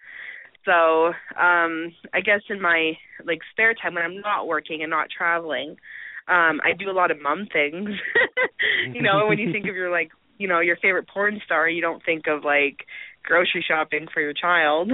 so 0.65 1.07
um 1.39 1.93
I 2.13 2.21
guess 2.23 2.41
in 2.49 2.61
my 2.61 2.93
like 3.25 3.39
spare 3.51 3.73
time 3.73 3.95
when 3.95 4.03
I'm 4.03 4.21
not 4.21 4.47
working 4.47 4.81
and 4.81 4.89
not 4.89 5.07
traveling, 5.15 5.71
um 6.27 6.59
I 6.63 6.73
do 6.77 6.89
a 6.89 6.93
lot 6.93 7.11
of 7.11 7.21
mom 7.21 7.47
things. 7.51 7.89
you 8.93 9.01
know, 9.01 9.27
when 9.27 9.39
you 9.39 9.51
think 9.51 9.67
of 9.67 9.75
your 9.75 9.91
like 9.91 10.11
you 10.37 10.47
know 10.47 10.59
your 10.59 10.77
favorite 10.77 11.07
porn 11.07 11.41
star, 11.45 11.69
you 11.69 11.81
don't 11.81 12.03
think 12.03 12.27
of 12.27 12.43
like 12.43 12.85
grocery 13.23 13.63
shopping 13.67 14.07
for 14.13 14.21
your 14.21 14.33
child. 14.33 14.91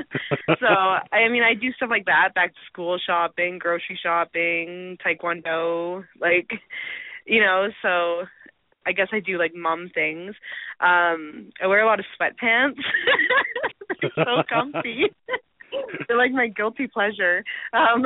so 0.60 0.66
I 0.66 1.28
mean 1.30 1.42
I 1.42 1.54
do 1.54 1.72
stuff 1.72 1.90
like 1.90 2.06
that, 2.06 2.34
back 2.34 2.54
to 2.54 2.60
school 2.70 2.98
shopping, 3.04 3.58
grocery 3.58 3.98
shopping, 4.02 4.98
taekwondo, 5.04 6.04
like 6.20 6.50
you 7.26 7.40
know, 7.40 7.68
so 7.82 8.26
I 8.86 8.92
guess 8.92 9.08
I 9.12 9.20
do 9.20 9.38
like 9.38 9.54
mom 9.54 9.90
things. 9.94 10.34
Um 10.80 11.50
I 11.62 11.66
wear 11.66 11.82
a 11.82 11.86
lot 11.86 12.00
of 12.00 12.06
sweatpants. 12.18 12.80
They're 14.00 14.10
so 14.16 14.42
comfy. 14.48 15.04
They're 16.06 16.16
like 16.18 16.32
my 16.32 16.48
guilty 16.48 16.86
pleasure. 16.86 17.44
Um 17.72 18.04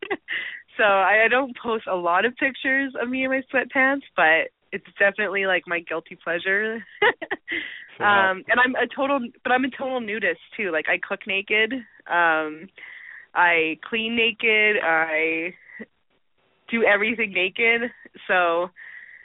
so 0.76 0.84
I, 0.84 1.24
I 1.24 1.28
don't 1.28 1.56
post 1.60 1.84
a 1.90 1.96
lot 1.96 2.24
of 2.24 2.36
pictures 2.36 2.92
of 3.00 3.08
me 3.08 3.24
in 3.24 3.30
my 3.30 3.42
sweatpants, 3.52 4.02
but 4.16 4.50
it's 4.72 4.86
definitely 4.98 5.46
like 5.46 5.62
my 5.66 5.80
guilty 5.80 6.16
pleasure. 6.22 6.84
Um 8.00 8.42
and 8.48 8.58
i'm 8.58 8.74
a 8.74 8.88
total 8.94 9.20
but 9.44 9.52
i'm 9.52 9.64
a 9.64 9.70
total 9.70 10.00
nudist 10.00 10.40
too 10.56 10.72
like 10.72 10.86
i 10.88 10.98
cook 10.98 11.20
naked 11.28 11.72
um 12.10 12.68
i 13.34 13.78
clean 13.88 14.16
naked 14.16 14.82
i 14.82 15.54
do 16.70 16.82
everything 16.82 17.32
naked 17.32 17.90
so 18.26 18.68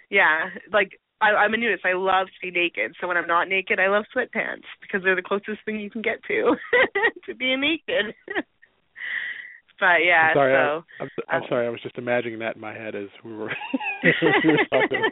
yeah, 0.09 0.49
like 0.71 0.99
I, 1.21 1.31
I'm 1.31 1.53
a 1.53 1.57
nudist. 1.57 1.85
I 1.85 1.93
love 1.93 2.27
to 2.27 2.41
be 2.41 2.51
naked. 2.51 2.95
So 2.99 3.07
when 3.07 3.17
I'm 3.17 3.27
not 3.27 3.49
naked, 3.49 3.79
I 3.79 3.87
love 3.87 4.05
sweatpants 4.15 4.63
because 4.81 5.01
they're 5.03 5.15
the 5.15 5.21
closest 5.21 5.59
thing 5.65 5.79
you 5.79 5.89
can 5.89 6.01
get 6.01 6.23
to 6.27 6.55
to 7.25 7.35
being 7.35 7.61
naked. 7.61 8.15
but 9.79 9.99
yeah, 10.05 10.29
I'm 10.29 10.35
sorry, 10.35 10.53
so 10.53 10.83
I, 10.99 11.03
I'm, 11.03 11.09
I'm 11.29 11.41
um, 11.43 11.47
sorry. 11.49 11.67
I 11.67 11.69
was 11.69 11.81
just 11.81 11.97
imagining 11.97 12.39
that 12.39 12.55
in 12.55 12.61
my 12.61 12.73
head 12.73 12.95
as 12.95 13.09
we 13.23 13.35
were, 13.35 13.49
as 14.03 14.13
we 14.43 14.51
were 14.51 14.65
talking. 14.69 15.03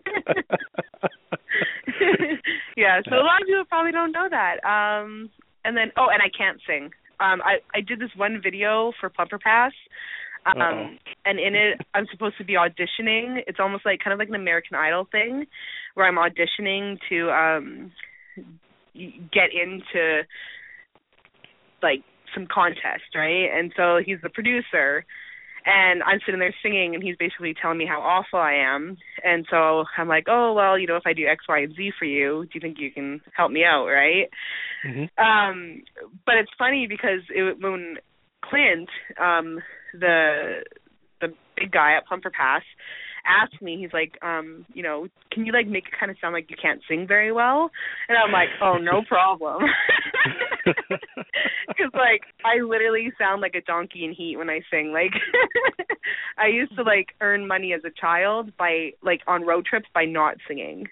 yeah, 2.77 3.01
so 3.09 3.15
a 3.15 3.25
lot 3.25 3.41
of 3.41 3.47
people 3.47 3.65
probably 3.67 3.91
don't 3.91 4.11
know 4.11 4.27
that. 4.29 4.63
Um 4.63 5.29
and 5.65 5.75
then 5.75 5.91
oh, 5.97 6.07
and 6.11 6.21
I 6.21 6.29
can't 6.35 6.61
sing. 6.65 6.91
Um 7.19 7.41
I 7.43 7.57
I 7.75 7.81
did 7.81 7.99
this 7.99 8.11
one 8.15 8.39
video 8.41 8.93
for 8.99 9.09
Plumper 9.09 9.39
Pass. 9.39 9.73
Um 10.55 10.99
and 11.25 11.39
in 11.39 11.55
it 11.55 11.81
I'm 11.93 12.07
supposed 12.11 12.37
to 12.37 12.45
be 12.45 12.53
auditioning. 12.53 13.43
It's 13.47 13.59
almost 13.59 13.85
like 13.85 13.99
kind 14.03 14.13
of 14.13 14.19
like 14.19 14.29
an 14.29 14.35
American 14.35 14.75
Idol 14.75 15.07
thing 15.11 15.45
where 15.95 16.07
I'm 16.07 16.15
auditioning 16.15 16.97
to 17.09 17.31
um 17.31 17.91
get 19.31 19.49
into 19.53 20.23
like 21.81 22.03
some 22.33 22.47
contest, 22.51 23.15
right? 23.15 23.49
And 23.53 23.71
so 23.75 23.99
he's 24.03 24.17
the 24.21 24.29
producer 24.29 25.05
and 25.65 26.01
I'm 26.03 26.19
sitting 26.25 26.39
there 26.39 26.55
singing 26.63 26.95
and 26.95 27.03
he's 27.03 27.17
basically 27.17 27.53
telling 27.61 27.77
me 27.77 27.85
how 27.85 27.99
awful 27.99 28.39
I 28.39 28.53
am. 28.53 28.97
And 29.23 29.45
so 29.49 29.83
I'm 29.97 30.07
like, 30.07 30.25
"Oh, 30.29 30.53
well, 30.53 30.79
you 30.79 30.87
know, 30.87 30.95
if 30.95 31.03
I 31.05 31.11
do 31.13 31.27
X, 31.27 31.43
Y, 31.47 31.59
and 31.59 31.75
Z 31.75 31.91
for 31.99 32.05
you, 32.05 32.45
do 32.45 32.51
you 32.53 32.61
think 32.61 32.79
you 32.79 32.89
can 32.89 33.21
help 33.35 33.51
me 33.51 33.63
out, 33.65 33.85
right?" 33.85 34.29
Mhm. 34.85 35.09
Um 35.17 35.83
but 36.25 36.37
it's 36.37 36.51
funny 36.57 36.87
because 36.87 37.21
it, 37.29 37.59
when 37.61 37.97
Clint, 38.41 38.89
um 39.19 39.61
the 39.93 40.63
the 41.21 41.27
big 41.55 41.71
guy 41.71 41.95
at 41.97 42.05
Plumper 42.05 42.29
Pass 42.31 42.61
asked 43.25 43.61
me, 43.61 43.77
he's 43.77 43.91
like, 43.91 44.13
um, 44.23 44.65
you 44.73 44.81
know, 44.81 45.07
can 45.33 45.45
you 45.45 45.51
like 45.51 45.67
make 45.67 45.85
it 45.87 45.93
kind 45.99 46.09
of 46.09 46.17
sound 46.21 46.33
like 46.33 46.49
you 46.49 46.55
can't 46.61 46.79
sing 46.87 47.05
very 47.05 47.31
well? 47.31 47.69
And 48.07 48.17
I'm 48.17 48.31
like, 48.31 48.47
oh, 48.61 48.77
no 48.77 49.01
problem. 49.07 49.63
Because 51.67 51.91
like 51.93 52.21
I 52.43 52.61
literally 52.63 53.11
sound 53.19 53.41
like 53.41 53.53
a 53.55 53.61
donkey 53.61 54.03
in 54.05 54.13
heat 54.13 54.37
when 54.37 54.49
I 54.49 54.61
sing. 54.71 54.91
Like 54.91 55.11
I 56.37 56.47
used 56.47 56.75
to 56.75 56.81
like 56.83 57.07
earn 57.21 57.47
money 57.47 57.73
as 57.73 57.81
a 57.85 57.91
child 58.01 58.51
by 58.57 58.91
like 59.03 59.21
on 59.27 59.45
road 59.45 59.65
trips 59.65 59.85
by 59.93 60.05
not 60.05 60.35
singing. 60.47 60.85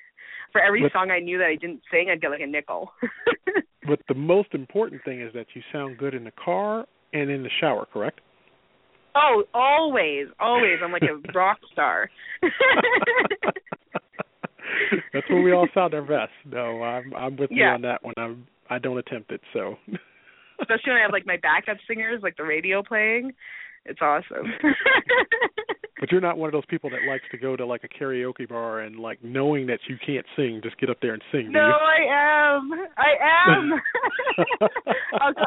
For 0.52 0.62
every 0.62 0.82
But- 0.84 0.91
song 0.93 1.12
I 1.12 1.20
knew 1.20 1.38
that 1.39 1.48
I 1.48 1.56
didn't 1.56 1.82
sing, 1.91 2.10
I'd 2.12 2.22
get 2.22 2.30
like 2.32 2.41
a 2.41 2.46
nickel. 2.48 2.91
But 3.88 4.00
the 4.08 4.14
most 4.16 4.54
important 4.54 5.04
thing 5.04 5.22
is 5.22 5.34
that 5.34 5.48
you 5.54 5.62
sound 5.72 5.98
good 5.98 6.14
in 6.14 6.24
the 6.24 6.32
car 6.32 6.86
and 7.14 7.30
in 7.30 7.43
the 7.43 7.50
shower, 7.60 7.86
correct? 7.91 8.20
Oh, 9.16 9.43
always, 9.53 10.28
always. 10.39 10.80
I'm 10.84 10.91
like 10.91 11.03
a 11.03 11.16
rock 11.38 11.59
star. 11.72 12.09
That's 15.13 15.30
when 15.30 15.43
we 15.43 15.53
all 15.53 15.68
sound 15.74 15.93
our 15.93 16.01
best. 16.01 16.32
No, 16.45 16.84
I'm 16.84 17.13
I'm 17.16 17.38
with 17.38 17.49
you 17.51 17.63
on 17.63 17.82
that 17.84 18.03
one. 18.03 18.13
I'm 18.18 18.47
I 18.70 18.80
don't 18.80 18.97
attempt 18.97 19.32
it, 19.32 19.41
so 19.53 19.76
Especially 20.61 20.91
when 20.91 20.97
I 20.97 21.01
have 21.01 21.11
like 21.11 21.26
my 21.26 21.38
backup 21.38 21.78
singers, 21.88 22.22
like 22.24 22.38
the 22.38 22.43
radio 22.43 22.82
playing. 22.82 23.34
It's 23.86 24.02
awesome. 24.02 24.52
But 25.98 26.12
you're 26.12 26.22
not 26.22 26.38
one 26.38 26.50
of 26.50 26.52
those 26.52 26.66
people 26.66 26.90
that 26.90 27.08
likes 27.08 27.24
to 27.32 27.38
go 27.38 27.56
to 27.56 27.66
like 27.66 27.84
a 27.86 27.88
karaoke 27.88 28.48
bar 28.48 28.82
and 28.82 29.00
like 29.00 29.24
knowing 29.24 29.68
that 29.68 29.80
you 29.88 29.96
can't 30.06 30.26
sing, 30.36 30.60
just 30.62 30.78
get 30.78 30.90
up 30.90 30.98
there 31.02 31.14
and 31.14 31.24
sing. 31.32 31.52
No. 31.52 31.62
I 31.62 32.58
am. 32.58 32.72
I 32.98 33.48
am. 33.48 33.72
I'll 35.20 35.34
go- 35.34 35.42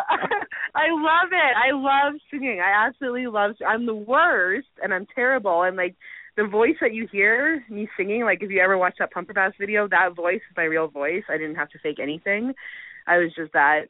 I 0.74 0.90
love 0.90 1.30
it. 1.32 1.54
I 1.56 1.72
love 1.72 2.14
singing. 2.30 2.60
I 2.60 2.86
absolutely 2.86 3.26
love. 3.26 3.56
I'm 3.66 3.84
the 3.84 3.94
worst, 3.94 4.68
and 4.82 4.94
I'm 4.94 5.06
terrible. 5.14 5.62
And 5.62 5.76
like 5.76 5.96
the 6.36 6.46
voice 6.46 6.76
that 6.80 6.94
you 6.94 7.06
hear 7.12 7.62
me 7.68 7.86
singing, 7.96 8.24
like 8.24 8.42
if 8.42 8.50
you 8.50 8.60
ever 8.60 8.78
watch 8.78 8.94
that 9.00 9.12
Plumper 9.12 9.34
Pass 9.34 9.52
video, 9.60 9.86
that 9.88 10.16
voice 10.16 10.40
is 10.50 10.56
my 10.56 10.64
real 10.64 10.88
voice. 10.88 11.24
I 11.28 11.36
didn't 11.36 11.56
have 11.56 11.70
to 11.70 11.78
fake 11.78 11.98
anything. 12.00 12.54
I 13.06 13.18
was 13.18 13.32
just 13.36 13.52
that 13.52 13.88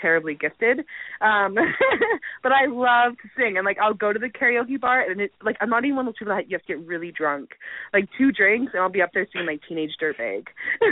terribly 0.00 0.34
gifted. 0.34 0.80
Um 1.20 1.54
but 2.42 2.52
I 2.52 2.66
love 2.66 3.14
to 3.22 3.28
sing 3.36 3.56
and 3.56 3.64
like 3.64 3.78
I'll 3.78 3.94
go 3.94 4.12
to 4.12 4.18
the 4.18 4.28
karaoke 4.28 4.80
bar 4.80 5.00
and 5.00 5.20
it 5.20 5.32
like 5.42 5.56
I'm 5.60 5.70
not 5.70 5.84
even 5.84 5.96
one 5.96 6.06
of 6.06 6.14
those 6.14 6.18
people 6.18 6.34
that 6.34 6.50
you 6.50 6.56
have 6.56 6.66
to 6.66 6.74
get 6.76 6.86
really 6.86 7.12
drunk. 7.12 7.50
Like 7.92 8.08
two 8.18 8.32
drinks 8.32 8.72
and 8.74 8.82
I'll 8.82 8.90
be 8.90 9.02
up 9.02 9.10
there 9.14 9.26
singing 9.32 9.46
like 9.46 9.60
teenage 9.68 9.92
dirtbag. 10.00 10.46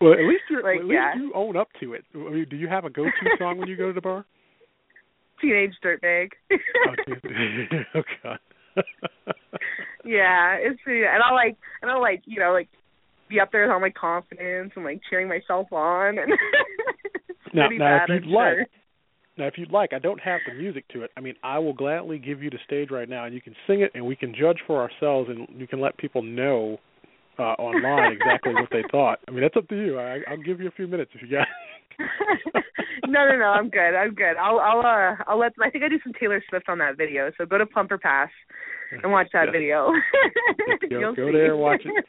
Well, 0.00 0.12
at 0.12 0.20
least 0.20 0.42
you're 0.50 0.62
Like, 0.62 0.80
at 0.80 0.84
least 0.84 0.94
yeah. 0.94 1.14
you 1.16 1.32
own 1.34 1.56
up 1.56 1.68
to 1.80 1.94
it. 1.94 2.04
I 2.14 2.18
mean, 2.18 2.46
do 2.50 2.56
you 2.56 2.68
have 2.68 2.84
a 2.84 2.90
go-to 2.90 3.10
song 3.38 3.56
when 3.56 3.68
you 3.68 3.76
go 3.76 3.86
to 3.86 3.92
the 3.94 4.02
bar? 4.02 4.26
teenage 5.40 5.72
dirtbag. 5.82 6.28
oh, 6.52 7.94
oh 7.94 8.02
God. 8.22 8.38
yeah, 10.04 10.56
it's 10.60 10.80
pretty 10.82 11.06
and 11.06 11.22
I'll 11.22 11.34
like 11.34 11.56
and 11.80 11.90
I'll 11.90 12.02
like, 12.02 12.22
you 12.26 12.38
know, 12.38 12.52
like 12.52 12.68
be 13.28 13.40
up 13.40 13.50
there 13.50 13.62
with 13.62 13.72
all 13.72 13.80
my 13.80 13.90
confidence 13.90 14.72
and 14.76 14.84
like 14.84 15.00
cheering 15.08 15.28
myself 15.28 15.72
on 15.72 16.18
and 16.18 16.32
it's 17.04 17.23
now, 17.54 17.66
pretty 17.68 17.78
now 17.78 17.98
bad, 18.06 18.10
if 18.10 18.24
you'd 18.24 18.30
like, 18.32 18.56
now 19.38 19.46
if 19.46 19.54
you'd 19.56 19.70
like, 19.72 19.92
I 19.92 19.98
don't 19.98 20.20
have 20.20 20.40
the 20.48 20.54
music 20.54 20.86
to 20.88 21.02
it. 21.02 21.10
I 21.16 21.20
mean, 21.20 21.34
I 21.42 21.58
will 21.58 21.72
gladly 21.72 22.18
give 22.18 22.42
you 22.42 22.50
the 22.50 22.58
stage 22.66 22.90
right 22.90 23.08
now, 23.08 23.24
and 23.24 23.34
you 23.34 23.40
can 23.40 23.54
sing 23.66 23.80
it, 23.80 23.90
and 23.94 24.04
we 24.04 24.16
can 24.16 24.34
judge 24.34 24.58
for 24.66 24.80
ourselves, 24.82 25.30
and 25.30 25.48
you 25.60 25.66
can 25.66 25.80
let 25.80 25.96
people 25.98 26.22
know 26.22 26.78
uh 27.36 27.54
online 27.58 28.12
exactly 28.12 28.52
what 28.54 28.68
they 28.70 28.82
thought. 28.92 29.18
I 29.26 29.32
mean, 29.32 29.40
that's 29.40 29.56
up 29.56 29.68
to 29.68 29.74
you. 29.76 29.98
I, 29.98 30.20
I'll 30.28 30.36
give 30.36 30.60
you 30.60 30.68
a 30.68 30.72
few 30.72 30.86
minutes 30.86 31.10
if 31.14 31.22
you 31.22 31.28
got. 31.36 31.48
no, 33.08 33.26
no, 33.28 33.36
no. 33.36 33.46
I'm 33.46 33.68
good. 33.70 33.94
I'm 33.96 34.14
good. 34.14 34.36
I'll, 34.40 34.60
I'll, 34.60 34.78
uh, 34.80 35.16
I'll 35.26 35.38
let. 35.38 35.52
I 35.60 35.70
think 35.70 35.82
I 35.84 35.88
do 35.88 35.98
some 36.04 36.12
Taylor 36.18 36.42
Swift 36.48 36.68
on 36.68 36.78
that 36.78 36.96
video. 36.96 37.32
So 37.36 37.44
go 37.44 37.58
to 37.58 37.66
Plumper 37.66 37.98
Pass 37.98 38.30
and 39.02 39.10
watch 39.10 39.28
that 39.32 39.44
Yes. 39.46 39.52
video. 39.52 39.90
Go- 40.90 40.96
You'll 41.00 41.14
go 41.14 41.26
see. 41.28 41.32
there 41.32 41.52
and 41.52 41.60
watch 41.60 41.82
it. 41.84 42.04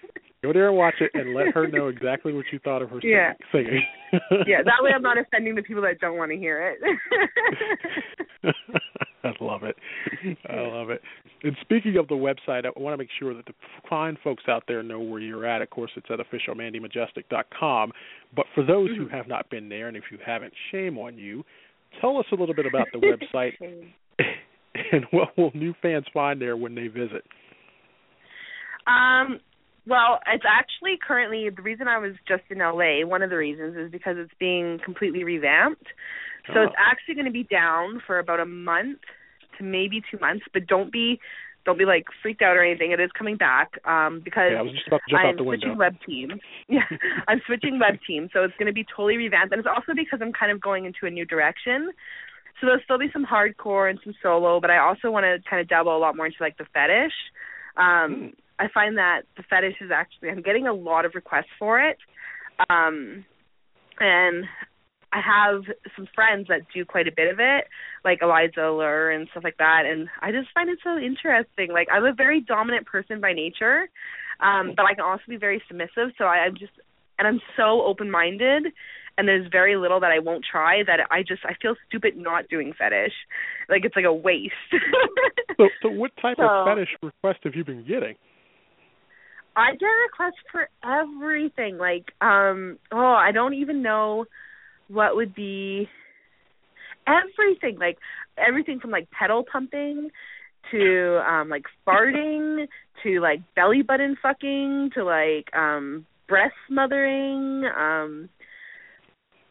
Go 0.45 0.53
there 0.53 0.67
and 0.67 0.77
watch 0.77 0.93
it, 0.99 1.09
and 1.15 1.33
let 1.33 1.47
her 1.55 1.67
know 1.67 1.87
exactly 1.87 2.31
what 2.31 2.45
you 2.53 2.59
thought 2.59 2.83
of 2.83 2.91
her 2.91 2.99
Yeah. 3.01 3.33
singing. 3.51 3.81
yeah, 4.45 4.61
that 4.63 4.81
way 4.81 4.91
I'm 4.95 5.01
not 5.01 5.17
offending 5.21 5.55
the 5.55 5.63
people 5.63 5.81
that 5.81 5.99
don't 5.99 6.17
want 6.17 6.29
to 6.31 6.37
hear 6.37 6.75
it. 6.77 8.53
I 9.23 9.33
love 9.41 9.63
it. 9.63 9.75
I 10.47 10.59
love 10.59 10.91
it. 10.91 11.01
And 11.43 11.57
speaking 11.61 11.97
of 11.97 12.07
the 12.07 12.13
website, 12.13 12.65
I 12.65 12.79
want 12.79 12.93
to 12.93 12.97
make 12.97 13.09
sure 13.19 13.33
that 13.33 13.47
the 13.47 13.53
fine 13.89 14.19
folks 14.23 14.43
out 14.47 14.65
there 14.67 14.83
know 14.83 14.99
where 14.99 15.19
you're 15.19 15.47
at. 15.47 15.63
Of 15.63 15.71
course, 15.71 15.89
it's 15.95 16.05
at 16.11 16.19
officialmandymajestic.com. 16.19 17.91
But 18.35 18.45
for 18.53 18.63
those 18.63 18.89
who 18.95 19.07
have 19.07 19.27
not 19.27 19.49
been 19.49 19.67
there, 19.67 19.87
and 19.87 19.97
if 19.97 20.03
you 20.11 20.19
haven't, 20.23 20.53
shame 20.71 20.99
on 20.99 21.17
you. 21.17 21.43
Tell 22.01 22.17
us 22.19 22.25
a 22.31 22.35
little 22.35 22.53
bit 22.53 22.67
about 22.67 22.87
the 22.93 22.99
website 22.99 23.53
and 24.91 25.05
what 25.09 25.35
will 25.37 25.51
new 25.55 25.73
fans 25.81 26.05
find 26.13 26.39
there 26.39 26.55
when 26.55 26.75
they 26.75 26.87
visit. 26.87 27.23
Um, 28.85 29.39
well, 29.87 30.19
it's 30.33 30.43
actually 30.47 30.97
currently 31.05 31.49
the 31.49 31.61
reason 31.61 31.87
I 31.87 31.97
was 31.99 32.13
just 32.27 32.43
in 32.49 32.59
LA. 32.59 33.05
One 33.05 33.21
of 33.21 33.29
the 33.29 33.37
reasons 33.37 33.75
is 33.77 33.91
because 33.91 34.15
it's 34.17 34.33
being 34.39 34.79
completely 34.83 35.23
revamped. 35.23 35.85
So 36.47 36.59
Oh. 36.59 36.63
it's 36.63 36.75
actually 36.77 37.15
going 37.15 37.25
to 37.25 37.31
be 37.31 37.43
down 37.43 38.01
for 38.05 38.19
about 38.19 38.39
a 38.39 38.45
month 38.45 38.99
to 39.57 39.63
maybe 39.63 40.01
two 40.11 40.17
months. 40.19 40.45
But 40.53 40.67
don't 40.67 40.91
be, 40.91 41.19
don't 41.65 41.77
be 41.77 41.85
like 41.85 42.05
freaked 42.21 42.41
out 42.41 42.55
or 42.57 42.63
anything. 42.63 42.91
It 42.91 42.99
is 42.99 43.09
coming 43.17 43.37
back 43.37 43.79
um, 43.85 44.21
because 44.23 44.51
Yeah, 44.51 44.59
I 44.59 44.61
was 44.61 44.73
just 44.73 44.87
about 44.87 45.01
to 45.07 45.11
jump 45.11 45.21
I'm 45.23 45.29
out 45.29 45.37
the 45.37 45.43
window. 45.43 45.65
switching 45.67 45.77
web 45.77 45.95
team. 46.05 46.29
Yeah, 46.67 46.85
I'm 47.27 47.41
switching 47.45 47.79
web 47.79 47.99
team, 48.07 48.29
so 48.33 48.43
it's 48.43 48.53
going 48.57 48.67
to 48.67 48.73
be 48.73 48.83
totally 48.85 49.17
revamped, 49.17 49.53
and 49.53 49.59
it's 49.59 49.67
also 49.69 49.93
because 49.95 50.19
I'm 50.21 50.33
kind 50.33 50.51
of 50.51 50.59
going 50.61 50.85
into 50.85 51.05
a 51.05 51.09
new 51.11 51.25
direction. 51.25 51.91
So 52.59 52.67
there'll 52.67 52.81
still 52.83 52.97
be 52.97 53.09
some 53.11 53.25
hardcore 53.25 53.89
and 53.89 53.99
some 54.03 54.13
solo, 54.23 54.59
but 54.61 54.69
I 54.71 54.77
also 54.77 55.11
want 55.11 55.25
to 55.25 55.37
kind 55.49 55.61
of 55.61 55.67
dabble 55.67 55.95
a 55.95 55.99
lot 55.99 56.15
more 56.15 56.25
into 56.25 56.37
like 56.39 56.57
the 56.57 56.65
fetish. 56.73 57.13
Um, 57.77 58.33
I 58.59 58.67
find 58.73 58.97
that 58.97 59.21
the 59.37 59.43
fetish 59.49 59.75
is 59.81 59.91
actually 59.93 60.29
I'm 60.29 60.41
getting 60.41 60.67
a 60.67 60.73
lot 60.73 61.05
of 61.05 61.15
requests 61.15 61.51
for 61.59 61.79
it, 61.79 61.97
um, 62.69 63.25
and 63.99 64.45
I 65.11 65.21
have 65.21 65.63
some 65.95 66.07
friends 66.13 66.47
that 66.49 66.67
do 66.73 66.83
quite 66.83 67.07
a 67.07 67.11
bit 67.15 67.31
of 67.31 67.39
it, 67.39 67.65
like 68.03 68.19
Eliza 68.21 68.67
Allure 68.67 69.11
and 69.11 69.27
stuff 69.31 69.43
like 69.43 69.57
that, 69.57 69.83
and 69.85 70.09
I 70.21 70.31
just 70.31 70.49
find 70.53 70.69
it 70.69 70.79
so 70.83 70.97
interesting. 70.97 71.71
Like 71.71 71.87
I'm 71.91 72.05
a 72.05 72.13
very 72.13 72.41
dominant 72.41 72.85
person 72.85 73.21
by 73.21 73.33
nature, 73.33 73.87
um, 74.41 74.73
but 74.75 74.85
I 74.85 74.93
can 74.93 75.05
also 75.05 75.23
be 75.27 75.37
very 75.37 75.61
submissive. 75.67 76.11
So 76.17 76.25
I, 76.25 76.45
I'm 76.45 76.55
just, 76.57 76.73
and 77.17 77.27
I'm 77.27 77.39
so 77.55 77.83
open-minded, 77.83 78.65
and 79.17 79.27
there's 79.27 79.47
very 79.51 79.77
little 79.77 80.01
that 80.01 80.11
I 80.11 80.19
won't 80.19 80.43
try. 80.49 80.83
That 80.83 80.99
I 81.09 81.21
just 81.21 81.45
I 81.45 81.53
feel 81.61 81.75
stupid 81.87 82.17
not 82.17 82.49
doing 82.49 82.73
fetish, 82.77 83.13
like 83.69 83.85
it's 83.85 83.95
like 83.95 84.05
a 84.05 84.13
waste. 84.13 84.53
So, 85.57 85.69
so 85.81 85.89
what 85.89 86.11
type 86.21 86.37
of 86.39 86.67
fetish 86.67 86.89
request 87.01 87.39
have 87.45 87.55
you 87.55 87.63
been 87.63 87.87
getting? 87.87 88.15
I 89.55 89.71
get 89.75 89.85
requests 89.85 90.43
for 90.51 90.67
everything. 90.83 91.77
Like, 91.77 92.11
um, 92.21 92.77
oh, 92.91 93.15
I 93.15 93.31
don't 93.31 93.53
even 93.53 93.81
know 93.81 94.25
what 94.87 95.15
would 95.15 95.33
be 95.33 95.87
everything. 97.07 97.77
Like 97.79 97.97
everything 98.37 98.79
from 98.79 98.91
like 98.91 99.09
pedal 99.11 99.43
pumping 99.49 100.09
to 100.71 101.21
um 101.29 101.49
like 101.49 101.65
farting 101.87 102.67
to 103.03 103.19
like 103.19 103.39
belly 103.55 103.83
button 103.83 104.17
fucking 104.21 104.89
to 104.95 105.03
like 105.03 105.53
um 105.55 106.05
breast 106.27 106.55
smothering, 106.67 107.65
um 107.77 108.29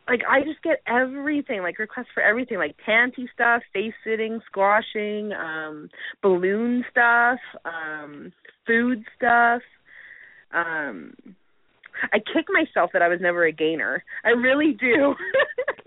like 0.09 0.20
I 0.28 0.40
just 0.40 0.62
get 0.62 0.82
everything, 0.86 1.62
like 1.62 1.78
requests 1.78 2.09
for 2.12 2.22
everything, 2.22 2.59
like 2.59 2.76
panty 2.86 3.26
stuff, 3.32 3.62
face 3.72 3.94
sitting, 4.05 4.40
squashing, 4.46 5.32
um, 5.32 5.88
balloon 6.22 6.84
stuff, 6.90 7.38
um, 7.64 8.30
food 8.66 9.02
stuff. 9.16 9.62
Um 10.55 11.14
I 12.12 12.18
kick 12.18 12.46
myself 12.52 12.90
that 12.92 13.02
I 13.02 13.09
was 13.09 13.20
never 13.20 13.44
a 13.46 13.52
gainer. 13.52 14.05
I 14.24 14.30
really 14.30 14.76
do. 14.78 15.14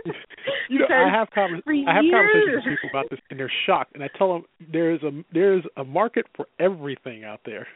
you 0.69 0.79
know, 0.79 0.87
I 0.89 1.09
have 1.11 1.27
for 1.33 1.43
I 1.43 1.95
have 1.95 2.05
conversations 2.11 2.65
with 2.65 2.79
people 2.81 2.89
about 2.89 3.09
this, 3.09 3.19
and 3.29 3.39
they're 3.39 3.51
shocked. 3.65 3.95
And 3.95 4.03
I 4.03 4.09
tell 4.17 4.33
them 4.33 4.43
there's 4.71 5.01
a 5.03 5.11
there's 5.33 5.63
a 5.75 5.83
market 5.83 6.25
for 6.35 6.47
everything 6.59 7.23
out 7.23 7.41
there. 7.45 7.67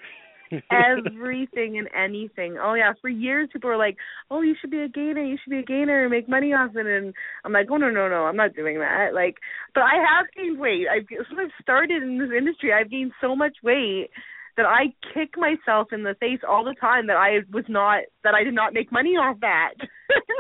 everything 0.72 1.78
and 1.78 1.88
anything. 1.96 2.58
Oh 2.62 2.74
yeah, 2.74 2.92
for 3.02 3.10
years 3.10 3.50
people 3.54 3.70
were 3.70 3.78
like, 3.78 3.98
"Oh, 4.30 4.42
you 4.42 4.56
should 4.60 4.72
be 4.72 4.82
a 4.82 4.90
gainer. 4.90 5.24
You 5.24 5.38
should 5.42 5.52
be 5.52 5.60
a 5.60 5.64
gainer 5.64 6.04
and 6.04 6.12
make 6.12 6.28
money 6.28 6.54
off 6.54 6.76
it." 6.76 6.86
And 6.86 7.14
I'm 7.46 7.54
like, 7.54 7.68
"Oh 7.72 7.78
no, 7.78 7.90
no, 7.90 8.10
no, 8.10 8.26
I'm 8.26 8.36
not 8.36 8.56
doing 8.56 8.80
that." 8.80 9.14
Like, 9.14 9.36
but 9.74 9.82
I 9.82 9.96
have 9.96 10.26
gained 10.36 10.60
weight. 10.60 10.88
I've 10.92 11.08
since 11.10 11.40
I've 11.40 11.64
started 11.64 12.04
in 12.04 12.18
this 12.18 12.32
industry, 12.38 12.74
I've 12.74 12.92
gained 12.92 13.14
so 13.22 13.36
much 13.36 13.58
weight 13.64 14.10
that 14.58 14.66
I 14.66 14.94
kick 15.14 15.38
myself 15.38 15.88
in 15.92 16.04
the 16.04 16.16
face 16.20 16.40
all 16.48 16.64
the 16.64 16.76
time 16.80 17.08
that 17.08 17.18
I 17.18 17.40
was 17.52 17.66
not 17.68 18.04
that 18.24 18.34
I 18.34 18.44
did 18.44 18.54
not 18.54 18.74
make 18.74 18.92
money 18.92 19.12
off 19.12 19.40
that. 19.42 19.74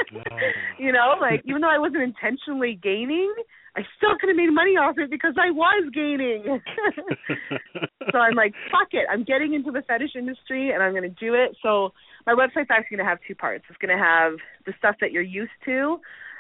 you 0.80 0.92
know, 0.92 1.16
like 1.20 1.42
even 1.46 1.62
though 1.62 1.70
I 1.70 1.80
wasn't 1.80 2.04
intentionally 2.04 2.80
gaining, 2.82 3.34
I 3.76 3.82
still 3.96 4.18
could 4.20 4.28
have 4.28 4.36
made 4.36 4.52
money 4.52 4.72
off 4.72 4.98
it 4.98 5.10
because 5.10 5.36
I 5.40 5.50
was 5.52 5.90
gaining. 5.94 6.44
so 8.12 8.18
I'm 8.18 8.36
like, 8.36 8.54
fuck 8.70 8.90
it. 8.92 9.06
I'm 9.10 9.24
getting 9.24 9.54
into 9.54 9.72
the 9.72 9.82
fetish 9.82 10.12
industry 10.16 10.72
and 10.72 10.84
I'm 10.84 10.92
going 10.92 11.04
to 11.04 11.10
do 11.10 11.36
it. 11.36 11.56
So 11.64 11.94
my 12.28 12.34
website's 12.34 12.70
actually 12.70 12.98
going 12.98 13.06
to 13.06 13.10
have 13.10 13.20
two 13.26 13.36
parts. 13.36 13.64
It's 13.70 13.78
going 13.78 13.98
to 13.98 14.04
have 14.04 14.34
the 14.66 14.74
stuff 14.78 14.96
that 15.00 15.12
you're 15.12 15.24
used 15.24 15.56
to, 15.66 16.00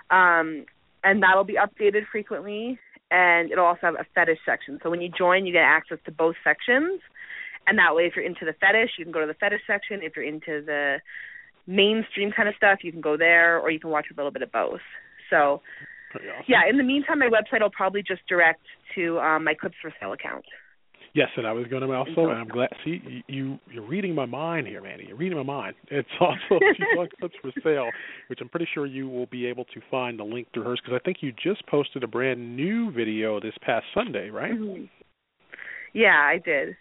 um, 0.09 0.65
and 1.03 1.24
that'll 1.24 1.45
be 1.45 1.55
updated 1.55 2.03
frequently. 2.11 2.78
And 3.11 3.51
it'll 3.51 3.65
also 3.65 3.82
have 3.84 3.95
a 3.95 4.05
fetish 4.13 4.39
section. 4.45 4.80
So 4.84 4.89
when 4.89 5.01
you 5.01 5.09
join, 5.09 5.45
you 5.45 5.51
get 5.51 5.63
access 5.63 5.97
to 6.05 6.11
both 6.11 6.36
sections. 6.43 7.01
And 7.68 7.78
that 7.78 7.95
way, 7.95 8.03
if 8.03 8.16
you're 8.16 8.26
into 8.26 8.45
the 8.45 8.53
fetish, 8.53 8.91
you 8.97 9.05
can 9.05 9.12
go 9.12 9.22
to 9.22 9.28
the 9.28 9.36
fetish 9.36 9.62
section. 9.68 9.99
If 10.01 10.16
you're 10.16 10.26
into 10.26 10.64
the 10.66 10.97
mainstream 11.68 12.32
kind 12.36 12.49
of 12.49 12.55
stuff, 12.55 12.80
you 12.84 12.91
can 12.91 13.01
go 13.01 13.18
there, 13.18 13.59
or 13.59 13.70
you 13.72 13.80
can 13.80 13.91
watch 13.91 14.07
a 14.12 14.16
little 14.16 14.32
bit 14.32 14.41
of 14.41 14.51
both. 14.51 14.82
So 15.30 15.62
awesome. 16.16 16.45
yeah, 16.47 16.62
in 16.70 16.78
the 16.78 16.84
meantime, 16.84 17.20
my 17.20 17.28
website 17.30 17.62
will 17.62 17.70
probably 17.70 18.03
just 18.03 18.22
direct 18.28 18.62
to 18.95 19.20
um, 19.20 19.43
my 19.43 19.53
clips 19.53 19.76
for 19.82 19.93
sale 19.99 20.14
account. 20.14 20.43
Yes, 21.14 21.28
and 21.36 21.45
I 21.45 21.51
was 21.51 21.68
going 21.68 21.82
to 21.82 21.93
also, 21.93 22.30
and 22.30 22.39
I'm 22.39 22.47
glad. 22.47 22.70
See, 22.86 23.01
you- 23.05 23.24
you 23.28 23.59
you're 23.70 23.86
reading 23.86 24.16
my 24.16 24.26
mind 24.26 24.68
here, 24.68 24.82
Mandy. 24.82 25.05
You're 25.09 25.18
reading 25.18 25.38
my 25.38 25.43
mind. 25.43 25.76
It's 25.89 26.07
also 26.22 26.59
she's 26.78 26.88
on 26.97 27.09
clips 27.20 27.36
for 27.41 27.51
sale, 27.62 27.89
which 28.28 28.39
I'm 28.41 28.47
pretty 28.47 28.68
sure 28.74 28.86
you 28.86 29.09
will 29.09 29.26
be 29.26 29.45
able 29.45 29.66
to 29.66 29.82
find 29.91 30.18
the 30.18 30.24
link 30.24 30.49
to 30.53 30.62
hers 30.64 30.80
because 30.82 30.97
I 30.99 31.03
think 31.03 31.18
you 31.20 31.34
just 31.34 31.66
posted 31.68 32.03
a 32.03 32.07
brand 32.07 32.55
new 32.55 32.91
video 32.91 33.41
this 33.41 33.53
past 33.62 33.86
Sunday, 33.93 34.30
right? 34.30 34.53
Mhm. 34.53 34.88
Yeah, 35.93 36.18
I 36.18 36.38
did. 36.38 36.78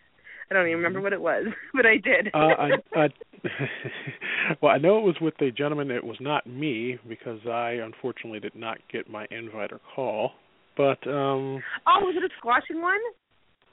I 0.50 0.54
don't 0.54 0.66
even 0.66 0.78
remember 0.78 1.00
what 1.00 1.12
it 1.12 1.20
was, 1.20 1.46
but 1.74 1.86
I 1.86 1.96
did. 1.96 2.28
uh, 2.34 2.38
I, 2.38 2.70
I, 2.96 3.08
well, 4.60 4.72
I 4.72 4.78
know 4.78 4.98
it 4.98 5.04
was 5.04 5.16
with 5.20 5.40
a 5.40 5.50
gentleman. 5.50 5.90
It 5.90 6.04
was 6.04 6.16
not 6.20 6.46
me 6.46 6.98
because 7.08 7.40
I 7.46 7.78
unfortunately 7.84 8.40
did 8.40 8.56
not 8.56 8.78
get 8.92 9.08
my 9.08 9.26
invite 9.30 9.72
or 9.72 9.80
call. 9.94 10.32
But 10.76 11.06
um 11.06 11.62
oh, 11.86 12.00
was 12.00 12.14
it 12.16 12.24
a 12.24 12.28
squashing 12.38 12.80
one? 12.80 13.00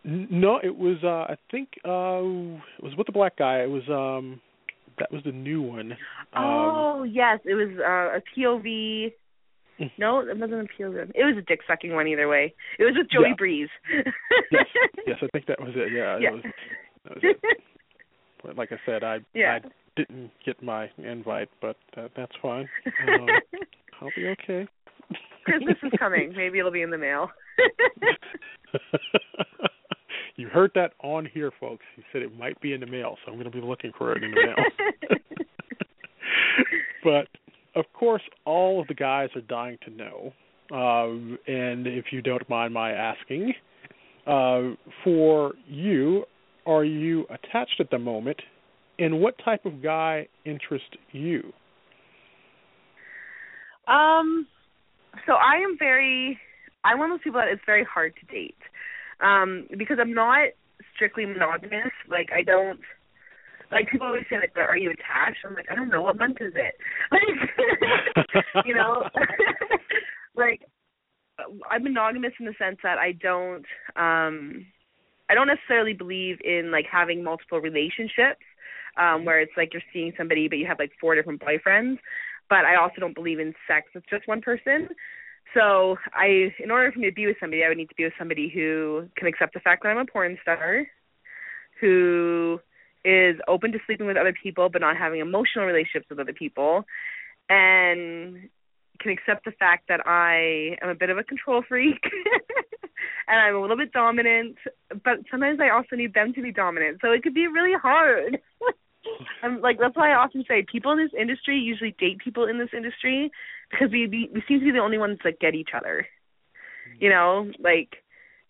n- 0.05 0.27
no, 0.29 0.59
it 0.61 0.75
was. 0.75 0.97
uh 1.03 1.31
I 1.31 1.37
think 1.51 1.69
uh 1.85 2.21
it 2.77 2.83
was 2.83 2.93
with 2.97 3.07
the 3.07 3.13
black 3.13 3.37
guy. 3.37 3.59
It 3.61 3.69
was 3.69 3.83
um 3.89 4.41
that 4.99 5.11
was 5.11 5.21
the 5.23 5.31
new 5.31 5.61
one. 5.61 5.91
Um, 5.91 5.97
oh, 6.43 7.03
yes, 7.03 7.39
it 7.45 7.53
was 7.53 7.69
uh, 7.79 8.17
a 8.17 8.21
POV. 8.35 9.13
No, 9.97 10.19
it 10.21 10.39
doesn't 10.39 10.59
appeal 10.59 10.91
to 10.91 10.97
POV. 10.99 11.11
It 11.15 11.23
was 11.23 11.35
a 11.37 11.41
dick 11.41 11.59
sucking 11.67 11.93
one 11.93 12.07
either 12.07 12.27
way. 12.27 12.53
It 12.79 12.83
was 12.83 12.93
with 12.97 13.09
Joey 13.11 13.29
Yeah. 13.29 13.35
Breeze. 13.37 13.69
yes, 14.51 14.65
yes, 15.05 15.17
I 15.21 15.27
think 15.33 15.45
that 15.47 15.59
was 15.59 15.73
it. 15.75 15.91
Yeah, 15.93 16.17
Yeah. 16.19 16.31
that 16.31 16.33
was, 16.33 16.43
that 17.05 17.15
was 17.15 17.23
it. 17.23 17.39
But 18.43 18.55
like 18.55 18.71
I 18.71 18.77
said, 18.85 19.03
I 19.03 19.17
Yeah. 19.33 19.59
I 19.63 19.67
didn't 19.95 20.31
get 20.45 20.61
my 20.61 20.89
invite, 20.97 21.49
but 21.59 21.75
uh, 21.97 22.07
that's 22.15 22.31
fine. 22.41 22.69
Um, 23.07 23.27
I'll 23.99 24.11
be 24.15 24.27
okay. 24.27 24.67
Christmas 25.43 25.75
is 25.81 25.91
coming. 25.97 26.33
Maybe 26.35 26.59
it'll 26.59 26.71
be 26.71 26.83
in 26.83 26.91
the 26.91 26.97
mail. 26.99 27.31
you 30.35 30.47
heard 30.49 30.71
that 30.75 30.91
on 31.01 31.25
here, 31.33 31.51
folks. 31.59 31.83
He 31.95 32.03
said 32.13 32.21
it 32.21 32.37
might 32.37 32.59
be 32.61 32.73
in 32.73 32.79
the 32.81 32.85
mail, 32.85 33.17
so 33.25 33.31
I'm 33.31 33.39
going 33.39 33.51
to 33.51 33.57
be 33.57 33.65
looking 33.65 33.91
for 33.97 34.11
it 34.15 34.23
in 34.23 34.31
the 34.31 34.37
mail. 34.45 34.55
but 37.03 37.27
of 37.77 37.85
course, 37.93 38.23
all 38.45 38.81
of 38.81 38.87
the 38.87 38.93
guys 38.93 39.29
are 39.35 39.41
dying 39.41 39.77
to 39.85 39.91
know. 39.91 40.33
Um, 40.69 41.37
and 41.47 41.87
if 41.87 42.05
you 42.11 42.21
don't 42.21 42.47
mind 42.49 42.73
my 42.73 42.91
asking, 42.91 43.53
uh, 44.25 44.75
for 45.03 45.53
you, 45.67 46.25
are 46.65 46.83
you 46.83 47.25
attached 47.25 47.79
at 47.79 47.89
the 47.89 47.99
moment? 47.99 48.41
And 48.99 49.21
what 49.21 49.35
type 49.45 49.65
of 49.65 49.81
guy 49.81 50.27
interests 50.43 50.97
you? 51.11 51.53
Um, 53.87 54.47
so 55.25 55.33
I 55.33 55.57
am 55.57 55.77
very, 55.79 56.37
I'm 56.83 56.99
one 56.99 57.11
of 57.11 57.19
those 57.19 57.23
people 57.23 57.39
that 57.39 57.47
it's 57.47 57.61
very 57.65 57.85
hard 57.85 58.13
to 58.19 58.25
date, 58.35 58.57
um, 59.21 59.67
because 59.77 59.97
I'm 60.01 60.13
not 60.13 60.49
strictly 60.95 61.25
monogamous. 61.25 61.93
Like 62.09 62.29
I 62.35 62.41
don't, 62.41 62.81
like 63.71 63.89
people 63.89 64.07
always 64.07 64.23
say 64.29 64.37
like, 64.37 64.55
"Are 64.55 64.77
you 64.77 64.91
attached?" 64.91 65.39
I'm 65.45 65.55
like, 65.55 65.67
I 65.71 65.75
don't 65.75 65.89
know. 65.89 66.01
What 66.01 66.17
month 66.17 66.37
is 66.41 66.53
it? 66.55 66.75
Like, 67.11 68.65
you 68.65 68.75
know, 68.75 69.03
like 70.35 70.61
I'm 71.69 71.83
monogamous 71.83 72.33
in 72.39 72.45
the 72.45 72.53
sense 72.57 72.77
that 72.83 72.97
I 72.97 73.13
don't, 73.13 73.65
um, 73.95 74.65
I 75.29 75.35
don't 75.35 75.47
necessarily 75.47 75.93
believe 75.93 76.37
in 76.43 76.71
like 76.71 76.85
having 76.91 77.23
multiple 77.23 77.59
relationships, 77.59 78.43
um, 78.97 79.25
where 79.25 79.39
it's 79.39 79.51
like 79.55 79.73
you're 79.73 79.81
seeing 79.93 80.13
somebody 80.17 80.47
but 80.47 80.57
you 80.57 80.65
have 80.67 80.79
like 80.79 80.91
four 80.99 81.15
different 81.15 81.41
boyfriends 81.41 81.97
but 82.49 82.65
I 82.65 82.75
also 82.75 82.99
don't 82.99 83.15
believe 83.15 83.39
in 83.39 83.53
sex 83.67 83.87
with 83.93 84.03
just 84.09 84.27
one 84.27 84.41
person. 84.41 84.89
So 85.53 85.97
I, 86.13 86.49
in 86.61 86.71
order 86.71 86.91
for 86.91 86.99
me 86.99 87.09
to 87.09 87.15
be 87.15 87.27
with 87.27 87.37
somebody, 87.39 87.63
I 87.63 87.69
would 87.69 87.77
need 87.77 87.89
to 87.89 87.95
be 87.95 88.03
with 88.03 88.13
somebody 88.19 88.51
who 88.53 89.07
can 89.15 89.27
accept 89.27 89.53
the 89.53 89.59
fact 89.59 89.83
that 89.83 89.89
I'm 89.89 89.97
a 89.97 90.05
porn 90.05 90.37
star, 90.41 90.85
who 91.79 92.59
is 93.05 93.37
open 93.47 93.71
to 93.71 93.79
sleeping 93.85 94.07
with 94.07 94.17
other 94.17 94.33
people 94.33 94.69
but 94.69 94.81
not 94.81 94.97
having 94.97 95.19
emotional 95.19 95.65
relationships 95.65 96.07
with 96.09 96.19
other 96.19 96.33
people, 96.33 96.85
and 97.49 98.49
can 98.99 99.11
accept 99.11 99.45
the 99.45 99.51
fact 99.51 99.87
that 99.89 100.07
I 100.07 100.77
am 100.81 100.89
a 100.89 100.95
bit 100.95 101.09
of 101.09 101.17
a 101.17 101.23
control 101.23 101.63
freak 101.67 102.01
and 103.27 103.39
I'm 103.39 103.55
a 103.55 103.61
little 103.61 103.77
bit 103.77 103.91
dominant, 103.91 104.57
but 105.03 105.19
sometimes 105.29 105.59
I 105.61 105.69
also 105.69 105.95
need 105.95 106.13
them 106.13 106.33
to 106.33 106.41
be 106.41 106.51
dominant. 106.51 106.99
So 107.01 107.11
it 107.11 107.23
could 107.23 107.33
be 107.33 107.47
really 107.47 107.77
hard. 107.79 108.39
I'm 109.43 109.61
like 109.61 109.77
that's 109.79 109.95
why 109.95 110.11
I 110.11 110.15
often 110.15 110.43
say 110.47 110.65
people 110.69 110.91
in 110.91 110.97
this 110.97 111.17
industry 111.17 111.57
usually 111.57 111.95
date 111.97 112.19
people 112.19 112.45
in 112.45 112.57
this 112.57 112.69
industry 112.75 113.31
because 113.69 113.89
we 113.91 114.07
we, 114.07 114.29
we 114.33 114.43
seem 114.47 114.59
to 114.59 114.65
be 114.65 114.71
the 114.71 114.79
only 114.79 114.97
ones 114.97 115.19
that 115.23 115.39
get 115.39 115.55
each 115.55 115.69
other. 115.73 116.07
You 116.99 117.09
know, 117.09 117.51
like 117.59 118.03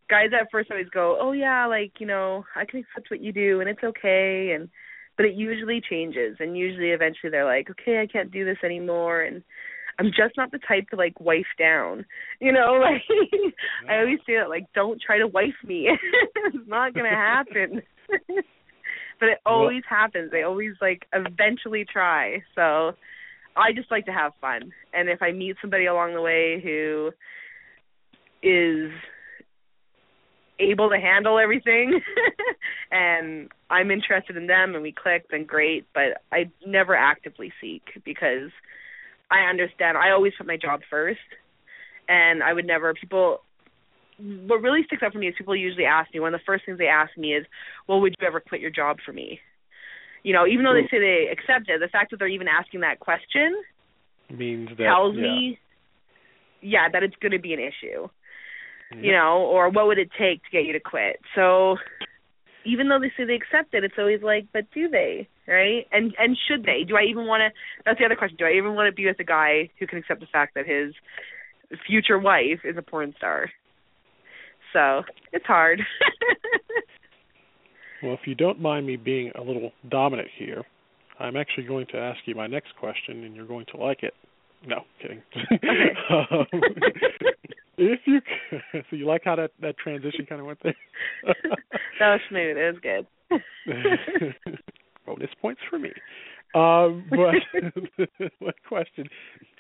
guys 0.10 0.30
at 0.40 0.48
first 0.52 0.72
always 0.72 0.90
go, 0.90 1.18
"Oh 1.20 1.32
yeah, 1.32 1.66
like, 1.68 1.94
you 2.00 2.08
know, 2.08 2.46
I 2.56 2.66
can 2.66 2.80
accept 2.80 3.12
what 3.12 3.22
you 3.22 3.32
do 3.32 3.60
and 3.62 3.70
it's 3.70 3.84
okay." 3.84 4.52
And 4.56 4.70
but 5.16 5.26
it 5.26 5.34
usually 5.34 5.82
changes 5.90 6.38
and 6.40 6.58
usually 6.58 6.92
eventually 6.92 7.32
they're 7.32 7.46
like, 7.46 7.70
"Okay, 7.72 8.00
I 8.00 8.08
can't 8.08 8.32
do 8.32 8.46
this 8.46 8.58
anymore." 8.64 9.22
And 9.22 9.44
I'm 10.00 10.08
just 10.08 10.38
not 10.38 10.52
the 10.52 10.60
type 10.60 10.90
to 10.90 10.96
like 10.96 11.20
wife 11.20 11.52
down. 11.58 12.06
You 12.40 12.52
know, 12.52 12.80
like 12.82 13.02
I 13.90 14.00
always 14.00 14.20
say 14.28 14.36
that 14.38 14.50
like 14.50 14.68
don't 14.74 15.02
try 15.02 15.18
to 15.18 15.28
wife 15.28 15.58
me. 15.66 15.90
it's 16.36 16.68
not 16.68 16.94
going 16.94 17.10
to 17.10 17.16
happen. 17.16 17.82
but 19.20 19.30
it 19.30 19.40
always 19.44 19.82
happens. 19.90 20.30
They 20.32 20.44
always 20.44 20.74
like 20.80 21.06
eventually 21.14 21.84
try. 21.92 22.44
So 22.54 22.92
I 23.58 23.74
just 23.76 23.90
like 23.90 24.06
to 24.06 24.12
have 24.12 24.34
fun. 24.40 24.72
And 24.94 25.10
if 25.10 25.22
I 25.24 25.32
meet 25.32 25.56
somebody 25.62 25.88
along 25.88 26.14
the 26.14 26.22
way 26.22 26.62
who 26.64 27.10
is 28.44 28.92
able 30.60 30.90
to 30.90 30.98
handle 30.98 31.40
everything 31.40 32.00
and 32.92 33.50
I'm 33.70 33.92
interested 33.92 34.38
in 34.38 34.48
them 34.48 34.74
and 34.74 34.82
we 34.82 34.92
click 34.92 35.28
then 35.30 35.46
great, 35.46 35.86
but 35.94 36.22
I 36.32 36.50
never 36.66 36.96
actively 36.96 37.54
seek 37.62 37.84
because 38.04 38.50
I 39.30 39.50
understand 39.50 39.98
I 39.98 40.12
always 40.12 40.34
put 40.38 40.48
my 40.48 40.58
job 40.58 40.82
first 40.90 41.20
and 42.08 42.42
I 42.42 42.54
would 42.54 42.66
never 42.66 42.94
people 42.94 43.42
what 44.20 44.62
really 44.62 44.84
sticks 44.86 45.04
out 45.04 45.14
for 45.14 45.20
me 45.20 45.28
is 45.28 45.36
people 45.38 45.56
usually 45.56 45.86
ask 45.86 46.12
me 46.14 46.20
one 46.20 46.34
of 46.34 46.40
the 46.40 46.46
first 46.46 46.66
things 46.66 46.80
they 46.80 46.88
ask 46.88 47.16
me 47.18 47.36
is, 47.36 47.46
"Well, 47.88 48.02
would 48.02 48.16
you 48.20 48.26
ever 48.26 48.40
quit 48.40 48.62
your 48.62 48.72
job 48.72 48.98
for 49.06 49.14
me?" 49.14 49.40
You 50.24 50.34
know, 50.34 50.48
even 50.48 50.66
though 50.66 50.74
they 50.74 50.82
hmm. 50.82 50.88
say 50.90 51.00
they 51.00 51.28
accept 51.32 51.70
it, 51.70 51.80
the 51.80 51.88
fact 51.88 52.10
that 52.10 52.18
they're 52.18 52.28
even 52.28 52.48
asking 52.48 52.80
that 52.80 53.00
question 53.00 53.56
Means 54.30 54.70
that 54.70 54.84
tells 54.84 55.16
yeah. 55.16 55.22
me, 55.22 55.60
yeah, 56.62 56.90
that 56.92 57.04
it's 57.04 57.16
going 57.22 57.32
to 57.32 57.40
be 57.40 57.54
an 57.54 57.60
issue. 57.60 58.10
You 58.92 59.12
know, 59.12 59.40
or 59.40 59.70
what 59.70 59.88
would 59.88 59.98
it 59.98 60.10
take 60.18 60.44
to 60.44 60.50
get 60.52 60.66
you 60.66 60.74
to 60.74 60.80
quit? 60.80 61.20
So, 61.36 61.76
even 62.66 62.88
though 62.88 63.00
they 63.00 63.12
say 63.18 63.26
they 63.26 63.36
accept 63.36 63.74
it, 63.74 63.84
it's 63.84 63.96
always 63.98 64.22
like, 64.22 64.48
but 64.54 64.64
do 64.74 64.88
they? 64.88 65.28
Right? 65.48 65.86
And 65.92 66.14
and 66.18 66.38
should 66.48 66.64
they? 66.64 66.84
Do 66.88 66.96
I 66.96 67.04
even 67.10 67.26
want 67.26 67.42
to? 67.42 67.50
That's 67.86 68.00
the 68.00 68.06
other 68.06 68.16
question. 68.16 68.38
Do 68.40 68.46
I 68.46 68.58
even 68.58 68.76
want 68.76 68.88
to 68.88 68.96
be 68.96 69.06
with 69.06 69.20
a 69.20 69.26
guy 69.26 69.70
who 69.80 69.88
can 69.88 70.00
accept 70.00 70.22
the 70.22 70.28
fact 70.28 70.56
that 70.56 70.66
his 70.66 70.94
future 71.86 72.18
wife 72.18 72.62
is 72.64 72.78
a 72.78 72.82
porn 72.82 73.14
star? 73.18 73.52
So 74.74 75.04
it's 75.34 75.46
hard. 75.46 75.82
Well, 78.02 78.14
if 78.14 78.22
you 78.28 78.36
don't 78.36 78.62
mind 78.62 78.86
me 78.86 78.96
being 78.96 79.32
a 79.36 79.42
little 79.42 79.72
dominant 79.90 80.28
here, 80.38 80.64
I'm 81.20 81.36
actually 81.36 81.66
going 81.66 81.88
to 81.88 81.98
ask 81.98 82.20
you 82.26 82.36
my 82.36 82.48
next 82.48 82.76
question, 82.80 83.24
and 83.24 83.36
you're 83.36 83.48
going 83.48 83.66
to 83.72 83.78
like 83.78 84.04
it. 84.04 84.14
No, 84.66 84.82
kidding. 85.02 85.22
Okay. 85.34 85.94
um, 86.10 86.62
if 87.78 88.00
you 88.06 88.22
so 88.74 88.96
you 88.96 89.06
like 89.06 89.22
how 89.24 89.36
that 89.36 89.52
that 89.62 89.78
transition 89.78 90.26
kind 90.28 90.42
of 90.42 90.48
went 90.48 90.60
there. 90.64 90.76
that 92.00 92.12
was 92.12 92.20
smooth. 92.30 92.58
It 92.58 92.74
was 92.74 92.82
good. 92.82 93.06
Bonus 95.06 95.30
points 95.42 95.62
for 95.70 95.80
me. 95.80 95.92
Um, 96.56 97.06
but 97.10 97.36
my 98.42 98.52
question, 98.68 99.08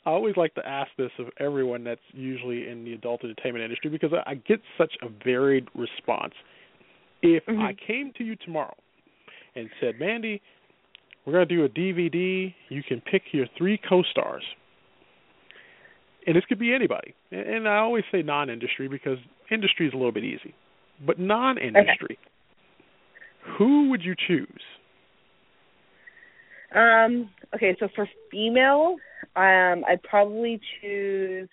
I 0.05 0.09
always 0.09 0.35
like 0.35 0.55
to 0.55 0.67
ask 0.67 0.89
this 0.97 1.11
of 1.19 1.27
everyone 1.39 1.83
that's 1.83 2.01
usually 2.11 2.67
in 2.69 2.83
the 2.85 2.93
adult 2.93 3.23
entertainment 3.23 3.63
industry 3.63 3.89
because 3.89 4.11
I, 4.13 4.31
I 4.31 4.35
get 4.35 4.61
such 4.77 4.93
a 5.01 5.07
varied 5.23 5.67
response. 5.75 6.33
If 7.21 7.45
Mhm. 7.45 7.61
I 7.61 7.73
came 7.73 8.13
to 8.13 8.23
you 8.23 8.35
tomorrow 8.37 8.75
and 9.55 9.69
said, 9.79 9.99
Mandy, 9.99 10.41
we're 11.25 11.33
going 11.33 11.47
to 11.47 11.55
do 11.55 11.65
a 11.65 11.69
DVD, 11.69 12.53
you 12.69 12.83
can 12.83 13.01
pick 13.01 13.33
your 13.33 13.47
three 13.57 13.77
co-stars. 13.77 14.43
And 16.27 16.35
this 16.35 16.43
could 16.47 16.59
be 16.59 16.73
anybody. 16.73 17.15
And 17.31 17.67
I 17.67 17.77
always 17.77 18.03
say 18.11 18.21
non-industry 18.21 18.89
because 18.89 19.17
industry 19.49 19.87
is 19.87 19.93
a 19.93 19.95
little 19.95 20.11
bit 20.11 20.25
easy. 20.25 20.53
But 21.03 21.19
non-industry, 21.19 22.19
who 23.57 23.89
would 23.89 24.03
you 24.03 24.13
choose? 24.27 24.61
Um. 26.75 27.29
Okay. 27.55 27.77
So 27.79 27.87
for 27.95 28.09
female, 28.29 28.97
um, 29.37 29.85
I'd 29.87 30.03
probably 30.03 30.59
choose. 30.81 31.47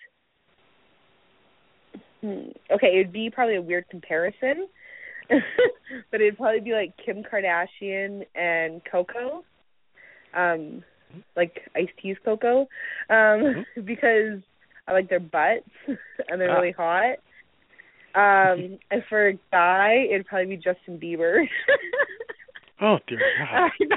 Hmm, 2.21 2.49
okay, 2.71 2.99
it'd 2.99 3.13
be 3.13 3.29
probably 3.29 3.55
a 3.55 3.61
weird 3.61 3.87
comparison, 3.89 4.67
but 5.29 6.21
it'd 6.21 6.37
probably 6.37 6.61
be 6.61 6.73
like 6.73 6.93
Kim 7.03 7.23
Kardashian 7.23 8.25
and 8.35 8.81
Coco, 8.91 9.43
um, 10.35 10.83
like 11.35 11.61
Ice 11.75 11.89
T's 12.01 12.17
Coco, 12.25 12.67
um, 13.09 13.65
because 13.85 14.41
I 14.87 14.93
like 14.93 15.09
their 15.09 15.19
butts 15.19 15.69
and 15.87 16.39
they're 16.39 16.51
Ah. 16.51 16.59
really 16.59 16.71
hot. 16.77 17.17
Um, 18.15 18.79
and 18.91 19.03
for 19.09 19.27
a 19.29 19.33
guy, 19.51 20.05
it'd 20.09 20.25
probably 20.27 20.55
be 20.55 20.57
Justin 20.57 20.99
Bieber. 20.99 21.43
Oh 22.81 22.97
dear 23.07 23.19
God! 23.39 23.71
I 23.79 23.85
know, 23.85 23.95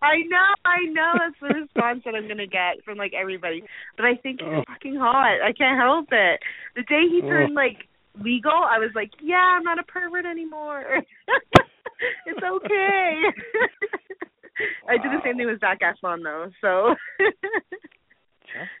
I 0.00 0.16
know, 0.30 0.54
I 0.64 0.84
know. 0.92 1.12
That's 1.18 1.34
the 1.40 1.60
response 1.60 2.02
that 2.04 2.14
I'm 2.14 2.28
gonna 2.28 2.46
get 2.46 2.78
from 2.84 2.96
like 2.96 3.12
everybody. 3.20 3.64
But 3.96 4.06
I 4.06 4.14
think 4.14 4.38
he's 4.40 4.48
Oh. 4.48 4.62
fucking 4.68 4.94
hot. 4.94 5.42
I 5.42 5.50
can't 5.52 5.76
help 5.76 6.06
it. 6.12 6.38
The 6.76 6.82
day 6.84 7.02
he 7.10 7.20
Oh. 7.24 7.28
turned 7.28 7.54
like 7.54 7.88
legal, 8.22 8.52
I 8.52 8.78
was 8.78 8.90
like, 8.94 9.10
yeah, 9.20 9.56
I'm 9.58 9.64
not 9.64 9.80
a 9.80 9.82
pervert 9.82 10.24
anymore. 10.24 11.02
it's 12.26 12.42
okay. 12.44 13.22
I 14.88 14.98
did 14.98 15.10
the 15.10 15.20
same 15.24 15.36
thing 15.36 15.46
with 15.48 15.58
Zac 15.58 15.80
Efron 15.80 16.22
though. 16.22 16.46
So 16.60 16.94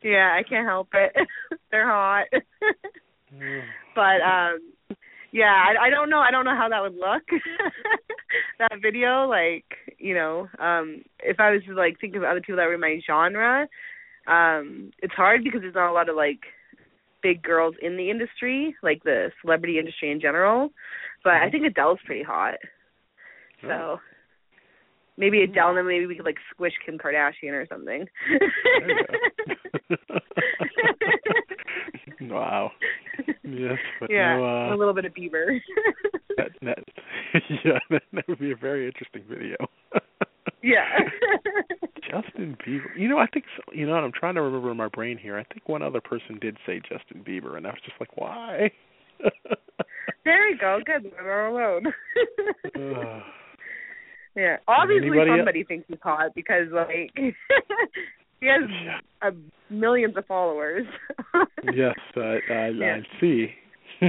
yeah, 0.02 0.36
I 0.38 0.42
can't 0.42 0.66
help 0.66 0.88
it. 0.94 1.12
They're 1.70 1.88
hot. 1.88 2.26
Mm. 3.34 3.62
but 3.94 4.20
um 4.20 4.60
yeah 5.32 5.64
i 5.66 5.86
i 5.86 5.90
don't 5.90 6.10
know. 6.10 6.18
I 6.18 6.30
don't 6.30 6.44
know 6.44 6.54
how 6.56 6.68
that 6.68 6.82
would 6.82 6.94
look. 6.94 7.22
That 8.58 8.80
video 8.80 9.26
like 9.26 9.64
you 9.98 10.14
know 10.14 10.48
um 10.58 11.02
if 11.20 11.38
i 11.40 11.50
was 11.50 11.62
to 11.66 11.74
like 11.74 11.98
think 12.00 12.14
of 12.16 12.22
other 12.22 12.40
people 12.40 12.56
that 12.56 12.66
were 12.66 12.74
in 12.74 12.80
my 12.80 13.00
genre 13.06 13.66
um 14.26 14.90
it's 14.98 15.14
hard 15.14 15.44
because 15.44 15.60
there's 15.60 15.74
not 15.74 15.90
a 15.90 15.92
lot 15.92 16.08
of 16.08 16.16
like 16.16 16.40
big 17.22 17.42
girls 17.42 17.74
in 17.82 17.96
the 17.96 18.10
industry 18.10 18.74
like 18.82 19.02
the 19.04 19.30
celebrity 19.42 19.78
industry 19.78 20.10
in 20.10 20.20
general. 20.20 20.70
But 21.24 21.34
i 21.34 21.50
think 21.50 21.64
adele's 21.66 21.98
pretty 22.06 22.22
hot. 22.22 22.54
So 23.62 24.00
maybe 25.16 25.42
adele 25.42 25.68
and 25.70 25.78
then 25.78 25.86
maybe 25.86 26.06
we 26.06 26.16
could 26.16 26.24
like 26.24 26.38
squish 26.52 26.72
kim 26.84 26.98
kardashian 26.98 27.52
or 27.52 27.66
something 27.68 28.06
There 28.28 28.90
you 28.90 29.06
go. 32.28 32.34
wow. 32.34 32.70
Yes, 33.44 33.78
but 34.00 34.10
yeah 34.10 34.36
no, 34.36 34.44
uh, 34.70 34.74
a 34.74 34.76
little 34.76 34.94
bit 34.94 35.04
of 35.04 35.12
bieber 35.12 35.58
that, 36.36 36.50
that, 36.62 36.78
yeah, 37.64 37.78
that, 37.90 38.02
that 38.12 38.28
would 38.28 38.38
be 38.38 38.52
a 38.52 38.56
very 38.56 38.86
interesting 38.86 39.22
video. 39.28 39.56
yeah 40.62 40.84
Justin 42.10 42.56
Bieber. 42.66 42.96
You 42.96 43.08
know, 43.08 43.18
I 43.18 43.26
think 43.26 43.44
so, 43.56 43.62
you 43.72 43.86
know. 43.86 43.94
what 43.94 44.04
I'm 44.04 44.12
trying 44.12 44.34
to 44.34 44.42
remember 44.42 44.70
in 44.70 44.76
my 44.76 44.88
brain 44.88 45.16
here. 45.16 45.38
I 45.38 45.44
think 45.44 45.68
one 45.68 45.82
other 45.82 46.00
person 46.00 46.38
did 46.40 46.58
say 46.66 46.80
Justin 46.80 47.24
Bieber, 47.26 47.56
and 47.56 47.66
I 47.66 47.70
was 47.70 47.78
just 47.84 47.98
like, 47.98 48.16
why? 48.16 48.70
There 50.24 50.48
you 50.50 50.58
go. 50.58 50.80
Good. 50.84 51.10
We're 51.22 51.46
all 51.48 51.56
alone. 51.56 53.32
Yeah. 54.34 54.56
Obviously, 54.68 55.10
somebody 55.28 55.64
thinks 55.64 55.86
he's 55.88 55.98
hot 56.02 56.34
because, 56.34 56.68
like, 56.72 57.10
he 58.40 58.46
has 58.46 58.62
uh, 59.22 59.30
millions 59.70 60.16
of 60.16 60.26
followers. 60.26 60.86
yes, 61.74 61.94
I, 62.16 62.38
I, 62.50 62.68
Yeah. 62.68 62.96
I 62.98 63.20
see. 63.20 63.48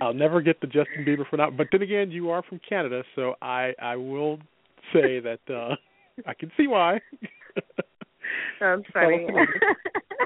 I'll 0.00 0.14
never 0.14 0.40
get 0.40 0.60
the 0.60 0.66
Justin 0.66 1.04
Bieber 1.06 1.28
for 1.28 1.36
now. 1.36 1.50
But 1.50 1.68
then 1.70 1.82
again, 1.82 2.10
you 2.10 2.30
are 2.30 2.42
from 2.42 2.60
Canada, 2.66 3.02
so 3.14 3.34
I 3.42 3.72
I 3.80 3.96
will 3.96 4.38
say 4.92 5.20
that 5.20 5.40
uh 5.50 5.74
I 6.26 6.32
can 6.32 6.50
see 6.56 6.66
why. 6.66 7.00
That's 8.58 8.82
funny. 8.92 9.26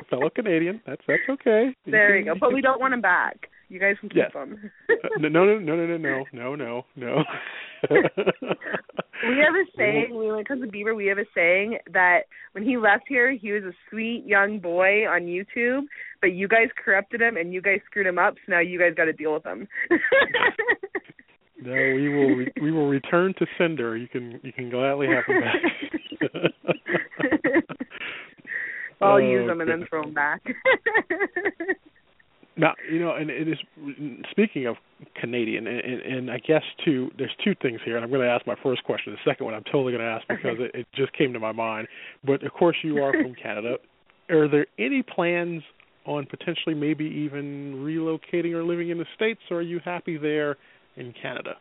Fellow 0.08 0.30
Canadian, 0.30 0.80
that's 0.86 1.02
that's 1.08 1.22
okay. 1.30 1.74
there 1.84 2.16
you 2.16 2.24
can- 2.26 2.34
go. 2.34 2.38
But 2.40 2.54
we 2.54 2.60
don't 2.60 2.80
want 2.80 2.94
him 2.94 3.00
back. 3.00 3.48
You 3.70 3.78
guys 3.78 3.94
can 4.00 4.08
keep 4.08 4.16
Yes. 4.18 4.32
him. 4.34 4.70
Uh, 4.90 4.94
no, 5.20 5.28
no, 5.28 5.44
no, 5.60 5.76
no, 5.76 5.86
no, 5.86 5.96
no, 5.96 6.24
no, 6.32 6.54
no, 6.56 6.84
no. 6.96 7.24
we 7.90 9.38
have 9.38 9.54
a 9.54 9.64
saying 9.78 10.08
when 10.12 10.38
it 10.40 10.48
comes 10.48 10.60
to 10.62 10.68
Bieber. 10.68 10.94
We 10.94 11.06
have 11.06 11.18
a 11.18 11.24
saying 11.34 11.78
that 11.92 12.22
when 12.52 12.64
he 12.64 12.76
left 12.76 13.04
here, 13.08 13.30
he 13.30 13.52
was 13.52 13.62
a 13.62 13.72
sweet 13.88 14.24
young 14.26 14.58
boy 14.58 15.06
on 15.08 15.22
YouTube, 15.22 15.82
but 16.20 16.32
you 16.32 16.48
guys 16.48 16.66
corrupted 16.84 17.20
him 17.22 17.36
and 17.36 17.52
you 17.54 17.62
guys 17.62 17.78
screwed 17.86 18.06
him 18.08 18.18
up. 18.18 18.34
So 18.44 18.52
now 18.52 18.58
you 18.60 18.78
guys 18.78 18.92
got 18.96 19.04
to 19.04 19.12
deal 19.12 19.32
with 19.34 19.46
him. 19.46 19.68
No, 21.62 21.72
we 21.72 22.08
will 22.08 22.34
re- 22.36 22.52
we 22.60 22.72
will 22.72 22.88
return 22.88 23.34
to 23.38 23.46
sender. 23.56 23.96
You 23.96 24.08
can 24.08 24.40
you 24.42 24.52
can 24.52 24.68
gladly 24.70 25.06
have 25.08 25.24
him 25.26 25.40
back. 25.42 25.62
I'll 29.02 29.12
Oh, 29.12 29.16
use 29.16 29.46
them 29.46 29.60
and 29.62 29.70
then 29.70 29.86
throw 29.88 30.02
them 30.02 30.12
back. 30.14 30.42
Now, 32.61 32.74
you 32.92 32.98
know, 32.98 33.14
and 33.14 33.30
it 33.30 33.48
is 33.48 33.56
speaking 34.30 34.66
of 34.66 34.76
Canadian, 35.18 35.66
and, 35.66 35.80
and, 35.80 36.00
and 36.02 36.30
I 36.30 36.36
guess 36.46 36.62
too, 36.84 37.11
there's 37.16 37.34
two 37.42 37.54
things 37.62 37.80
here, 37.86 37.96
and 37.96 38.04
I'm 38.04 38.11
going 38.11 38.20
to 38.20 38.28
ask 38.28 38.46
my 38.46 38.54
first 38.62 38.84
question. 38.84 39.14
The 39.14 39.30
second 39.30 39.46
one, 39.46 39.54
I'm 39.54 39.64
totally 39.64 39.92
going 39.92 40.04
to 40.04 40.11
ask 40.11 40.28
because 40.28 40.58
it, 40.61 40.70
it 40.74 40.86
just 40.94 41.11
came 41.14 41.32
to 41.32 41.40
my 41.40 41.52
mind. 41.52 41.88
But 42.22 42.42
of 42.44 42.52
course, 42.52 42.76
you 42.84 43.02
are 43.02 43.14
from 43.14 43.34
Canada. 43.42 43.76
Are 44.28 44.46
there 44.46 44.66
any 44.78 45.02
plans 45.02 45.62
on 46.04 46.26
potentially 46.26 46.74
maybe 46.74 47.06
even 47.06 47.76
relocating 47.76 48.52
or 48.52 48.62
living 48.62 48.90
in 48.90 48.98
the 48.98 49.06
states, 49.16 49.40
or 49.50 49.58
are 49.58 49.62
you 49.62 49.80
happy 49.82 50.18
there 50.18 50.58
in 50.96 51.14
Canada? 51.22 51.54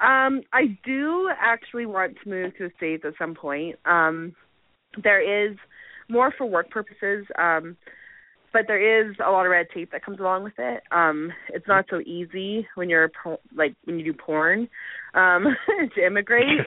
Um, 0.00 0.40
I 0.54 0.78
do 0.86 1.28
actually 1.38 1.84
want 1.84 2.16
to 2.24 2.30
move 2.30 2.56
to 2.56 2.68
the 2.68 2.70
states 2.78 3.04
at 3.06 3.12
some 3.18 3.34
point. 3.34 3.76
Um, 3.84 4.34
there 5.04 5.50
is 5.50 5.54
more 6.08 6.32
for 6.38 6.46
work 6.46 6.70
purposes, 6.70 7.26
um, 7.38 7.76
but 8.52 8.66
there 8.66 9.08
is 9.08 9.16
a 9.24 9.30
lot 9.30 9.46
of 9.46 9.50
red 9.50 9.66
tape 9.72 9.92
that 9.92 10.04
comes 10.04 10.20
along 10.20 10.44
with 10.44 10.58
it. 10.58 10.82
Um, 10.90 11.32
it's 11.48 11.68
not 11.68 11.86
so 11.90 12.00
easy 12.00 12.66
when 12.74 12.88
you're 12.88 13.10
like 13.54 13.74
when 13.84 13.98
you 13.98 14.04
do 14.04 14.12
porn 14.12 14.68
um, 15.14 15.46
to 15.94 16.06
immigrate 16.06 16.66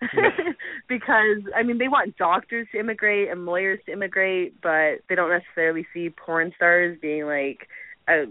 because 0.88 1.42
I 1.54 1.62
mean 1.62 1.78
they 1.78 1.88
want 1.88 2.16
doctors 2.16 2.66
to 2.72 2.80
immigrate 2.80 3.30
and 3.30 3.46
lawyers 3.46 3.80
to 3.86 3.92
immigrate, 3.92 4.60
but 4.62 5.00
they 5.08 5.14
don't 5.14 5.30
necessarily 5.30 5.86
see 5.94 6.10
porn 6.10 6.52
stars 6.56 6.98
being 7.00 7.26
like 7.26 7.68
a 8.08 8.24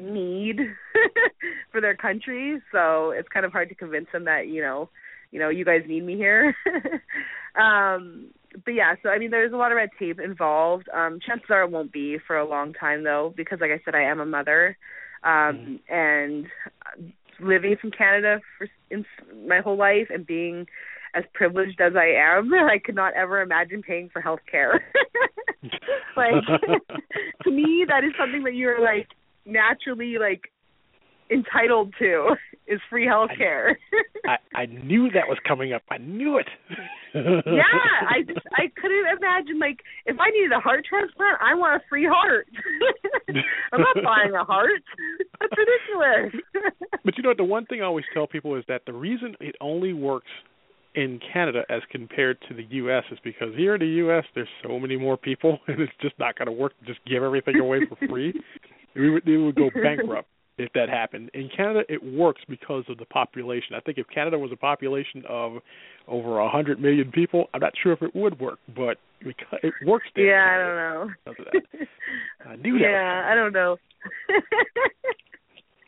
need 0.00 0.60
for 1.70 1.80
their 1.80 1.94
country 1.94 2.60
so 2.72 3.10
it's 3.10 3.28
kind 3.28 3.46
of 3.46 3.52
hard 3.52 3.68
to 3.68 3.74
convince 3.76 4.08
them 4.12 4.24
that 4.24 4.48
you 4.48 4.60
know 4.60 4.90
you 5.30 5.38
know 5.38 5.48
you 5.48 5.64
guys 5.64 5.82
need 5.86 6.04
me 6.04 6.16
here. 6.16 6.54
Um 7.58 8.28
but 8.64 8.72
yeah 8.72 8.94
so 9.02 9.08
i 9.08 9.18
mean 9.18 9.30
there's 9.30 9.52
a 9.52 9.56
lot 9.56 9.72
of 9.72 9.76
red 9.76 9.90
tape 9.98 10.20
involved. 10.20 10.88
Um 10.94 11.18
chances 11.26 11.48
are 11.50 11.62
it 11.62 11.70
won't 11.70 11.92
be 11.92 12.18
for 12.24 12.36
a 12.38 12.48
long 12.48 12.72
time 12.72 13.02
though 13.02 13.32
because 13.36 13.58
like 13.60 13.70
i 13.70 13.80
said 13.84 13.94
i 13.94 14.02
am 14.02 14.20
a 14.20 14.26
mother 14.26 14.76
um 15.24 15.80
and 15.88 16.46
living 17.40 17.76
from 17.80 17.90
canada 17.90 18.40
for 18.56 18.68
in 18.90 19.04
my 19.46 19.60
whole 19.60 19.76
life 19.76 20.06
and 20.10 20.26
being 20.26 20.66
as 21.14 21.24
privileged 21.34 21.80
as 21.80 21.94
i 21.96 22.06
am 22.06 22.52
i 22.70 22.78
could 22.78 22.94
not 22.94 23.14
ever 23.14 23.40
imagine 23.40 23.82
paying 23.82 24.08
for 24.12 24.20
health 24.20 24.40
care. 24.50 24.84
Like 26.16 26.44
to 27.44 27.50
me 27.50 27.84
that 27.88 28.04
is 28.04 28.12
something 28.18 28.44
that 28.44 28.54
you're 28.54 28.80
like 28.80 29.08
naturally 29.44 30.16
like 30.18 30.50
entitled 31.30 31.94
to 31.98 32.36
is 32.66 32.80
free 32.90 33.06
health 33.06 33.30
care. 33.36 33.78
I, 34.26 34.36
I 34.54 34.66
knew 34.66 35.10
that 35.14 35.26
was 35.26 35.38
coming 35.46 35.72
up. 35.72 35.82
I 35.90 35.98
knew 35.98 36.38
it. 36.38 36.46
yeah, 37.14 37.62
I 38.08 38.22
just 38.26 38.46
I 38.52 38.70
couldn't 38.80 39.06
imagine 39.16 39.58
like 39.58 39.80
if 40.06 40.16
I 40.20 40.30
needed 40.30 40.52
a 40.52 40.60
heart 40.60 40.84
transplant, 40.88 41.38
I 41.40 41.54
want 41.54 41.82
a 41.82 41.84
free 41.88 42.06
heart. 42.06 42.46
I'm 43.72 43.80
not 43.80 43.96
buying 44.04 44.34
a 44.34 44.44
heart. 44.44 44.82
That's 45.40 45.52
ridiculous. 45.56 46.42
But 47.04 47.16
you 47.16 47.22
know 47.22 47.30
what? 47.30 47.38
The 47.38 47.44
one 47.44 47.66
thing 47.66 47.80
I 47.80 47.86
always 47.86 48.04
tell 48.12 48.26
people 48.26 48.54
is 48.56 48.64
that 48.68 48.82
the 48.86 48.92
reason 48.92 49.34
it 49.40 49.56
only 49.60 49.92
works 49.92 50.28
in 50.94 51.20
Canada 51.32 51.62
as 51.70 51.80
compared 51.90 52.38
to 52.48 52.54
the 52.54 52.64
U.S. 52.70 53.04
is 53.10 53.18
because 53.22 53.48
here 53.56 53.74
in 53.74 53.80
the 53.80 53.94
U.S. 54.02 54.24
there's 54.34 54.48
so 54.62 54.78
many 54.78 54.96
more 54.96 55.16
people, 55.16 55.58
and 55.68 55.80
it's 55.80 55.92
just 56.02 56.18
not 56.18 56.36
going 56.36 56.46
to 56.46 56.52
work 56.52 56.78
to 56.80 56.86
just 56.86 57.00
give 57.06 57.22
everything 57.22 57.56
away 57.56 57.80
for 57.88 57.96
free. 58.08 58.34
we 58.94 59.10
would, 59.10 59.24
we 59.24 59.42
would 59.42 59.54
go 59.54 59.70
bankrupt 59.74 60.28
if 60.58 60.72
that 60.74 60.88
happened. 60.88 61.30
In 61.34 61.48
Canada, 61.56 61.80
it 61.88 62.02
works 62.02 62.42
because 62.48 62.84
of 62.88 62.98
the 62.98 63.04
population. 63.06 63.74
I 63.76 63.80
think 63.80 63.98
if 63.98 64.06
Canada 64.12 64.38
was 64.38 64.50
a 64.52 64.56
population 64.56 65.22
of 65.28 65.58
over 66.08 66.40
a 66.40 66.48
hundred 66.48 66.80
million 66.80 67.10
people, 67.12 67.46
I'm 67.54 67.60
not 67.60 67.72
sure 67.82 67.92
if 67.92 68.02
it 68.02 68.14
would 68.14 68.38
work, 68.40 68.58
but 68.74 68.96
it 69.20 69.36
works 69.86 70.06
there. 70.16 70.26
Yeah, 70.26 70.54
I 70.54 70.58
don't 70.58 70.76
know. 70.76 71.14
Because 71.24 71.46
of 71.46 71.52
that. 71.52 72.48
I 72.50 72.56
knew 72.56 72.78
that. 72.78 72.84
Yeah, 72.84 73.28
I 73.30 73.34
don't 73.34 73.52
know. 73.52 73.76
well, 74.28 74.40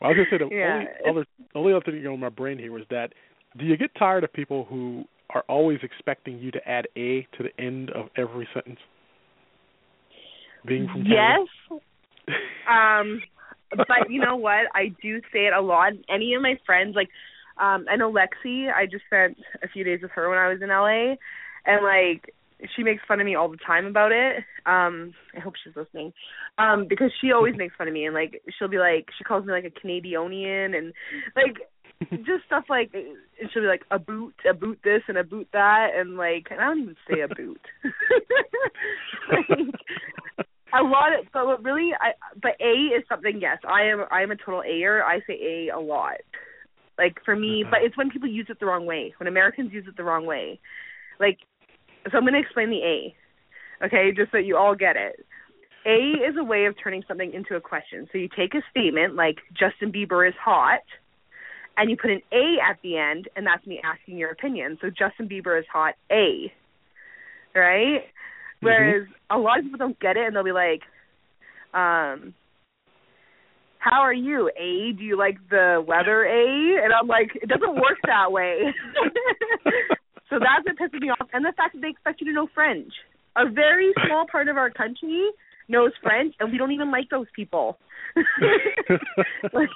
I 0.01 0.07
was 0.07 0.17
gonna 0.17 0.27
say 0.29 0.37
the 0.37 0.55
Yeah. 0.55 0.83
only 1.05 1.21
other 1.21 1.25
only 1.55 1.73
other 1.73 1.85
thing 1.85 2.03
in 2.03 2.19
my 2.19 2.29
brain 2.29 2.57
here 2.57 2.71
was 2.71 2.83
that 2.89 3.13
do 3.57 3.65
you 3.65 3.75
get 3.77 3.93
tired 3.95 4.23
of 4.23 4.31
people 4.31 4.65
who 4.69 5.03
are 5.33 5.43
always 5.47 5.79
expecting 5.83 6.37
you 6.39 6.51
to 6.51 6.69
add 6.69 6.87
a 6.95 7.27
to 7.37 7.43
the 7.43 7.61
end 7.63 7.89
of 7.91 8.07
every 8.17 8.47
sentence? 8.53 8.79
Being 10.65 10.87
from 10.87 11.03
Canada? 11.03 11.45
yes. 11.71 11.79
Um, 12.69 13.19
but 13.75 14.09
you 14.09 14.21
know 14.21 14.35
what? 14.35 14.67
I 14.73 14.93
do 15.01 15.19
say 15.33 15.45
it 15.47 15.53
a 15.53 15.61
lot. 15.61 15.93
Any 16.09 16.33
of 16.33 16.41
my 16.41 16.55
friends, 16.65 16.95
like, 16.95 17.09
um, 17.59 17.85
I 17.89 17.95
know 17.95 18.11
Lexi. 18.11 18.71
I 18.73 18.85
just 18.85 19.05
spent 19.05 19.37
a 19.63 19.67
few 19.67 19.83
days 19.83 19.99
with 20.01 20.11
her 20.11 20.29
when 20.29 20.37
I 20.37 20.49
was 20.49 20.61
in 20.61 20.69
LA, 20.69 21.15
and 21.65 21.83
like, 21.83 22.33
she 22.75 22.83
makes 22.83 23.01
fun 23.07 23.19
of 23.19 23.25
me 23.25 23.35
all 23.35 23.49
the 23.49 23.57
time 23.57 23.85
about 23.85 24.11
it. 24.11 24.37
Um, 24.65 25.13
I 25.35 25.39
hope 25.39 25.53
she's 25.63 25.75
listening, 25.75 26.13
um, 26.57 26.87
because 26.87 27.11
she 27.19 27.31
always 27.31 27.55
makes 27.57 27.75
fun 27.75 27.87
of 27.87 27.93
me, 27.93 28.05
and 28.05 28.13
like, 28.13 28.41
she'll 28.57 28.67
be 28.67 28.77
like, 28.77 29.07
she 29.17 29.23
calls 29.23 29.45
me 29.45 29.51
like 29.51 29.65
a 29.65 29.87
Canadianian, 29.87 30.77
and 30.77 30.93
like, 31.35 31.57
just 32.25 32.45
stuff 32.45 32.65
like, 32.69 32.91
and 32.93 33.49
she'll 33.51 33.63
be 33.63 33.67
like 33.67 33.83
a 33.91 33.99
boot, 33.99 34.33
a 34.49 34.53
boot 34.53 34.79
this, 34.83 35.01
and 35.07 35.17
a 35.17 35.23
boot 35.23 35.47
that, 35.53 35.89
and 35.95 36.17
like, 36.17 36.47
and 36.49 36.59
I 36.59 36.65
don't 36.65 36.81
even 36.81 36.95
say 37.09 37.21
a 37.21 37.27
boot. 37.27 37.61
like, 39.31 40.45
a 40.73 40.83
lot 40.83 41.17
of, 41.17 41.25
but 41.33 41.45
what 41.45 41.63
really 41.63 41.91
I 41.99 42.11
but 42.41 42.51
A 42.61 42.95
is 42.95 43.03
something 43.09 43.39
yes, 43.41 43.57
I 43.67 43.83
am 43.83 44.05
I 44.11 44.21
am 44.21 44.31
a 44.31 44.35
total 44.35 44.63
Aer. 44.63 45.03
I 45.03 45.19
say 45.27 45.67
A 45.69 45.75
a 45.75 45.79
lot. 45.79 46.21
Like 46.97 47.17
for 47.25 47.35
me, 47.35 47.61
mm-hmm. 47.61 47.71
but 47.71 47.81
it's 47.83 47.97
when 47.97 48.09
people 48.09 48.29
use 48.29 48.47
it 48.49 48.59
the 48.59 48.65
wrong 48.65 48.85
way. 48.85 49.13
When 49.17 49.27
Americans 49.27 49.73
use 49.73 49.85
it 49.87 49.97
the 49.97 50.03
wrong 50.03 50.25
way. 50.25 50.59
Like 51.19 51.39
so 52.11 52.17
I'm 52.17 52.25
gonna 52.25 52.39
explain 52.39 52.69
the 52.69 52.83
A. 52.83 53.15
Okay, 53.85 54.11
just 54.15 54.31
so 54.31 54.37
you 54.37 54.57
all 54.57 54.75
get 54.75 54.95
it. 54.95 55.25
A 55.85 56.29
is 56.29 56.35
a 56.37 56.43
way 56.43 56.65
of 56.65 56.75
turning 56.81 57.03
something 57.07 57.33
into 57.33 57.55
a 57.55 57.61
question. 57.61 58.07
So 58.11 58.17
you 58.17 58.29
take 58.29 58.53
a 58.53 58.61
statement 58.69 59.15
like 59.15 59.37
Justin 59.51 59.91
Bieber 59.91 60.27
is 60.27 60.35
hot 60.39 60.81
and 61.77 61.89
you 61.89 61.97
put 61.97 62.11
an 62.11 62.21
A 62.31 62.57
at 62.69 62.77
the 62.83 62.97
end 62.97 63.27
and 63.35 63.45
that's 63.45 63.65
me 63.65 63.81
asking 63.83 64.17
your 64.17 64.29
opinion. 64.29 64.77
So 64.81 64.89
Justin 64.89 65.27
Bieber 65.27 65.57
is 65.59 65.65
hot 65.71 65.95
A. 66.11 66.53
Right? 67.55 68.03
Whereas 68.61 69.07
a 69.29 69.37
lot 69.37 69.59
of 69.59 69.65
people 69.65 69.79
don't 69.79 69.99
get 69.99 70.17
it 70.17 70.25
and 70.25 70.35
they'll 70.35 70.43
be 70.43 70.51
like, 70.51 70.81
um, 71.73 72.33
how 73.79 74.01
are 74.01 74.13
you? 74.13 74.49
A, 74.49 74.93
do 74.93 75.03
you 75.03 75.17
like 75.17 75.37
the 75.49 75.83
weather, 75.85 76.23
A? 76.23 76.83
And 76.83 76.93
I'm 76.93 77.07
like, 77.07 77.31
it 77.35 77.49
doesn't 77.49 77.75
work 77.75 77.97
that 78.05 78.31
way. 78.31 78.59
so 80.29 80.37
that's 80.37 80.65
what 80.65 80.77
pisses 80.77 81.01
me 81.01 81.09
off. 81.09 81.27
And 81.33 81.43
the 81.43 81.53
fact 81.57 81.73
that 81.73 81.81
they 81.81 81.89
expect 81.89 82.21
you 82.21 82.27
to 82.27 82.33
know 82.33 82.47
French. 82.53 82.93
A 83.35 83.49
very 83.49 83.91
small 84.05 84.25
part 84.29 84.49
of 84.49 84.57
our 84.57 84.69
country 84.69 85.25
knows 85.69 85.91
French, 86.03 86.35
and 86.39 86.51
we 86.51 86.57
don't 86.57 86.73
even 86.73 86.91
like 86.91 87.09
those 87.09 87.27
people. 87.33 87.77
like, 89.53 89.69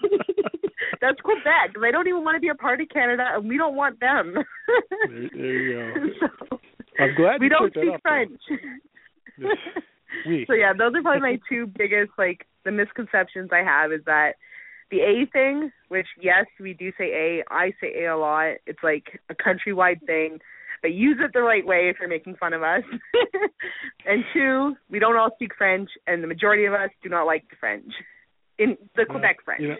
that's 1.01 1.21
Quebec. 1.21 1.75
They 1.81 1.91
don't 1.91 2.07
even 2.07 2.23
want 2.23 2.35
to 2.35 2.41
be 2.41 2.49
a 2.49 2.55
part 2.55 2.81
of 2.81 2.89
Canada, 2.89 3.23
and 3.33 3.47
we 3.47 3.57
don't 3.57 3.75
want 3.75 3.99
them. 4.01 4.35
there, 5.07 5.29
there 5.33 5.61
you 5.61 6.11
go. 6.19 6.27
So, 6.49 6.59
I'm 6.99 7.15
glad 7.15 7.41
we 7.41 7.49
don't 7.49 7.71
speak 7.71 8.01
French. 8.01 8.41
Oui. 10.25 10.45
So 10.47 10.53
yeah, 10.53 10.73
those 10.73 10.93
are 10.95 11.01
probably 11.01 11.21
my 11.21 11.39
two 11.49 11.67
biggest 11.67 12.11
like 12.17 12.47
the 12.63 12.71
misconceptions 12.71 13.49
I 13.51 13.63
have 13.63 13.91
is 13.91 14.01
that 14.05 14.33
the 14.91 15.01
A 15.01 15.25
thing, 15.31 15.71
which 15.89 16.07
yes, 16.21 16.45
we 16.59 16.73
do 16.73 16.91
say 16.97 17.11
A, 17.11 17.43
I 17.53 17.73
say 17.81 18.03
A 18.03 18.13
a 18.13 18.17
lot. 18.17 18.55
It's 18.65 18.83
like 18.83 19.19
a 19.29 19.35
countrywide 19.35 20.05
thing. 20.05 20.39
But 20.81 20.93
use 20.93 21.17
it 21.19 21.31
the 21.33 21.41
right 21.41 21.65
way 21.65 21.89
if 21.89 21.97
you're 21.99 22.09
making 22.09 22.35
fun 22.35 22.53
of 22.53 22.61
us. 22.61 22.83
and 24.05 24.23
two, 24.33 24.75
we 24.89 24.99
don't 24.99 25.17
all 25.17 25.31
speak 25.33 25.51
French 25.57 25.89
and 26.05 26.21
the 26.21 26.27
majority 26.27 26.65
of 26.65 26.73
us 26.73 26.89
do 27.01 27.09
not 27.09 27.25
like 27.25 27.49
the 27.49 27.55
French. 27.59 27.91
In 28.59 28.77
the 28.95 29.05
Quebec 29.05 29.37
French. 29.43 29.61
you 29.61 29.69
know, 29.69 29.75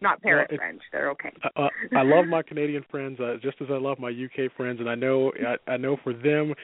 not 0.00 0.22
Paris 0.22 0.48
well, 0.50 0.58
French. 0.58 0.82
They're 0.92 1.10
okay. 1.10 1.32
I, 1.42 1.62
uh, 1.62 1.68
I 1.96 2.02
love 2.02 2.26
my 2.26 2.42
Canadian 2.42 2.84
friends 2.90 3.18
uh, 3.20 3.36
just 3.42 3.56
as 3.60 3.68
I 3.70 3.78
love 3.78 3.98
my 3.98 4.10
UK 4.10 4.52
friends, 4.56 4.80
and 4.80 4.88
I 4.88 4.94
know 4.94 5.32
I, 5.46 5.72
I 5.72 5.76
know 5.76 5.96
for 6.02 6.12
them, 6.12 6.54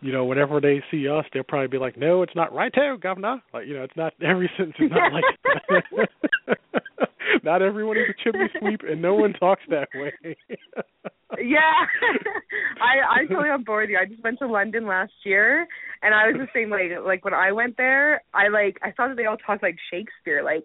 you 0.00 0.12
know, 0.12 0.24
whenever 0.24 0.60
they 0.60 0.82
see 0.90 1.08
us, 1.08 1.24
they'll 1.32 1.42
probably 1.42 1.68
be 1.68 1.78
like, 1.78 1.96
"No, 1.96 2.22
it's 2.22 2.36
not 2.36 2.52
right 2.52 2.72
too, 2.72 2.96
governor." 3.02 3.42
Like, 3.52 3.66
you 3.66 3.74
know, 3.74 3.84
it's 3.84 3.96
not 3.96 4.12
every 4.22 4.50
sentence 4.56 4.76
is 4.78 4.90
not 4.90 5.12
like. 5.12 6.58
not 7.44 7.62
everyone 7.62 7.96
is 7.96 8.04
a 8.08 8.24
chimney 8.24 8.48
sweep, 8.58 8.80
and 8.88 9.00
no 9.00 9.14
one 9.14 9.32
talks 9.34 9.62
that 9.68 9.88
way. 9.94 10.36
yeah 11.38 11.86
i 12.82 13.20
i'm 13.20 13.28
totally 13.28 13.50
on 13.50 13.62
board 13.62 13.84
with 13.84 13.90
you 13.90 13.98
i 13.98 14.04
just 14.04 14.22
went 14.24 14.38
to 14.38 14.46
london 14.46 14.86
last 14.86 15.12
year 15.24 15.66
and 16.02 16.14
i 16.14 16.26
was 16.26 16.36
the 16.36 16.48
same 16.54 16.70
way 16.70 16.90
like 17.04 17.24
when 17.24 17.34
i 17.34 17.52
went 17.52 17.76
there 17.76 18.22
i 18.34 18.48
like 18.48 18.78
i 18.82 18.90
thought 18.90 19.08
that 19.08 19.16
they 19.16 19.26
all 19.26 19.36
talked 19.36 19.62
like 19.62 19.76
shakespeare 19.90 20.42
like 20.42 20.64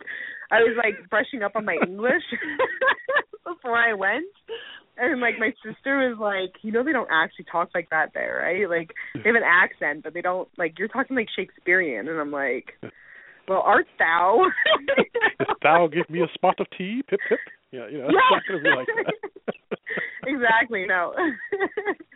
i 0.52 0.60
was 0.60 0.76
like 0.78 1.10
brushing 1.10 1.44
up 1.44 1.56
on 1.56 1.66
my 1.66 1.78
english 1.88 2.24
before 3.46 3.78
i 3.78 3.94
went. 3.94 4.26
And 4.98 5.20
like 5.20 5.38
my 5.38 5.52
sister 5.62 6.08
was 6.08 6.18
like 6.20 6.56
you 6.64 6.72
know 6.72 6.82
they 6.82 6.94
don't 6.94 7.10
actually 7.12 7.46
talk 7.52 7.70
like 7.76 7.90
that 7.90 8.12
there 8.14 8.40
right? 8.44 8.70
Like 8.70 8.92
they 9.14 9.28
have 9.28 9.36
an 9.36 9.44
accent 9.44 10.04
but 10.04 10.14
they 10.14 10.22
don't 10.22 10.48
like 10.58 10.80
you're 10.80 10.88
talking 10.88 11.18
like 11.18 11.28
shakespearean. 11.36 12.08
And 12.08 12.18
i'm 12.18 12.32
like 12.32 12.72
well 13.48 13.62
art 13.66 13.88
thou? 14.00 14.40
Thou 15.64 15.88
give 15.88 16.10
me 16.10 16.22
a 16.22 16.34
spot 16.34 16.60
of 16.62 16.68
tea, 16.78 17.02
pip 17.10 17.20
pip? 17.28 17.40
Yeah, 17.72 17.90
you 17.90 17.98
know, 17.98 18.06
it's 18.06 18.16
not 18.32 18.44
gonna 18.48 18.64
be 18.64 18.70
like 18.70 18.88
that. 18.88 19.78
exactly 20.28 20.86
no. 20.88 21.14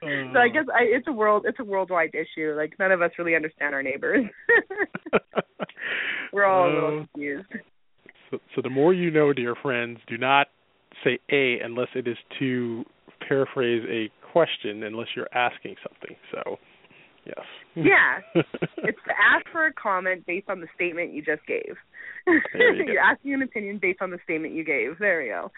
So 0.01 0.39
i 0.39 0.47
guess 0.47 0.65
I, 0.73 0.83
it's 0.83 1.07
a 1.07 1.11
world 1.11 1.45
it's 1.47 1.59
a 1.59 1.65
worldwide 1.65 2.15
issue. 2.15 2.53
Like 2.55 2.79
none 2.79 2.93
of 2.93 3.01
us 3.01 3.11
really 3.19 3.35
understand 3.35 3.75
our 3.75 3.83
neighbors. 3.83 4.23
We're 6.31 6.45
all 6.45 6.69
a 6.69 6.73
little 6.73 6.89
Um, 6.99 7.09
confused 7.13 7.47
So, 8.31 8.39
so 8.55 8.61
the 8.61 8.69
more 8.69 8.93
you 8.93 9.11
know, 9.11 9.33
dear 9.33 9.55
friends, 9.55 9.99
do 10.07 10.17
not 10.17 10.47
say 11.03 11.19
A 11.31 11.59
unless 11.63 11.89
it 11.95 12.07
is 12.07 12.17
to 12.39 12.83
paraphrase 13.27 13.83
a 13.89 14.09
question, 14.31 14.83
unless 14.83 15.07
you're 15.15 15.33
asking 15.33 15.75
something. 15.83 16.15
So, 16.31 16.57
yes. 17.25 17.45
Yeah. 17.75 18.19
it's 18.77 18.99
to 19.05 19.13
ask 19.13 19.45
for 19.51 19.67
a 19.67 19.73
comment 19.73 20.25
based 20.25 20.49
on 20.49 20.61
the 20.61 20.67
statement 20.75 21.13
you 21.13 21.21
just 21.21 21.45
gave 21.47 21.75
You 22.27 22.41
you're 22.87 22.99
asking 22.99 23.33
an 23.33 23.41
opinion 23.43 23.79
based 23.81 24.01
on 24.01 24.11
the 24.11 24.19
statement 24.23 24.53
you 24.53 24.63
gave 24.63 24.99
there 24.99 25.21
we 25.21 25.29
go 25.29 25.51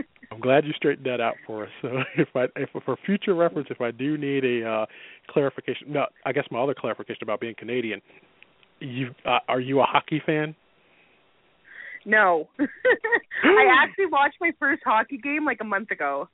I'm 0.34 0.40
glad 0.40 0.64
you 0.64 0.72
straightened 0.72 1.06
that 1.06 1.20
out 1.20 1.36
for 1.46 1.64
us. 1.64 1.70
So, 1.80 1.88
if 2.16 2.28
I, 2.34 2.46
if 2.56 2.70
for 2.84 2.96
future 3.06 3.34
reference, 3.34 3.68
if 3.70 3.80
I 3.80 3.92
do 3.92 4.18
need 4.18 4.44
a 4.44 4.68
uh, 4.68 4.86
clarification, 5.30 5.92
no, 5.92 6.06
I 6.26 6.32
guess 6.32 6.44
my 6.50 6.60
other 6.60 6.74
clarification 6.76 7.22
about 7.22 7.40
being 7.40 7.54
Canadian, 7.56 8.00
you 8.80 9.14
uh, 9.24 9.38
are 9.46 9.60
you 9.60 9.80
a 9.80 9.84
hockey 9.84 10.20
fan? 10.24 10.56
No. 12.04 12.48
I 12.58 12.64
mm. 13.44 13.82
actually 13.82 14.06
watched 14.06 14.36
my 14.40 14.52
first 14.58 14.82
hockey 14.84 15.18
game 15.18 15.44
like 15.44 15.58
a 15.60 15.64
month 15.64 15.90
ago. 15.90 16.28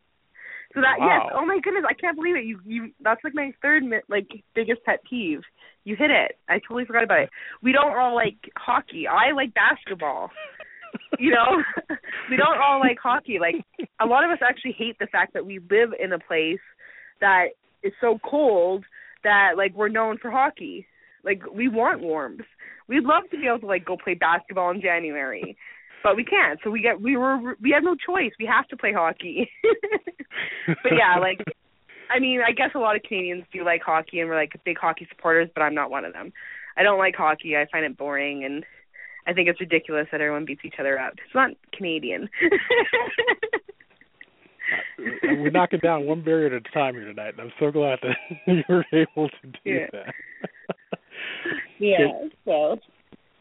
So 0.74 0.80
that 0.80 0.98
yes 1.00 1.32
oh 1.34 1.44
my 1.44 1.58
goodness 1.64 1.82
i 1.88 1.94
can't 1.94 2.16
believe 2.16 2.36
it. 2.36 2.44
You 2.44 2.60
you 2.64 2.90
that's 3.00 3.22
like 3.24 3.34
my 3.34 3.52
third 3.60 3.82
mi- 3.82 4.06
like 4.08 4.28
biggest 4.54 4.84
pet 4.84 5.00
peeve. 5.08 5.40
You 5.84 5.96
hit 5.96 6.10
it. 6.10 6.38
I 6.48 6.60
totally 6.60 6.84
forgot 6.84 7.02
about 7.02 7.20
it. 7.20 7.30
We 7.62 7.72
don't 7.72 7.96
all 7.96 8.14
like 8.14 8.36
hockey. 8.56 9.06
I 9.08 9.32
like 9.32 9.52
basketball. 9.54 10.30
You 11.18 11.30
know? 11.32 11.62
We 12.30 12.36
don't 12.36 12.60
all 12.60 12.78
like 12.78 12.98
hockey. 13.02 13.38
Like 13.40 13.56
a 14.00 14.06
lot 14.06 14.24
of 14.24 14.30
us 14.30 14.38
actually 14.40 14.72
hate 14.78 14.96
the 15.00 15.08
fact 15.08 15.34
that 15.34 15.44
we 15.44 15.58
live 15.58 15.90
in 15.98 16.12
a 16.12 16.18
place 16.18 16.60
that 17.20 17.46
is 17.82 17.92
so 18.00 18.20
cold 18.24 18.84
that 19.24 19.52
like 19.56 19.74
we're 19.74 19.88
known 19.88 20.18
for 20.18 20.30
hockey 20.30 20.86
like 21.24 21.42
we 21.52 21.68
want 21.68 22.00
warmth 22.00 22.40
we'd 22.88 23.04
love 23.04 23.24
to 23.30 23.38
be 23.38 23.46
able 23.46 23.58
to 23.58 23.66
like 23.66 23.84
go 23.84 23.96
play 23.96 24.14
basketball 24.14 24.70
in 24.70 24.80
january 24.80 25.56
but 26.02 26.16
we 26.16 26.24
can't 26.24 26.58
so 26.64 26.70
we 26.70 26.80
get 26.80 27.00
we 27.00 27.16
were 27.16 27.56
we 27.60 27.70
have 27.70 27.82
no 27.84 27.94
choice 27.94 28.32
we 28.38 28.46
have 28.46 28.66
to 28.68 28.76
play 28.76 28.92
hockey 28.92 29.50
but 30.66 30.92
yeah 30.96 31.18
like 31.20 31.42
i 32.10 32.18
mean 32.18 32.40
i 32.46 32.52
guess 32.52 32.70
a 32.74 32.78
lot 32.78 32.96
of 32.96 33.02
canadians 33.02 33.44
do 33.52 33.64
like 33.64 33.82
hockey 33.82 34.20
and 34.20 34.28
we're 34.28 34.36
like 34.36 34.52
big 34.64 34.78
hockey 34.78 35.06
supporters 35.10 35.48
but 35.54 35.62
i'm 35.62 35.74
not 35.74 35.90
one 35.90 36.04
of 36.04 36.12
them 36.12 36.32
i 36.76 36.82
don't 36.82 36.98
like 36.98 37.14
hockey 37.14 37.56
i 37.56 37.66
find 37.70 37.84
it 37.84 37.96
boring 37.96 38.44
and 38.44 38.64
I 39.26 39.34
think 39.34 39.48
it's 39.48 39.60
ridiculous 39.60 40.06
that 40.10 40.20
everyone 40.22 40.46
beats 40.46 40.62
each 40.64 40.76
other 40.80 40.98
up. 40.98 41.12
It's 41.12 41.34
not 41.34 41.50
Canadian. 41.76 42.28
We're 44.98 45.50
knocking 45.50 45.80
down 45.80 46.06
one 46.06 46.22
barrier 46.22 46.46
at 46.46 46.52
a 46.54 46.60
time 46.72 46.94
here 46.94 47.04
tonight, 47.04 47.34
and 47.34 47.40
I'm 47.40 47.52
so 47.58 47.70
glad 47.70 47.98
that 48.02 48.16
you 48.46 48.62
were 48.68 48.84
able 48.92 49.28
to 49.28 49.46
do 49.46 49.70
Yeah. 49.70 49.86
that. 49.92 50.14
Yeah. 51.81 52.28
So 52.45 52.78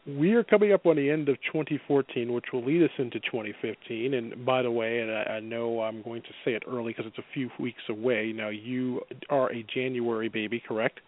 we 0.06 0.32
are 0.32 0.42
coming 0.42 0.72
up 0.72 0.86
on 0.86 0.96
the 0.96 1.10
end 1.10 1.28
of 1.28 1.36
2014, 1.52 2.32
which 2.32 2.46
will 2.52 2.64
lead 2.64 2.82
us 2.82 2.90
into 2.98 3.20
2015. 3.20 4.14
And 4.14 4.44
by 4.44 4.62
the 4.62 4.70
way, 4.70 5.00
and 5.00 5.10
I, 5.10 5.34
I 5.34 5.40
know 5.40 5.82
I'm 5.82 6.02
going 6.02 6.22
to 6.22 6.28
say 6.44 6.52
it 6.52 6.62
early 6.66 6.92
because 6.92 7.06
it's 7.06 7.18
a 7.18 7.34
few 7.34 7.50
weeks 7.58 7.82
away. 7.88 8.32
Now, 8.34 8.48
you 8.48 9.02
are 9.28 9.52
a 9.52 9.64
January 9.74 10.28
baby, 10.28 10.62
correct? 10.66 11.00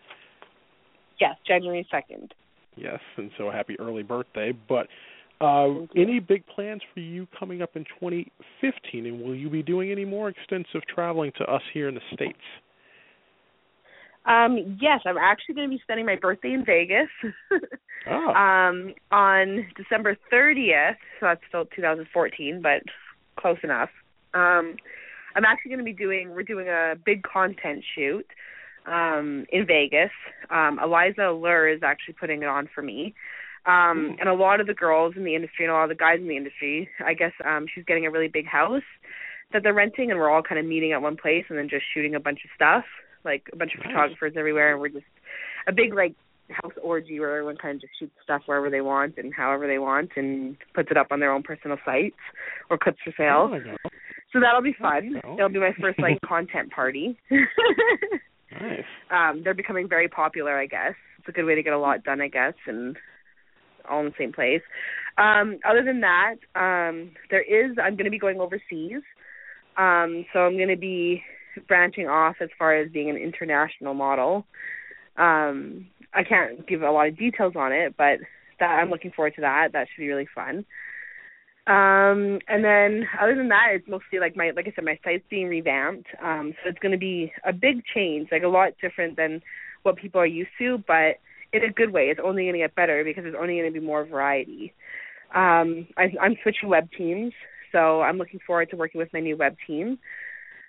Yes, 1.21 1.37
January 1.47 1.87
2nd. 1.93 2.31
Yes, 2.77 3.01
and 3.17 3.31
so 3.39 3.51
happy 3.51 3.79
early 3.79 4.03
birthday. 4.03 4.53
But 4.69 4.89
uh, 5.41 5.87
any 5.97 6.21
big 6.21 6.47
plans 6.47 6.83
for 6.95 7.01
you 7.01 7.27
coming 7.39 7.63
up 7.63 7.77
in 7.77 7.85
2015? 8.01 9.07
And 9.07 9.23
will 9.23 9.35
you 9.35 9.51
be 9.51 9.63
doing 9.63 9.91
any 9.91 10.05
more 10.05 10.29
extensive 10.29 10.83
traveling 10.93 11.33
to 11.39 11.45
us 11.45 11.63
here 11.73 11.89
in 11.89 11.95
the 11.95 12.01
States? 12.15 12.39
Um, 14.25 14.79
yes, 14.81 15.01
I'm 15.05 15.19
actually 15.19 15.57
going 15.57 15.69
to 15.69 15.77
be 15.77 15.81
spending 15.83 16.07
my 16.07 16.17
birthday 16.17 16.53
in 16.53 16.65
Vegas. 16.65 17.09
oh. 18.11 18.29
Um, 18.29 18.95
on 19.11 19.67
December 19.77 20.17
30th, 20.33 20.97
so 21.19 21.27
that's 21.27 21.41
still 21.49 21.65
2014, 21.75 22.63
but 22.63 22.83
close 23.37 23.59
enough. 23.65 23.91
Um, 24.35 24.77
I'm 25.35 25.45
actually 25.45 25.71
going 25.71 25.79
to 25.81 25.85
be 25.85 25.93
doing 25.93 26.31
we're 26.31 26.43
doing 26.43 26.69
a 26.69 26.95
big 27.05 27.23
content 27.23 27.85
shoot 27.95 28.27
um 28.87 29.47
in 29.51 29.67
Vegas. 29.67 30.11
Um 30.51 30.79
Eliza 30.83 31.31
Allure 31.31 31.69
is 31.69 31.83
actually 31.83 32.15
putting 32.15 32.43
it 32.43 32.49
on 32.49 32.69
for 32.75 32.83
me. 32.83 33.15
Um 33.67 34.17
and 34.19 34.29
a 34.29 34.35
lot 34.35 34.61
of 34.61 34.67
the 34.67 34.75
girls 34.75 35.15
in 35.17 35.25
the 35.25 35.35
industry 35.35 35.65
and 35.65 35.73
a 35.73 35.75
lot 35.75 35.85
of 35.85 35.89
the 35.91 35.95
guys 35.95 36.19
in 36.19 36.29
the 36.29 36.37
industry, 36.37 36.89
I 37.05 37.15
guess 37.15 37.33
um 37.45 37.67
she's 37.73 37.85
getting 37.85 38.07
a 38.07 38.11
really 38.11 38.29
big 38.29 38.47
house 38.47 38.83
that 39.53 39.63
they're 39.63 39.75
renting 39.75 40.11
and 40.11 40.19
we're 40.19 40.31
all 40.31 40.43
kind 40.43 40.59
of 40.59 40.67
meeting 40.67 40.93
at 40.93 41.03
one 41.03 41.17
place 41.17 41.45
and 41.49 41.59
then 41.59 41.69
just 41.69 41.85
shooting 41.95 42.15
a 42.15 42.21
bunch 42.21 42.41
of 42.45 42.51
stuff 42.55 42.85
like 43.25 43.45
a 43.53 43.57
bunch 43.57 43.73
of 43.77 43.83
photographers 43.83 44.35
everywhere, 44.37 44.73
and 44.73 44.81
we're 44.81 44.89
just 44.89 45.05
a 45.67 45.73
big 45.73 45.95
like 45.95 46.15
house 46.51 46.73
orgy 46.83 47.19
where 47.19 47.31
everyone 47.31 47.57
kind 47.57 47.77
of 47.77 47.81
just 47.81 47.93
shoots 47.99 48.13
stuff 48.23 48.43
wherever 48.47 48.71
they 48.71 48.81
want 48.81 49.17
and 49.17 49.33
however 49.35 49.67
they 49.67 49.79
want 49.79 50.11
and 50.17 50.57
puts 50.75 50.91
it 50.91 50.97
up 50.97 51.09
on 51.11 51.21
their 51.21 51.33
own 51.33 51.43
personal 51.43 51.79
sites 51.85 52.17
or 52.71 52.79
clips 52.79 52.99
for 53.05 53.13
sale. 53.17 53.51
Oh, 53.53 53.89
so 54.33 54.41
that'll 54.41 54.63
be 54.63 54.77
fun. 54.81 55.21
It'll 55.35 55.49
be 55.49 55.59
my 55.59 55.73
first 55.81 55.99
like 55.99 56.21
content 56.27 56.71
party. 56.73 57.19
nice. 57.31 58.85
Um, 59.11 59.43
they're 59.45 59.53
becoming 59.53 59.89
very 59.89 60.09
popular, 60.09 60.59
I 60.59 60.65
guess. 60.65 60.95
It's 61.19 61.29
a 61.29 61.33
good 61.33 61.45
way 61.45 61.55
to 61.55 61.63
get 61.63 61.75
a 61.75 61.79
lot 61.79 62.03
done, 62.03 62.23
I 62.23 62.29
guess, 62.29 62.55
and 62.67 62.97
all 63.89 64.01
in 64.01 64.07
the 64.07 64.15
same 64.19 64.33
place. 64.33 64.63
Um, 65.19 65.59
other 65.69 65.83
than 65.85 66.01
that, 66.01 66.37
um, 66.55 67.11
there 67.31 67.43
is 67.43 67.77
I'm 67.83 67.95
going 67.95 68.07
to 68.07 68.11
be 68.11 68.19
going 68.19 68.41
overseas. 68.41 69.03
Um, 69.77 70.25
so 70.33 70.41
I'm 70.41 70.57
going 70.57 70.69
to 70.69 70.79
be 70.79 71.23
branching 71.69 72.09
off 72.09 72.37
as 72.41 72.49
far 72.59 72.75
as 72.75 72.91
being 72.91 73.11
an 73.11 73.17
international 73.17 73.95
model. 73.95 74.47
Um, 75.17 75.87
I 76.15 76.25
can't 76.25 76.67
give 76.67 76.83
a 76.83 76.91
lot 76.91 77.09
of 77.09 77.19
details 77.19 77.55
on 77.57 77.73
it, 77.73 77.95
but 77.97 78.19
that 78.61 78.71
I'm 78.71 78.91
looking 78.91 79.13
forward 79.13 79.35
to 79.37 79.43
that. 79.43 79.71
That 79.73 79.89
should 79.89 80.03
be 80.03 80.09
really 80.09 80.29
fun. 80.35 80.65
Um, 81.67 82.41
and 82.49 82.65
then 82.65 83.07
other 83.21 83.37
than 83.37 83.49
that, 83.49 83.69
it's 83.73 83.89
mostly 83.89 84.19
like 84.19 84.37
my 84.37 84.51
like 84.55 84.67
I 84.67 84.73
said, 84.75 84.85
my 84.85 84.99
site's 85.05 85.25
being 85.31 85.49
revamped. 85.49 86.09
Um, 86.23 86.55
so 86.63 86.71
it's 86.71 86.79
going 86.81 86.93
to 86.93 86.99
be 86.99 87.33
a 87.47 87.53
big 87.53 87.83
change, 87.95 88.29
like 88.33 88.43
a 88.43 88.49
lot 88.49 88.73
different 88.81 89.17
than 89.17 89.43
what 89.83 89.97
people 89.97 90.21
are 90.21 90.27
used 90.27 90.51
to, 90.59 90.83
but 90.87 91.19
in 91.53 91.65
a 91.65 91.73
good 91.73 91.93
way. 91.93 92.05
It's 92.05 92.21
only 92.23 92.45
going 92.45 92.55
to 92.55 92.59
get 92.61 92.75
better 92.75 93.05
because 93.05 93.25
there's 93.25 93.37
only 93.39 93.55
going 93.55 93.73
to 93.73 93.81
be 93.81 93.85
more 93.85 94.05
variety. 94.05 94.73
Um, 95.35 95.87
I, 95.97 96.13
I'm 96.21 96.37
switching 96.43 96.69
web 96.69 96.89
teams, 96.97 97.33
so 97.71 98.03
I'm 98.03 98.19
looking 98.19 98.41
forward 98.47 98.71
to 98.71 98.77
working 98.77 98.99
with 98.99 99.13
my 99.13 99.21
new 99.21 99.37
web 99.37 99.57
team. 99.67 99.99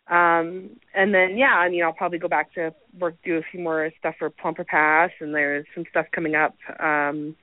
Um, 0.09 0.71
and 0.93 1.13
then 1.13 1.37
yeah, 1.37 1.55
I 1.55 1.69
mean 1.69 1.83
I'll 1.83 1.93
probably 1.93 2.19
go 2.19 2.27
back 2.27 2.53
to 2.55 2.73
work 2.99 3.15
do 3.23 3.37
a 3.37 3.41
few 3.51 3.61
more 3.61 3.89
stuff 3.99 4.15
for 4.19 4.29
Plumper 4.29 4.65
Pass 4.65 5.11
and 5.21 5.33
there's 5.33 5.65
some 5.73 5.85
stuff 5.89 6.05
coming 6.13 6.35
up. 6.35 6.55
Um 6.79 7.35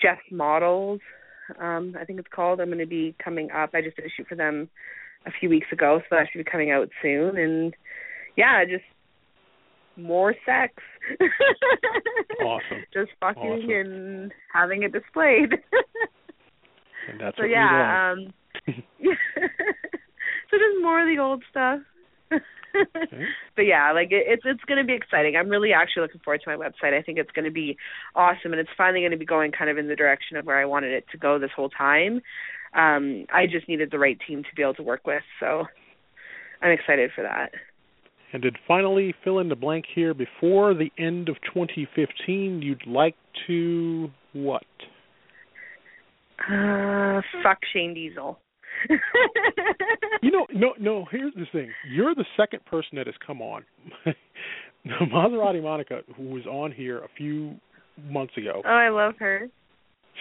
Jeff 0.00 0.18
Models, 0.32 1.00
um, 1.60 1.94
I 1.98 2.04
think 2.04 2.18
it's 2.18 2.28
called. 2.34 2.60
I'm 2.60 2.70
gonna 2.70 2.86
be 2.86 3.14
coming 3.22 3.50
up. 3.52 3.70
I 3.74 3.82
just 3.82 3.96
did 3.96 4.04
a 4.04 4.08
shoot 4.16 4.26
for 4.28 4.34
them 4.34 4.68
a 5.26 5.30
few 5.38 5.48
weeks 5.48 5.68
ago, 5.72 6.00
so 6.00 6.16
that 6.16 6.26
should 6.32 6.44
be 6.44 6.50
coming 6.50 6.72
out 6.72 6.88
soon 7.00 7.36
and 7.36 7.74
yeah, 8.36 8.64
just 8.64 8.84
more 9.96 10.34
sex. 10.44 10.74
awesome. 12.42 12.84
Just 12.92 13.10
fucking 13.20 13.42
awesome. 13.42 13.70
and 13.70 14.32
having 14.52 14.82
it 14.82 14.92
displayed. 14.92 15.52
and 17.10 17.20
that's 17.20 17.36
so 17.36 17.42
what 17.42 17.50
yeah, 17.50 18.12
um 18.12 18.32
so 18.66 18.72
just 20.52 20.82
more 20.82 21.00
of 21.00 21.06
the 21.06 21.22
old 21.22 21.42
stuff. 21.50 21.80
Okay. 22.32 23.24
But 23.56 23.62
yeah, 23.62 23.92
like 23.92 24.08
it, 24.12 24.24
it's 24.26 24.42
it's 24.46 24.64
going 24.64 24.78
to 24.78 24.86
be 24.86 24.94
exciting. 24.94 25.36
I'm 25.36 25.48
really 25.48 25.72
actually 25.72 26.02
looking 26.02 26.20
forward 26.24 26.40
to 26.44 26.50
my 26.50 26.56
website. 26.56 26.98
I 26.98 27.02
think 27.02 27.18
it's 27.18 27.30
going 27.32 27.44
to 27.44 27.50
be 27.50 27.76
awesome, 28.14 28.52
and 28.52 28.60
it's 28.60 28.70
finally 28.76 29.00
going 29.00 29.12
to 29.12 29.18
be 29.18 29.26
going 29.26 29.52
kind 29.52 29.70
of 29.70 29.78
in 29.78 29.88
the 29.88 29.96
direction 29.96 30.36
of 30.36 30.46
where 30.46 30.58
I 30.58 30.64
wanted 30.64 30.92
it 30.92 31.04
to 31.12 31.18
go 31.18 31.38
this 31.38 31.50
whole 31.54 31.68
time. 31.68 32.22
Um, 32.74 33.26
I 33.32 33.46
just 33.46 33.68
needed 33.68 33.90
the 33.90 33.98
right 33.98 34.18
team 34.26 34.42
to 34.42 34.48
be 34.56 34.62
able 34.62 34.74
to 34.74 34.82
work 34.82 35.06
with, 35.06 35.22
so 35.38 35.64
I'm 36.62 36.70
excited 36.70 37.10
for 37.14 37.22
that. 37.22 37.50
And 38.32 38.42
did 38.42 38.56
finally 38.66 39.14
fill 39.22 39.40
in 39.40 39.50
the 39.50 39.56
blank 39.56 39.84
here 39.94 40.14
before 40.14 40.72
the 40.72 40.90
end 40.98 41.28
of 41.28 41.36
2015. 41.52 42.62
You'd 42.62 42.86
like 42.86 43.16
to 43.46 44.10
what? 44.32 44.62
Uh, 46.38 47.20
fuck 47.42 47.58
Shane 47.72 47.92
Diesel. 47.92 48.38
You 50.22 50.30
know, 50.30 50.46
no, 50.52 50.74
no. 50.78 51.04
Here's 51.10 51.34
the 51.34 51.46
thing: 51.52 51.70
you're 51.90 52.14
the 52.14 52.24
second 52.36 52.64
person 52.66 52.96
that 52.96 53.06
has 53.06 53.14
come 53.24 53.40
on. 53.40 53.64
Maserati 54.86 55.62
Monica, 55.62 56.00
who 56.16 56.24
was 56.24 56.46
on 56.46 56.72
here 56.72 56.98
a 56.98 57.08
few 57.16 57.54
months 58.08 58.36
ago. 58.36 58.62
Oh, 58.64 58.68
I 58.68 58.88
love 58.88 59.14
her. 59.18 59.48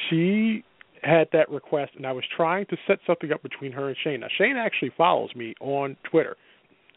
She 0.09 0.64
had 1.03 1.28
that 1.34 1.49
request, 1.49 1.93
and 1.97 2.05
I 2.05 2.12
was 2.12 2.24
trying 2.36 2.66
to 2.68 2.78
set 2.88 2.99
something 3.07 3.32
up 3.32 3.41
between 3.41 3.72
her 3.72 3.88
and 3.88 3.97
Shane. 4.03 4.20
Now, 4.20 4.28
Shane 4.38 4.55
actually 4.57 4.91
follows 4.95 5.32
me 5.36 5.55
on 5.59 5.97
Twitter, 6.09 6.36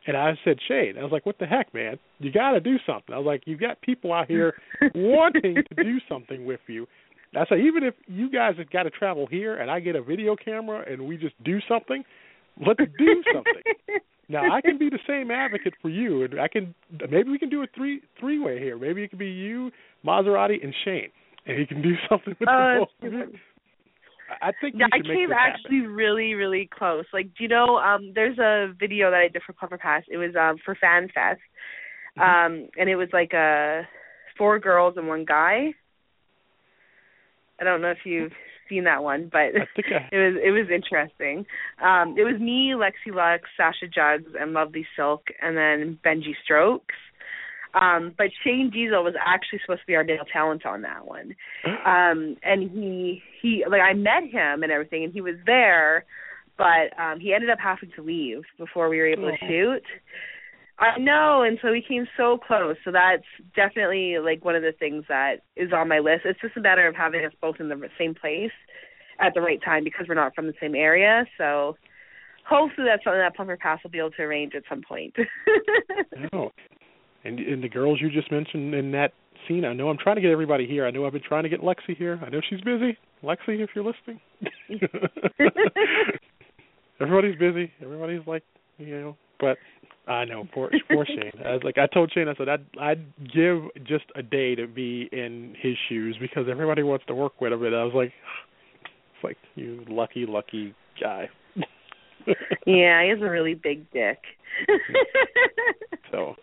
and 0.06 0.16
I 0.16 0.32
said, 0.44 0.58
Shane, 0.68 0.98
I 0.98 1.02
was 1.02 1.12
like, 1.12 1.24
"What 1.24 1.38
the 1.38 1.46
heck, 1.46 1.72
man? 1.72 1.98
You 2.18 2.30
got 2.30 2.52
to 2.52 2.60
do 2.60 2.76
something." 2.86 3.14
I 3.14 3.18
was 3.18 3.26
like, 3.26 3.42
you've 3.46 3.60
got 3.60 3.80
people 3.80 4.12
out 4.12 4.28
here 4.28 4.54
wanting 4.94 5.56
to 5.56 5.82
do 5.82 5.98
something 6.08 6.44
with 6.44 6.60
you." 6.66 6.86
I 7.36 7.44
say, 7.46 7.62
even 7.62 7.84
if 7.84 7.94
you 8.06 8.30
guys 8.30 8.54
have 8.58 8.70
got 8.70 8.84
to 8.84 8.90
travel 8.90 9.26
here 9.26 9.56
and 9.56 9.70
I 9.70 9.80
get 9.80 9.96
a 9.96 10.02
video 10.02 10.36
camera 10.36 10.84
and 10.90 11.06
we 11.06 11.16
just 11.16 11.34
do 11.44 11.58
something, 11.68 12.04
let's 12.66 12.78
do 12.98 13.22
something. 13.34 13.62
now 14.28 14.52
I 14.52 14.60
can 14.60 14.78
be 14.78 14.88
the 14.90 14.98
same 15.06 15.30
advocate 15.30 15.74
for 15.82 15.88
you, 15.88 16.24
and 16.24 16.40
I 16.40 16.48
can 16.48 16.74
maybe 17.10 17.30
we 17.30 17.38
can 17.38 17.50
do 17.50 17.62
a 17.62 17.66
three 17.74 18.02
three 18.18 18.38
way 18.38 18.58
here. 18.58 18.78
Maybe 18.78 19.02
it 19.02 19.10
could 19.10 19.18
be 19.18 19.30
you, 19.30 19.70
Maserati, 20.04 20.62
and 20.62 20.74
Shane, 20.84 21.10
and 21.46 21.58
he 21.58 21.66
can 21.66 21.82
do 21.82 21.94
something 22.08 22.34
with 22.38 22.48
oh, 22.48 22.86
the 23.00 23.10
both. 23.10 23.28
I 24.40 24.52
think 24.60 24.76
yeah, 24.78 24.86
I 24.92 25.00
came 25.00 25.32
actually 25.32 25.80
happen. 25.80 25.92
really, 25.94 26.32
really 26.34 26.68
close. 26.76 27.04
Like, 27.12 27.26
do 27.36 27.44
you 27.44 27.48
know? 27.48 27.76
Um, 27.76 28.12
there's 28.14 28.38
a 28.38 28.72
video 28.80 29.10
that 29.10 29.18
I 29.18 29.28
did 29.28 29.42
for 29.46 29.52
Plumper 29.52 29.78
Pass. 29.78 30.02
It 30.08 30.16
was 30.16 30.34
um 30.34 30.56
for 30.64 30.74
Fan 30.74 31.08
Fest, 31.14 31.40
Mm-hmm. 32.18 32.62
um, 32.62 32.68
and 32.78 32.88
it 32.88 32.96
was 32.96 33.08
like 33.12 33.32
a 33.32 33.82
four 34.38 34.58
girls 34.58 34.94
and 34.96 35.08
one 35.08 35.24
guy. 35.24 35.74
I 37.60 37.64
don't 37.64 37.80
know 37.82 37.90
if 37.90 37.98
you've 38.04 38.32
seen 38.68 38.84
that 38.84 39.02
one, 39.02 39.28
but 39.30 39.40
I 39.40 39.66
think 39.74 39.88
I, 39.88 40.08
it 40.12 40.18
was 40.18 40.42
it 40.42 40.50
was 40.50 40.68
interesting. 40.72 41.46
Um, 41.82 42.16
it 42.18 42.24
was 42.24 42.40
me, 42.40 42.72
Lexi 42.74 43.14
Lux, 43.14 43.44
Sasha 43.56 43.86
Jugs, 43.86 44.32
and 44.38 44.52
Lovely 44.52 44.86
Silk, 44.96 45.24
and 45.42 45.56
then 45.56 45.98
Benji 46.04 46.32
Strokes. 46.42 46.94
Um, 47.74 48.14
but 48.16 48.28
Shane 48.44 48.70
Diesel 48.72 49.02
was 49.02 49.14
actually 49.24 49.58
supposed 49.64 49.80
to 49.80 49.86
be 49.86 49.96
our 49.96 50.04
male 50.04 50.24
talent 50.32 50.64
on 50.64 50.82
that 50.82 51.06
one. 51.06 51.34
Um, 51.86 52.36
and 52.42 52.70
he 52.70 53.22
he 53.42 53.64
like 53.68 53.80
I 53.82 53.92
met 53.94 54.24
him 54.30 54.62
and 54.62 54.70
everything, 54.72 55.04
and 55.04 55.12
he 55.12 55.20
was 55.20 55.34
there, 55.44 56.04
but 56.56 56.98
um, 56.98 57.20
he 57.20 57.34
ended 57.34 57.50
up 57.50 57.58
having 57.62 57.90
to 57.96 58.02
leave 58.02 58.42
before 58.58 58.88
we 58.88 58.98
were 58.98 59.06
able 59.06 59.28
to 59.28 59.36
Oh. 59.42 59.48
shoot. 59.48 59.82
I 60.78 60.98
know, 60.98 61.42
and 61.42 61.58
so 61.62 61.70
we 61.70 61.84
came 61.86 62.06
so 62.16 62.36
close. 62.36 62.76
So 62.84 62.90
that's 62.90 63.22
definitely 63.54 64.16
like 64.18 64.44
one 64.44 64.56
of 64.56 64.62
the 64.62 64.72
things 64.72 65.04
that 65.08 65.36
is 65.56 65.72
on 65.72 65.88
my 65.88 66.00
list. 66.00 66.22
It's 66.24 66.40
just 66.40 66.56
a 66.56 66.60
matter 66.60 66.88
of 66.88 66.96
having 66.96 67.24
us 67.24 67.32
both 67.40 67.56
in 67.60 67.68
the 67.68 67.80
same 67.98 68.14
place 68.14 68.50
at 69.20 69.34
the 69.34 69.40
right 69.40 69.62
time 69.64 69.84
because 69.84 70.06
we're 70.08 70.14
not 70.14 70.34
from 70.34 70.46
the 70.46 70.54
same 70.60 70.74
area. 70.74 71.26
So 71.38 71.76
hopefully 72.48 72.88
that's 72.90 73.04
something 73.04 73.20
that 73.20 73.36
Plumper 73.36 73.56
Pass 73.56 73.80
will 73.84 73.90
be 73.90 73.98
able 73.98 74.10
to 74.12 74.22
arrange 74.22 74.54
at 74.56 74.64
some 74.68 74.82
point. 74.86 75.14
no. 76.32 76.50
And 77.24 77.38
and 77.38 77.62
the 77.62 77.68
girls 77.68 78.00
you 78.00 78.10
just 78.10 78.30
mentioned 78.30 78.74
in 78.74 78.90
that 78.92 79.12
scene, 79.46 79.64
I 79.64 79.72
know 79.72 79.88
I'm 79.88 79.98
trying 79.98 80.16
to 80.16 80.22
get 80.22 80.30
everybody 80.30 80.66
here. 80.66 80.86
I 80.86 80.90
know 80.90 81.06
I've 81.06 81.12
been 81.12 81.22
trying 81.22 81.44
to 81.44 81.48
get 81.48 81.60
Lexi 81.60 81.96
here. 81.96 82.20
I 82.24 82.28
know 82.30 82.40
she's 82.48 82.60
busy. 82.60 82.98
Lexi, 83.22 83.60
if 83.60 83.70
you're 83.74 83.84
listening. 83.84 84.20
Everybody's 87.00 87.38
busy. 87.38 87.72
Everybody's 87.82 88.26
like, 88.26 88.42
you 88.78 89.00
know, 89.00 89.16
but 89.40 89.56
I 90.06 90.24
know 90.24 90.46
poor 90.52 90.70
poor 90.90 91.06
Shane. 91.06 91.32
I 91.44 91.52
was 91.52 91.62
like, 91.64 91.78
I 91.78 91.86
told 91.86 92.12
Shane, 92.12 92.28
I 92.28 92.34
said 92.34 92.48
I'd 92.48 92.66
I'd 92.78 93.04
give 93.34 93.62
just 93.84 94.04
a 94.14 94.22
day 94.22 94.54
to 94.54 94.66
be 94.66 95.08
in 95.12 95.54
his 95.60 95.74
shoes 95.88 96.16
because 96.20 96.46
everybody 96.50 96.82
wants 96.82 97.06
to 97.06 97.14
work 97.14 97.40
with 97.40 97.52
him, 97.52 97.64
and 97.64 97.74
I 97.74 97.84
was 97.84 97.94
like, 97.94 98.12
it's 98.84 99.24
like 99.24 99.38
you 99.54 99.84
lucky 99.88 100.26
lucky 100.26 100.74
guy. 101.00 101.28
yeah, 102.66 103.02
he 103.02 103.08
has 103.10 103.20
a 103.20 103.30
really 103.30 103.54
big 103.54 103.90
dick. 103.92 104.18
so 106.12 106.34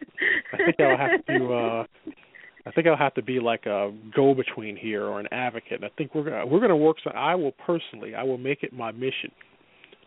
I 0.54 0.58
think 0.58 0.80
I'll 0.80 0.98
have 0.98 1.26
to 1.28 1.54
uh 1.54 1.84
I 2.66 2.72
think 2.72 2.88
I'll 2.88 2.98
have 2.98 3.14
to 3.16 3.24
be 3.24 3.40
like 3.40 3.66
a 3.66 3.92
go 4.16 4.34
between 4.34 4.76
here 4.76 5.06
or 5.06 5.20
an 5.20 5.28
advocate. 5.32 5.84
And 5.84 5.86
I 5.86 5.90
think 5.98 6.16
we're 6.16 6.24
gonna 6.24 6.46
we're 6.46 6.60
gonna 6.60 6.76
work. 6.76 6.98
So 7.04 7.12
I 7.12 7.36
will 7.36 7.54
personally, 7.66 8.16
I 8.16 8.24
will 8.24 8.38
make 8.38 8.64
it 8.64 8.74
my 8.74 8.92
mission 8.92 9.32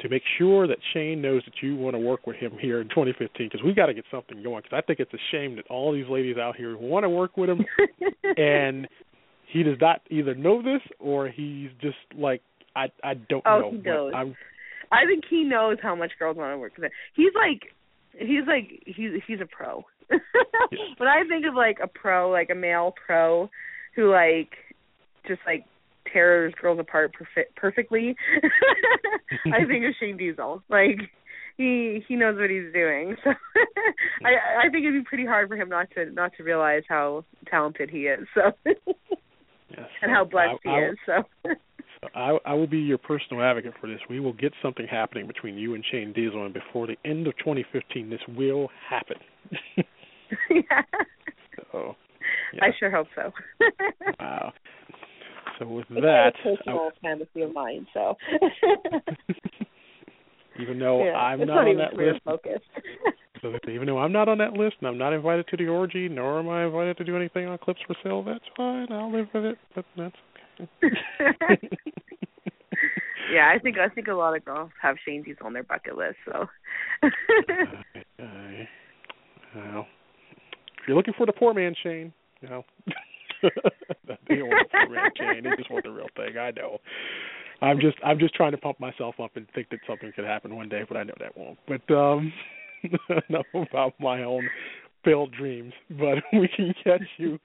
to 0.00 0.08
make 0.08 0.22
sure 0.38 0.66
that 0.66 0.78
Shane 0.92 1.22
knows 1.22 1.42
that 1.44 1.54
you 1.62 1.76
want 1.76 1.94
to 1.94 1.98
work 1.98 2.26
with 2.26 2.36
him 2.36 2.52
here 2.60 2.80
in 2.80 2.88
2015 2.88 3.48
because 3.50 3.64
we've 3.64 3.76
got 3.76 3.86
to 3.86 3.94
get 3.94 4.04
something 4.10 4.42
going. 4.42 4.62
Because 4.62 4.82
I 4.82 4.86
think 4.86 5.00
it's 5.00 5.12
a 5.14 5.22
shame 5.30 5.56
that 5.56 5.66
all 5.68 5.92
these 5.92 6.08
ladies 6.08 6.36
out 6.36 6.56
here 6.56 6.76
want 6.76 7.04
to 7.04 7.08
work 7.08 7.36
with 7.36 7.50
him, 7.50 7.64
and 8.36 8.88
he 9.52 9.62
does 9.62 9.76
not 9.80 10.00
either 10.10 10.34
know 10.34 10.62
this 10.62 10.82
or 10.98 11.28
he's 11.28 11.70
just 11.80 11.96
like 12.16 12.42
I 12.76 12.86
I 13.02 13.14
don't 13.14 13.42
oh, 13.46 13.60
know. 13.60 13.70
he 13.70 13.76
knows. 13.78 14.12
I'm, 14.14 14.36
I 14.90 15.06
think 15.06 15.24
he 15.28 15.44
knows 15.44 15.78
how 15.82 15.94
much 15.94 16.12
girls 16.18 16.36
want 16.36 16.52
to 16.52 16.58
work 16.58 16.72
with 16.76 16.84
him. 16.84 16.90
He's 17.14 17.32
like 17.34 17.72
he's 18.12 18.46
like 18.46 18.82
he's 18.86 19.22
he's 19.26 19.40
a 19.40 19.46
pro. 19.46 19.84
when 20.08 21.08
I 21.08 21.22
think 21.28 21.46
of 21.46 21.54
like 21.54 21.78
a 21.82 21.86
pro, 21.86 22.30
like 22.30 22.50
a 22.50 22.54
male 22.54 22.94
pro 23.06 23.48
who 23.96 24.10
like 24.10 24.50
just 25.26 25.40
like 25.46 25.64
tears 26.12 26.52
girls 26.60 26.78
apart 26.78 27.12
perf- 27.14 27.54
perfectly, 27.56 28.16
I 29.46 29.64
think 29.66 29.84
of 29.84 29.94
Shane 29.98 30.16
Diesel. 30.16 30.62
Like 30.68 30.98
he 31.56 32.04
he 32.08 32.16
knows 32.16 32.36
what 32.38 32.50
he's 32.50 32.72
doing. 32.72 33.16
So 33.24 33.30
I 34.24 34.66
I 34.66 34.70
think 34.70 34.84
it'd 34.84 35.04
be 35.04 35.08
pretty 35.08 35.26
hard 35.26 35.48
for 35.48 35.56
him 35.56 35.68
not 35.68 35.90
to 35.94 36.10
not 36.10 36.32
to 36.36 36.42
realize 36.42 36.82
how 36.88 37.24
talented 37.50 37.90
he 37.90 38.02
is. 38.02 38.26
So 38.34 38.52
yes. 38.64 38.76
and 40.02 40.10
how 40.10 40.24
blessed 40.24 40.60
I, 40.66 40.68
he 40.68 40.70
I, 40.70 40.88
is. 40.88 40.96
So 41.06 41.50
I, 42.14 42.36
I 42.44 42.54
will 42.54 42.66
be 42.66 42.78
your 42.78 42.98
personal 42.98 43.42
advocate 43.42 43.74
for 43.80 43.86
this. 43.86 44.00
We 44.10 44.20
will 44.20 44.32
get 44.32 44.52
something 44.62 44.86
happening 44.86 45.26
between 45.26 45.56
you 45.56 45.74
and 45.74 45.84
Shane 45.90 46.12
Diesel, 46.12 46.44
and 46.44 46.52
before 46.52 46.86
the 46.86 46.96
end 47.04 47.26
of 47.26 47.36
2015, 47.38 48.10
this 48.10 48.20
will 48.36 48.68
happen. 48.88 49.16
yeah. 50.50 50.82
So, 51.72 51.96
yeah. 52.52 52.64
I 52.64 52.68
sure 52.78 52.90
hope 52.90 53.06
so. 53.14 53.32
wow. 54.20 54.52
So 55.64 55.70
with 55.70 55.86
it's 55.90 56.02
that, 56.02 56.28
a 56.28 56.32
personal 56.56 56.90
I, 56.92 56.98
fantasy 57.00 57.42
of 57.42 57.54
mine. 57.54 57.86
So. 57.94 58.16
even 60.60 60.78
though 60.78 61.04
yeah, 61.04 61.12
I'm 61.12 61.38
not, 61.40 61.46
not 61.46 61.66
on 61.68 61.78
that 61.78 61.94
list, 61.94 62.20
even 63.68 63.86
though 63.86 63.98
I'm 63.98 64.12
not 64.12 64.28
on 64.28 64.38
that 64.38 64.52
list 64.52 64.76
and 64.80 64.88
I'm 64.88 64.98
not 64.98 65.12
invited 65.12 65.46
to 65.48 65.56
the 65.56 65.66
orgy, 65.68 66.08
nor 66.08 66.38
am 66.38 66.48
I 66.48 66.66
invited 66.66 66.96
to 66.98 67.04
do 67.04 67.16
anything 67.16 67.46
on 67.46 67.58
Clips 67.58 67.80
for 67.86 67.96
Sale, 68.02 68.22
that's 68.24 68.44
fine. 68.56 68.90
I'll 68.90 69.12
live 69.12 69.28
with 69.32 69.44
it. 69.44 69.58
But 69.74 69.84
that's 69.96 70.16
okay. 70.60 70.70
yeah, 73.32 73.50
I 73.54 73.58
think 73.58 73.78
I 73.78 73.88
think 73.88 74.08
a 74.08 74.14
lot 74.14 74.36
of 74.36 74.44
girls 74.44 74.70
have 74.82 74.96
Shane 75.04 75.22
Diesel 75.22 75.46
on 75.46 75.54
their 75.54 75.62
bucket 75.62 75.96
list. 75.96 76.16
So. 76.26 76.48
uh, 77.02 77.08
uh, 78.20 78.64
well, 79.54 79.86
if 80.78 80.88
you're 80.88 80.96
looking 80.96 81.14
for 81.16 81.26
the 81.26 81.32
poor 81.32 81.54
man, 81.54 81.74
Shane, 81.82 82.12
you 82.42 82.48
know. 82.48 82.64
they 84.28 84.36
don't 84.36 84.48
want 84.48 84.68
the 84.70 84.78
poor 84.86 84.94
man 84.94 85.10
Shane. 85.16 85.44
They 85.44 85.56
just 85.56 85.70
want 85.70 85.84
the 85.84 85.90
real 85.90 86.08
thing. 86.16 86.38
I 86.38 86.50
know. 86.50 86.78
I'm 87.60 87.80
just 87.80 87.96
I'm 88.04 88.18
just 88.18 88.34
trying 88.34 88.52
to 88.52 88.58
pump 88.58 88.80
myself 88.80 89.16
up 89.22 89.36
and 89.36 89.46
think 89.54 89.70
that 89.70 89.80
something 89.86 90.12
could 90.14 90.24
happen 90.24 90.54
one 90.56 90.68
day, 90.68 90.82
but 90.86 90.96
I 90.96 91.04
know 91.04 91.14
that 91.20 91.36
won't. 91.36 91.58
But 91.66 91.94
um 91.94 92.32
enough 93.28 93.46
about 93.54 93.94
my 93.98 94.22
own 94.24 94.48
failed 95.04 95.32
dreams. 95.32 95.72
But 95.90 96.18
we 96.32 96.48
can 96.48 96.74
catch 96.82 97.02
you 97.16 97.38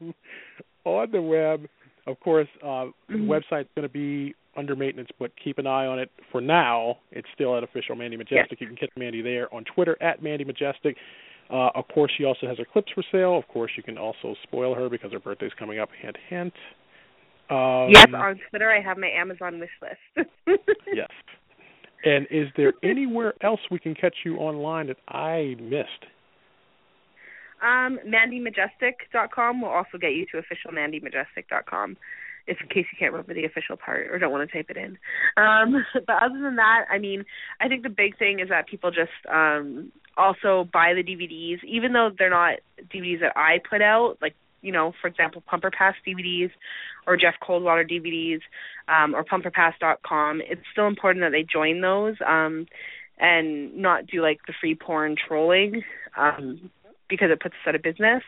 on 0.86 1.12
the 1.12 1.22
web. 1.22 1.68
Of 2.08 2.20
course, 2.20 2.48
uh 2.64 2.66
mm-hmm. 2.66 3.28
the 3.28 3.34
website's 3.34 3.70
gonna 3.76 3.90
be 3.90 4.36
under 4.58 4.76
maintenance, 4.76 5.10
but 5.20 5.32
keep 5.42 5.58
an 5.58 5.68
eye 5.68 5.86
on 5.86 6.00
it. 6.00 6.12
For 6.32 6.42
now, 6.42 6.98
it's 7.12 7.28
still 7.34 7.56
at 7.58 7.64
official 7.64 7.96
Mandy 7.96 8.18
Majestic. 8.18 8.52
Yes. 8.52 8.62
You 8.62 8.68
can 8.68 8.76
catch 8.76 8.90
Mandy 8.98 9.22
there 9.22 9.54
on 9.54 9.64
Twitter 9.64 9.96
at 10.02 10.22
Mandy 10.22 10.44
Majestic. 10.44 10.98
Uh, 11.50 11.70
of 11.74 11.88
course, 11.88 12.12
she 12.18 12.26
also 12.26 12.48
has 12.48 12.58
her 12.58 12.66
clips 12.72 12.92
for 12.94 13.04
sale. 13.12 13.38
Of 13.38 13.48
course, 13.48 13.72
you 13.76 13.84
can 13.84 13.98
also 13.98 14.36
spoil 14.44 14.76
her 14.76 14.90
because 14.90 15.12
her 15.12 15.20
birthday's 15.20 15.52
coming 15.58 15.80
up. 15.80 15.90
Hint, 16.00 16.18
hint. 16.30 16.54
Um, 17.50 17.90
yes, 17.90 18.06
on 18.14 18.40
Twitter 18.50 18.72
I 18.72 18.80
have 18.80 18.98
my 18.98 19.10
Amazon 19.10 19.60
wish 19.60 19.70
list. 19.82 20.30
yes. 20.94 21.10
And 22.06 22.28
is 22.30 22.48
there 22.56 22.74
anywhere 22.84 23.34
else 23.42 23.60
we 23.72 23.80
can 23.80 23.96
catch 23.96 24.16
you 24.24 24.38
online 24.38 24.88
that 24.88 24.98
I 25.08 25.56
missed? 25.60 26.06
Um, 27.62 28.00
MandyMajestic.com 28.08 29.62
will 29.62 29.70
also 29.70 29.98
get 30.00 30.14
you 30.14 30.26
to 30.32 30.38
official 30.38 30.72
officialMandyMajestic.com 30.72 31.98
if 32.48 32.58
in 32.62 32.68
case 32.68 32.86
you 32.92 32.98
can't 32.98 33.12
remember 33.12 33.34
the 33.34 33.46
official 33.46 33.78
part 33.78 34.08
or 34.10 34.18
don't 34.18 34.32
want 34.32 34.50
to 34.50 34.56
type 34.56 34.70
it 34.70 34.78
in. 34.78 34.98
Um, 35.38 35.86
but 36.08 36.16
other 36.22 36.40
than 36.42 36.56
that, 36.56 36.86
I 36.92 36.98
mean, 36.98 37.26
I 37.62 37.68
think 37.68 37.84
the 37.84 37.90
big 37.90 38.18
thing 38.18 38.40
is 38.40 38.50
that 38.50 38.68
people 38.68 38.92
just 38.92 39.12
um, 39.32 39.92
also 40.20 40.70
buy 40.72 40.94
the 40.94 41.04
DVDs, 41.04 41.64
even 41.64 41.94
though 41.94 42.12
they're 42.18 42.30
not 42.30 42.60
DVDs 42.94 43.22
that 43.22 43.34
I 43.36 43.60
put 43.68 43.82
out, 43.82 44.18
like 44.22 44.36
you 44.62 44.72
know, 44.72 44.94
for 45.02 45.08
example, 45.08 45.42
Plumper 45.48 45.72
Pass 45.72 45.96
DVDs 46.06 46.52
or 47.08 47.16
Jeff 47.16 47.36
Coldwater 47.42 47.86
DVDs 47.86 48.42
um, 48.88 49.16
or 49.16 49.24
PlumperPass.com. 49.24 50.42
It's 50.42 50.62
still 50.72 50.88
important 50.88 51.24
that 51.24 51.32
they 51.32 51.44
join 51.44 51.82
those 51.82 52.16
um, 52.28 52.68
and 53.18 53.78
not 53.78 54.06
do 54.06 54.22
like 54.22 54.40
the 54.48 54.54
free 54.60 54.76
porn 54.76 55.16
trolling 55.16 55.84
um, 56.18 56.70
because 57.08 57.32
it 57.32 57.40
puts 57.40 57.54
us 57.54 57.68
out 57.68 57.76
of 57.76 57.82
business. 57.82 58.24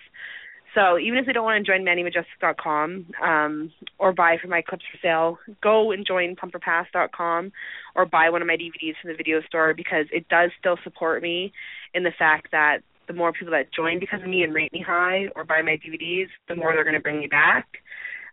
So 0.73 0.97
even 0.97 1.19
if 1.19 1.25
they 1.25 1.33
don't 1.33 1.43
want 1.43 1.65
to 1.65 1.69
join 1.69 1.85
MandyMajestic.com 1.85 3.07
um, 3.21 3.71
or 3.99 4.13
buy 4.13 4.37
from 4.39 4.51
my 4.51 4.61
clips 4.61 4.85
for 4.91 4.99
sale, 5.01 5.37
go 5.61 5.91
and 5.91 6.05
join 6.05 6.35
PlumperPass.com 6.35 7.51
or 7.95 8.05
buy 8.05 8.29
one 8.29 8.41
of 8.41 8.47
my 8.47 8.55
DVDs 8.55 8.93
from 9.01 9.11
the 9.11 9.17
video 9.17 9.41
store 9.47 9.73
because 9.73 10.05
it 10.11 10.29
does 10.29 10.49
still 10.59 10.77
support 10.83 11.21
me 11.21 11.51
in 11.93 12.03
the 12.03 12.13
fact 12.17 12.47
that 12.51 12.79
the 13.07 13.13
more 13.13 13.33
people 13.33 13.51
that 13.51 13.73
join 13.73 13.99
because 13.99 14.21
of 14.21 14.29
me 14.29 14.43
and 14.43 14.53
rate 14.53 14.71
me 14.71 14.83
high 14.85 15.25
or 15.35 15.43
buy 15.43 15.61
my 15.61 15.77
DVDs, 15.77 16.27
the 16.47 16.55
more 16.55 16.73
they're 16.73 16.85
going 16.85 16.95
to 16.95 17.01
bring 17.01 17.19
me 17.19 17.27
back. 17.27 17.67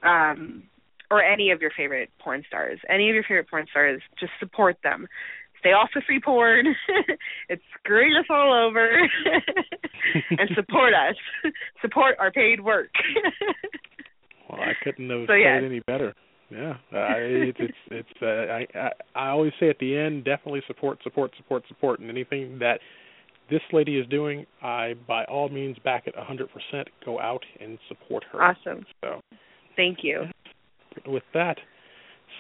Um, 0.05 0.63
or 1.11 1.23
any 1.23 1.51
of 1.51 1.61
your 1.61 1.71
favorite 1.77 2.11
porn 2.21 2.45
stars. 2.47 2.79
Any 2.89 3.09
of 3.09 3.15
your 3.15 3.25
favorite 3.25 3.49
porn 3.49 3.67
stars, 3.71 4.03
just 4.21 4.33
support 4.39 4.77
them. 4.83 5.09
Stay 5.61 5.71
off 5.71 5.89
the 5.95 6.03
free 6.07 6.21
porn. 6.25 6.67
it's 7.49 7.63
screwing 7.79 8.15
us 8.19 8.27
all 8.31 8.53
over. 8.53 8.89
and 10.31 10.51
support 10.55 10.93
us. 10.95 11.53
support 11.83 12.17
our 12.19 12.31
paid 12.31 12.61
work. 12.61 12.91
well, 14.51 14.61
I 14.61 14.73
couldn't 14.83 15.11
have 15.11 15.27
so, 15.27 15.33
said 15.33 15.41
yeah. 15.41 15.59
it 15.59 15.65
any 15.65 15.81
better. 15.81 16.15
Yeah, 16.51 16.75
I, 16.93 17.13
it's 17.19 17.59
it's 17.61 17.77
it's. 17.91 18.23
Uh, 18.23 18.27
I, 18.27 18.67
I 18.75 18.91
I 19.15 19.29
always 19.29 19.53
say 19.61 19.69
at 19.69 19.79
the 19.81 19.95
end, 19.99 20.25
definitely 20.25 20.63
support, 20.67 20.99
support, 21.03 21.33
support, 21.37 21.65
support, 21.69 22.01
and 22.01 22.09
anything 22.09 22.59
that 22.61 22.81
this 23.51 23.61
lady 23.71 23.99
is 23.99 24.07
doing, 24.09 24.47
I 24.63 24.95
by 25.07 25.25
all 25.25 25.51
means 25.51 25.77
back 25.85 26.07
it 26.07 26.15
a 26.17 26.25
hundred 26.25 26.49
percent. 26.49 26.89
Go 27.05 27.21
out 27.21 27.43
and 27.61 27.79
support 27.89 28.25
her. 28.33 28.43
Awesome. 28.43 28.87
So, 29.03 29.21
thank 29.77 29.99
you. 30.03 30.25
With 31.07 31.23
that, 31.35 31.59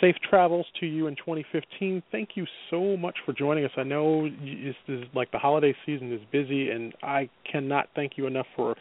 safe 0.01 0.17
travels 0.29 0.67
to 0.81 0.87
you 0.87 1.07
in 1.07 1.17
2015. 1.17 2.03
Thank 2.11 2.31
you 2.35 2.47
so 2.71 2.97
much 2.97 3.17
for 3.25 3.33
joining 3.33 3.65
us. 3.65 3.71
I 3.77 3.83
know 3.83 4.29
this 4.29 4.77
is 4.89 5.05
like 5.15 5.31
the 5.33 5.39
holiday 5.39 5.75
season 5.85 6.13
is 6.13 6.21
busy, 6.31 6.71
and 6.71 6.95
I 7.03 7.29
cannot 7.51 7.89
thank 7.95 8.13
you 8.17 8.27
enough 8.27 8.47
for 8.57 8.77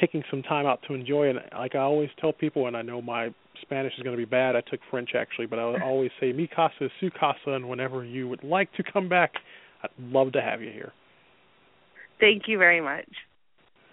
taking 0.00 0.22
some 0.30 0.42
time 0.42 0.66
out 0.66 0.80
to 0.88 0.94
enjoy. 0.94 1.30
And 1.30 1.40
like 1.52 1.74
I 1.74 1.80
always 1.80 2.10
tell 2.20 2.32
people, 2.32 2.66
and 2.66 2.76
I 2.76 2.82
know 2.82 3.02
my 3.02 3.32
Spanish 3.62 3.92
is 3.96 4.02
going 4.02 4.16
to 4.16 4.20
be 4.20 4.28
bad. 4.28 4.56
I 4.56 4.60
took 4.62 4.80
French 4.90 5.10
actually, 5.14 5.46
but 5.46 5.58
I 5.58 5.82
always 5.82 6.10
say 6.20 6.32
"mi 6.32 6.46
casa 6.46 6.84
es 6.84 6.90
su 7.00 7.10
casa," 7.10 7.52
and 7.52 7.68
whenever 7.68 8.04
you 8.04 8.28
would 8.28 8.44
like 8.44 8.72
to 8.74 8.82
come 8.82 9.08
back, 9.08 9.32
I'd 9.82 9.90
love 9.98 10.32
to 10.32 10.40
have 10.40 10.62
you 10.62 10.70
here. 10.70 10.92
Thank 12.20 12.44
you 12.48 12.58
very 12.58 12.80
much. 12.80 13.08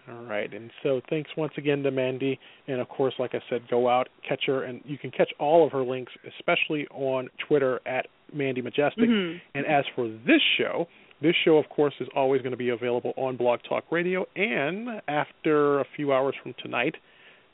All 0.07 0.23
right, 0.25 0.53
and 0.53 0.69
so 0.83 1.01
thanks 1.09 1.31
once 1.35 1.53
again 1.57 1.81
to 1.81 1.89
Mandy, 1.89 2.39
and 2.67 2.79
of 2.79 2.87
course, 2.89 3.15
like 3.17 3.33
I 3.33 3.39
said, 3.49 3.61
go 3.69 3.89
out, 3.89 4.07
catch 4.27 4.43
her, 4.45 4.63
and 4.63 4.81
you 4.85 4.99
can 4.99 5.09
catch 5.09 5.31
all 5.39 5.65
of 5.65 5.71
her 5.71 5.83
links, 5.83 6.11
especially 6.37 6.85
on 6.91 7.29
Twitter 7.47 7.79
at 7.87 8.05
Mandy 8.31 8.61
Majestic. 8.61 9.09
Mm-hmm. 9.09 9.37
And 9.55 9.65
as 9.65 9.83
for 9.95 10.07
this 10.07 10.41
show, 10.59 10.85
this 11.23 11.33
show, 11.43 11.57
of 11.57 11.67
course, 11.69 11.95
is 11.99 12.07
always 12.15 12.43
going 12.43 12.51
to 12.51 12.57
be 12.57 12.69
available 12.69 13.13
on 13.17 13.35
Blog 13.35 13.61
Talk 13.67 13.85
Radio, 13.91 14.27
and 14.35 15.01
after 15.07 15.79
a 15.79 15.85
few 15.95 16.13
hours 16.13 16.35
from 16.43 16.53
tonight, 16.61 16.95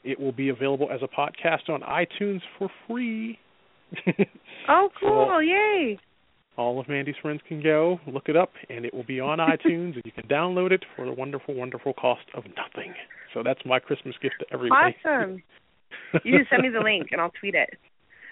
it 0.03 0.19
will 0.19 0.33
be 0.33 0.49
available 0.49 0.89
as 0.91 0.99
a 1.01 1.07
podcast 1.07 1.69
on 1.69 1.81
iTunes 1.81 2.41
for 2.57 2.69
free. 2.87 3.39
oh, 4.67 4.89
cool! 4.99 5.27
So, 5.29 5.39
Yay! 5.39 5.99
All 6.61 6.79
of 6.79 6.87
Mandy's 6.87 7.15
friends 7.21 7.41
can 7.47 7.61
go 7.61 7.99
look 8.07 8.29
it 8.29 8.35
up, 8.35 8.51
and 8.69 8.85
it 8.85 8.93
will 8.93 9.03
be 9.03 9.19
on 9.19 9.37
iTunes, 9.39 9.95
and 9.95 10.03
you 10.05 10.11
can 10.11 10.27
download 10.27 10.71
it 10.71 10.83
for 10.95 11.05
the 11.05 11.13
wonderful, 11.13 11.53
wonderful 11.53 11.93
cost 11.93 12.25
of 12.35 12.43
nothing. 12.55 12.93
So 13.33 13.43
that's 13.43 13.59
my 13.65 13.79
Christmas 13.79 14.15
gift 14.21 14.35
to 14.39 14.45
everybody. 14.53 14.95
Awesome! 15.05 15.43
you 16.23 16.37
just 16.37 16.49
send 16.49 16.63
me 16.63 16.69
the 16.69 16.79
link, 16.79 17.09
and 17.11 17.21
I'll 17.21 17.31
tweet 17.39 17.55
it. 17.55 17.69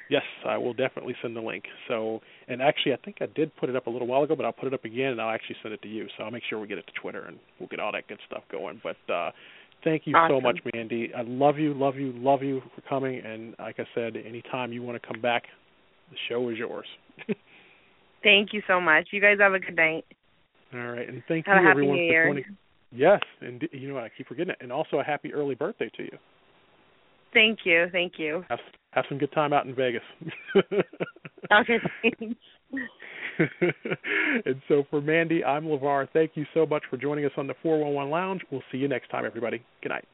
Yes, 0.10 0.24
I 0.46 0.58
will 0.58 0.74
definitely 0.74 1.16
send 1.22 1.36
the 1.36 1.42
link. 1.42 1.66
So, 1.88 2.22
and 2.48 2.64
actually, 2.64 2.94
I 2.94 2.98
think 2.98 3.18
I 3.22 3.28
did 3.28 3.56
put 3.58 3.70
it 3.70 3.76
up 3.76 3.86
a 3.86 3.92
little 3.92 4.08
while 4.08 4.24
ago, 4.24 4.36
but 4.36 4.44
I'll 4.44 4.52
put 4.52 4.66
it 4.66 4.74
up 4.74 4.84
again, 4.84 5.12
and 5.12 5.22
I'll 5.22 5.30
actually 5.30 5.58
send 5.62 5.74
it 5.74 5.82
to 5.84 5.88
you. 5.88 6.08
So 6.18 6.24
I'll 6.24 6.32
make 6.32 6.42
sure 6.50 6.60
we 6.60 6.68
get 6.68 6.80
it 6.80 6.88
to 6.88 6.94
Twitter, 7.00 7.26
and 7.26 7.38
we'll 7.60 7.70
get 7.70 7.80
all 7.80 7.92
that 7.92 8.08
good 8.08 8.18
stuff 8.28 8.44
going. 8.52 8.82
But 8.84 9.14
uh 9.14 9.32
thank 9.84 10.04
you 10.06 10.14
awesome. 10.16 10.38
so 10.38 10.42
much, 10.42 10.60
Mandy. 10.74 11.12
I 11.16 11.22
love 11.22 11.58
you, 11.58 11.74
love 11.74 11.96
you, 11.96 12.12
love 12.16 12.44
you 12.44 12.62
for 12.76 12.82
coming. 12.82 13.22
And 13.24 13.56
like 13.60 13.80
I 13.80 13.86
said, 13.96 14.16
anytime 14.18 14.74
you 14.74 14.82
want 14.82 15.02
to 15.02 15.08
come 15.08 15.22
back, 15.22 15.44
the 16.10 16.18
show 16.28 16.50
is 16.50 16.58
yours. 16.58 16.88
Thank 18.24 18.54
you 18.54 18.62
so 18.68 18.82
much. 18.82 19.08
You 19.12 19.22
guys 19.22 19.38
have 19.40 19.54
a 19.54 19.60
good 19.60 19.76
night. 19.76 20.06
All 20.74 20.80
right, 20.80 21.08
and 21.08 21.24
thank 21.28 21.48
have 21.48 21.62
you 21.62 21.68
a 21.68 21.72
everyone 21.72 21.96
New 21.96 22.08
for 22.08 22.12
Year. 22.12 22.28
joining. 22.28 22.46
Yes, 22.92 23.22
and 23.42 23.68
you 23.72 23.88
know 23.88 23.96
what? 23.96 24.04
I 24.04 24.10
keep 24.16 24.28
forgetting 24.28 24.52
it, 24.52 24.58
and 24.62 24.72
also 24.72 25.00
a 25.00 25.04
happy 25.04 25.34
early 25.34 25.56
birthday 25.56 25.90
to 25.98 26.04
you. 26.04 26.18
Thank 27.34 27.60
you, 27.64 27.88
thank 27.92 28.14
you. 28.18 28.44
Have, 28.50 28.60
have 28.92 29.06
some 29.08 29.18
good 29.20 29.32
time 29.32 29.54
out 29.54 29.66
in 29.66 29.76
Vegas. 29.76 30.02
okay, 30.56 31.78
and 34.46 34.62
so 34.68 34.84
for 34.90 35.02
Mandy, 35.02 35.44
I'm 35.44 35.66
LeVar. 35.66 36.08
Thank 36.12 36.32
you 36.36 36.46
so 36.54 36.66
much 36.66 36.84
for 36.90 36.98
joining 36.98 37.26
us 37.26 37.32
on 37.38 37.48
the 37.48 37.54
411 37.62 38.12
Lounge. 38.12 38.42
We'll 38.52 38.64
see 38.72 38.78
you 38.78 38.88
next 38.88 39.10
time, 39.10 39.26
everybody. 39.26 39.64
Good 39.82 39.90
night. 39.90 40.06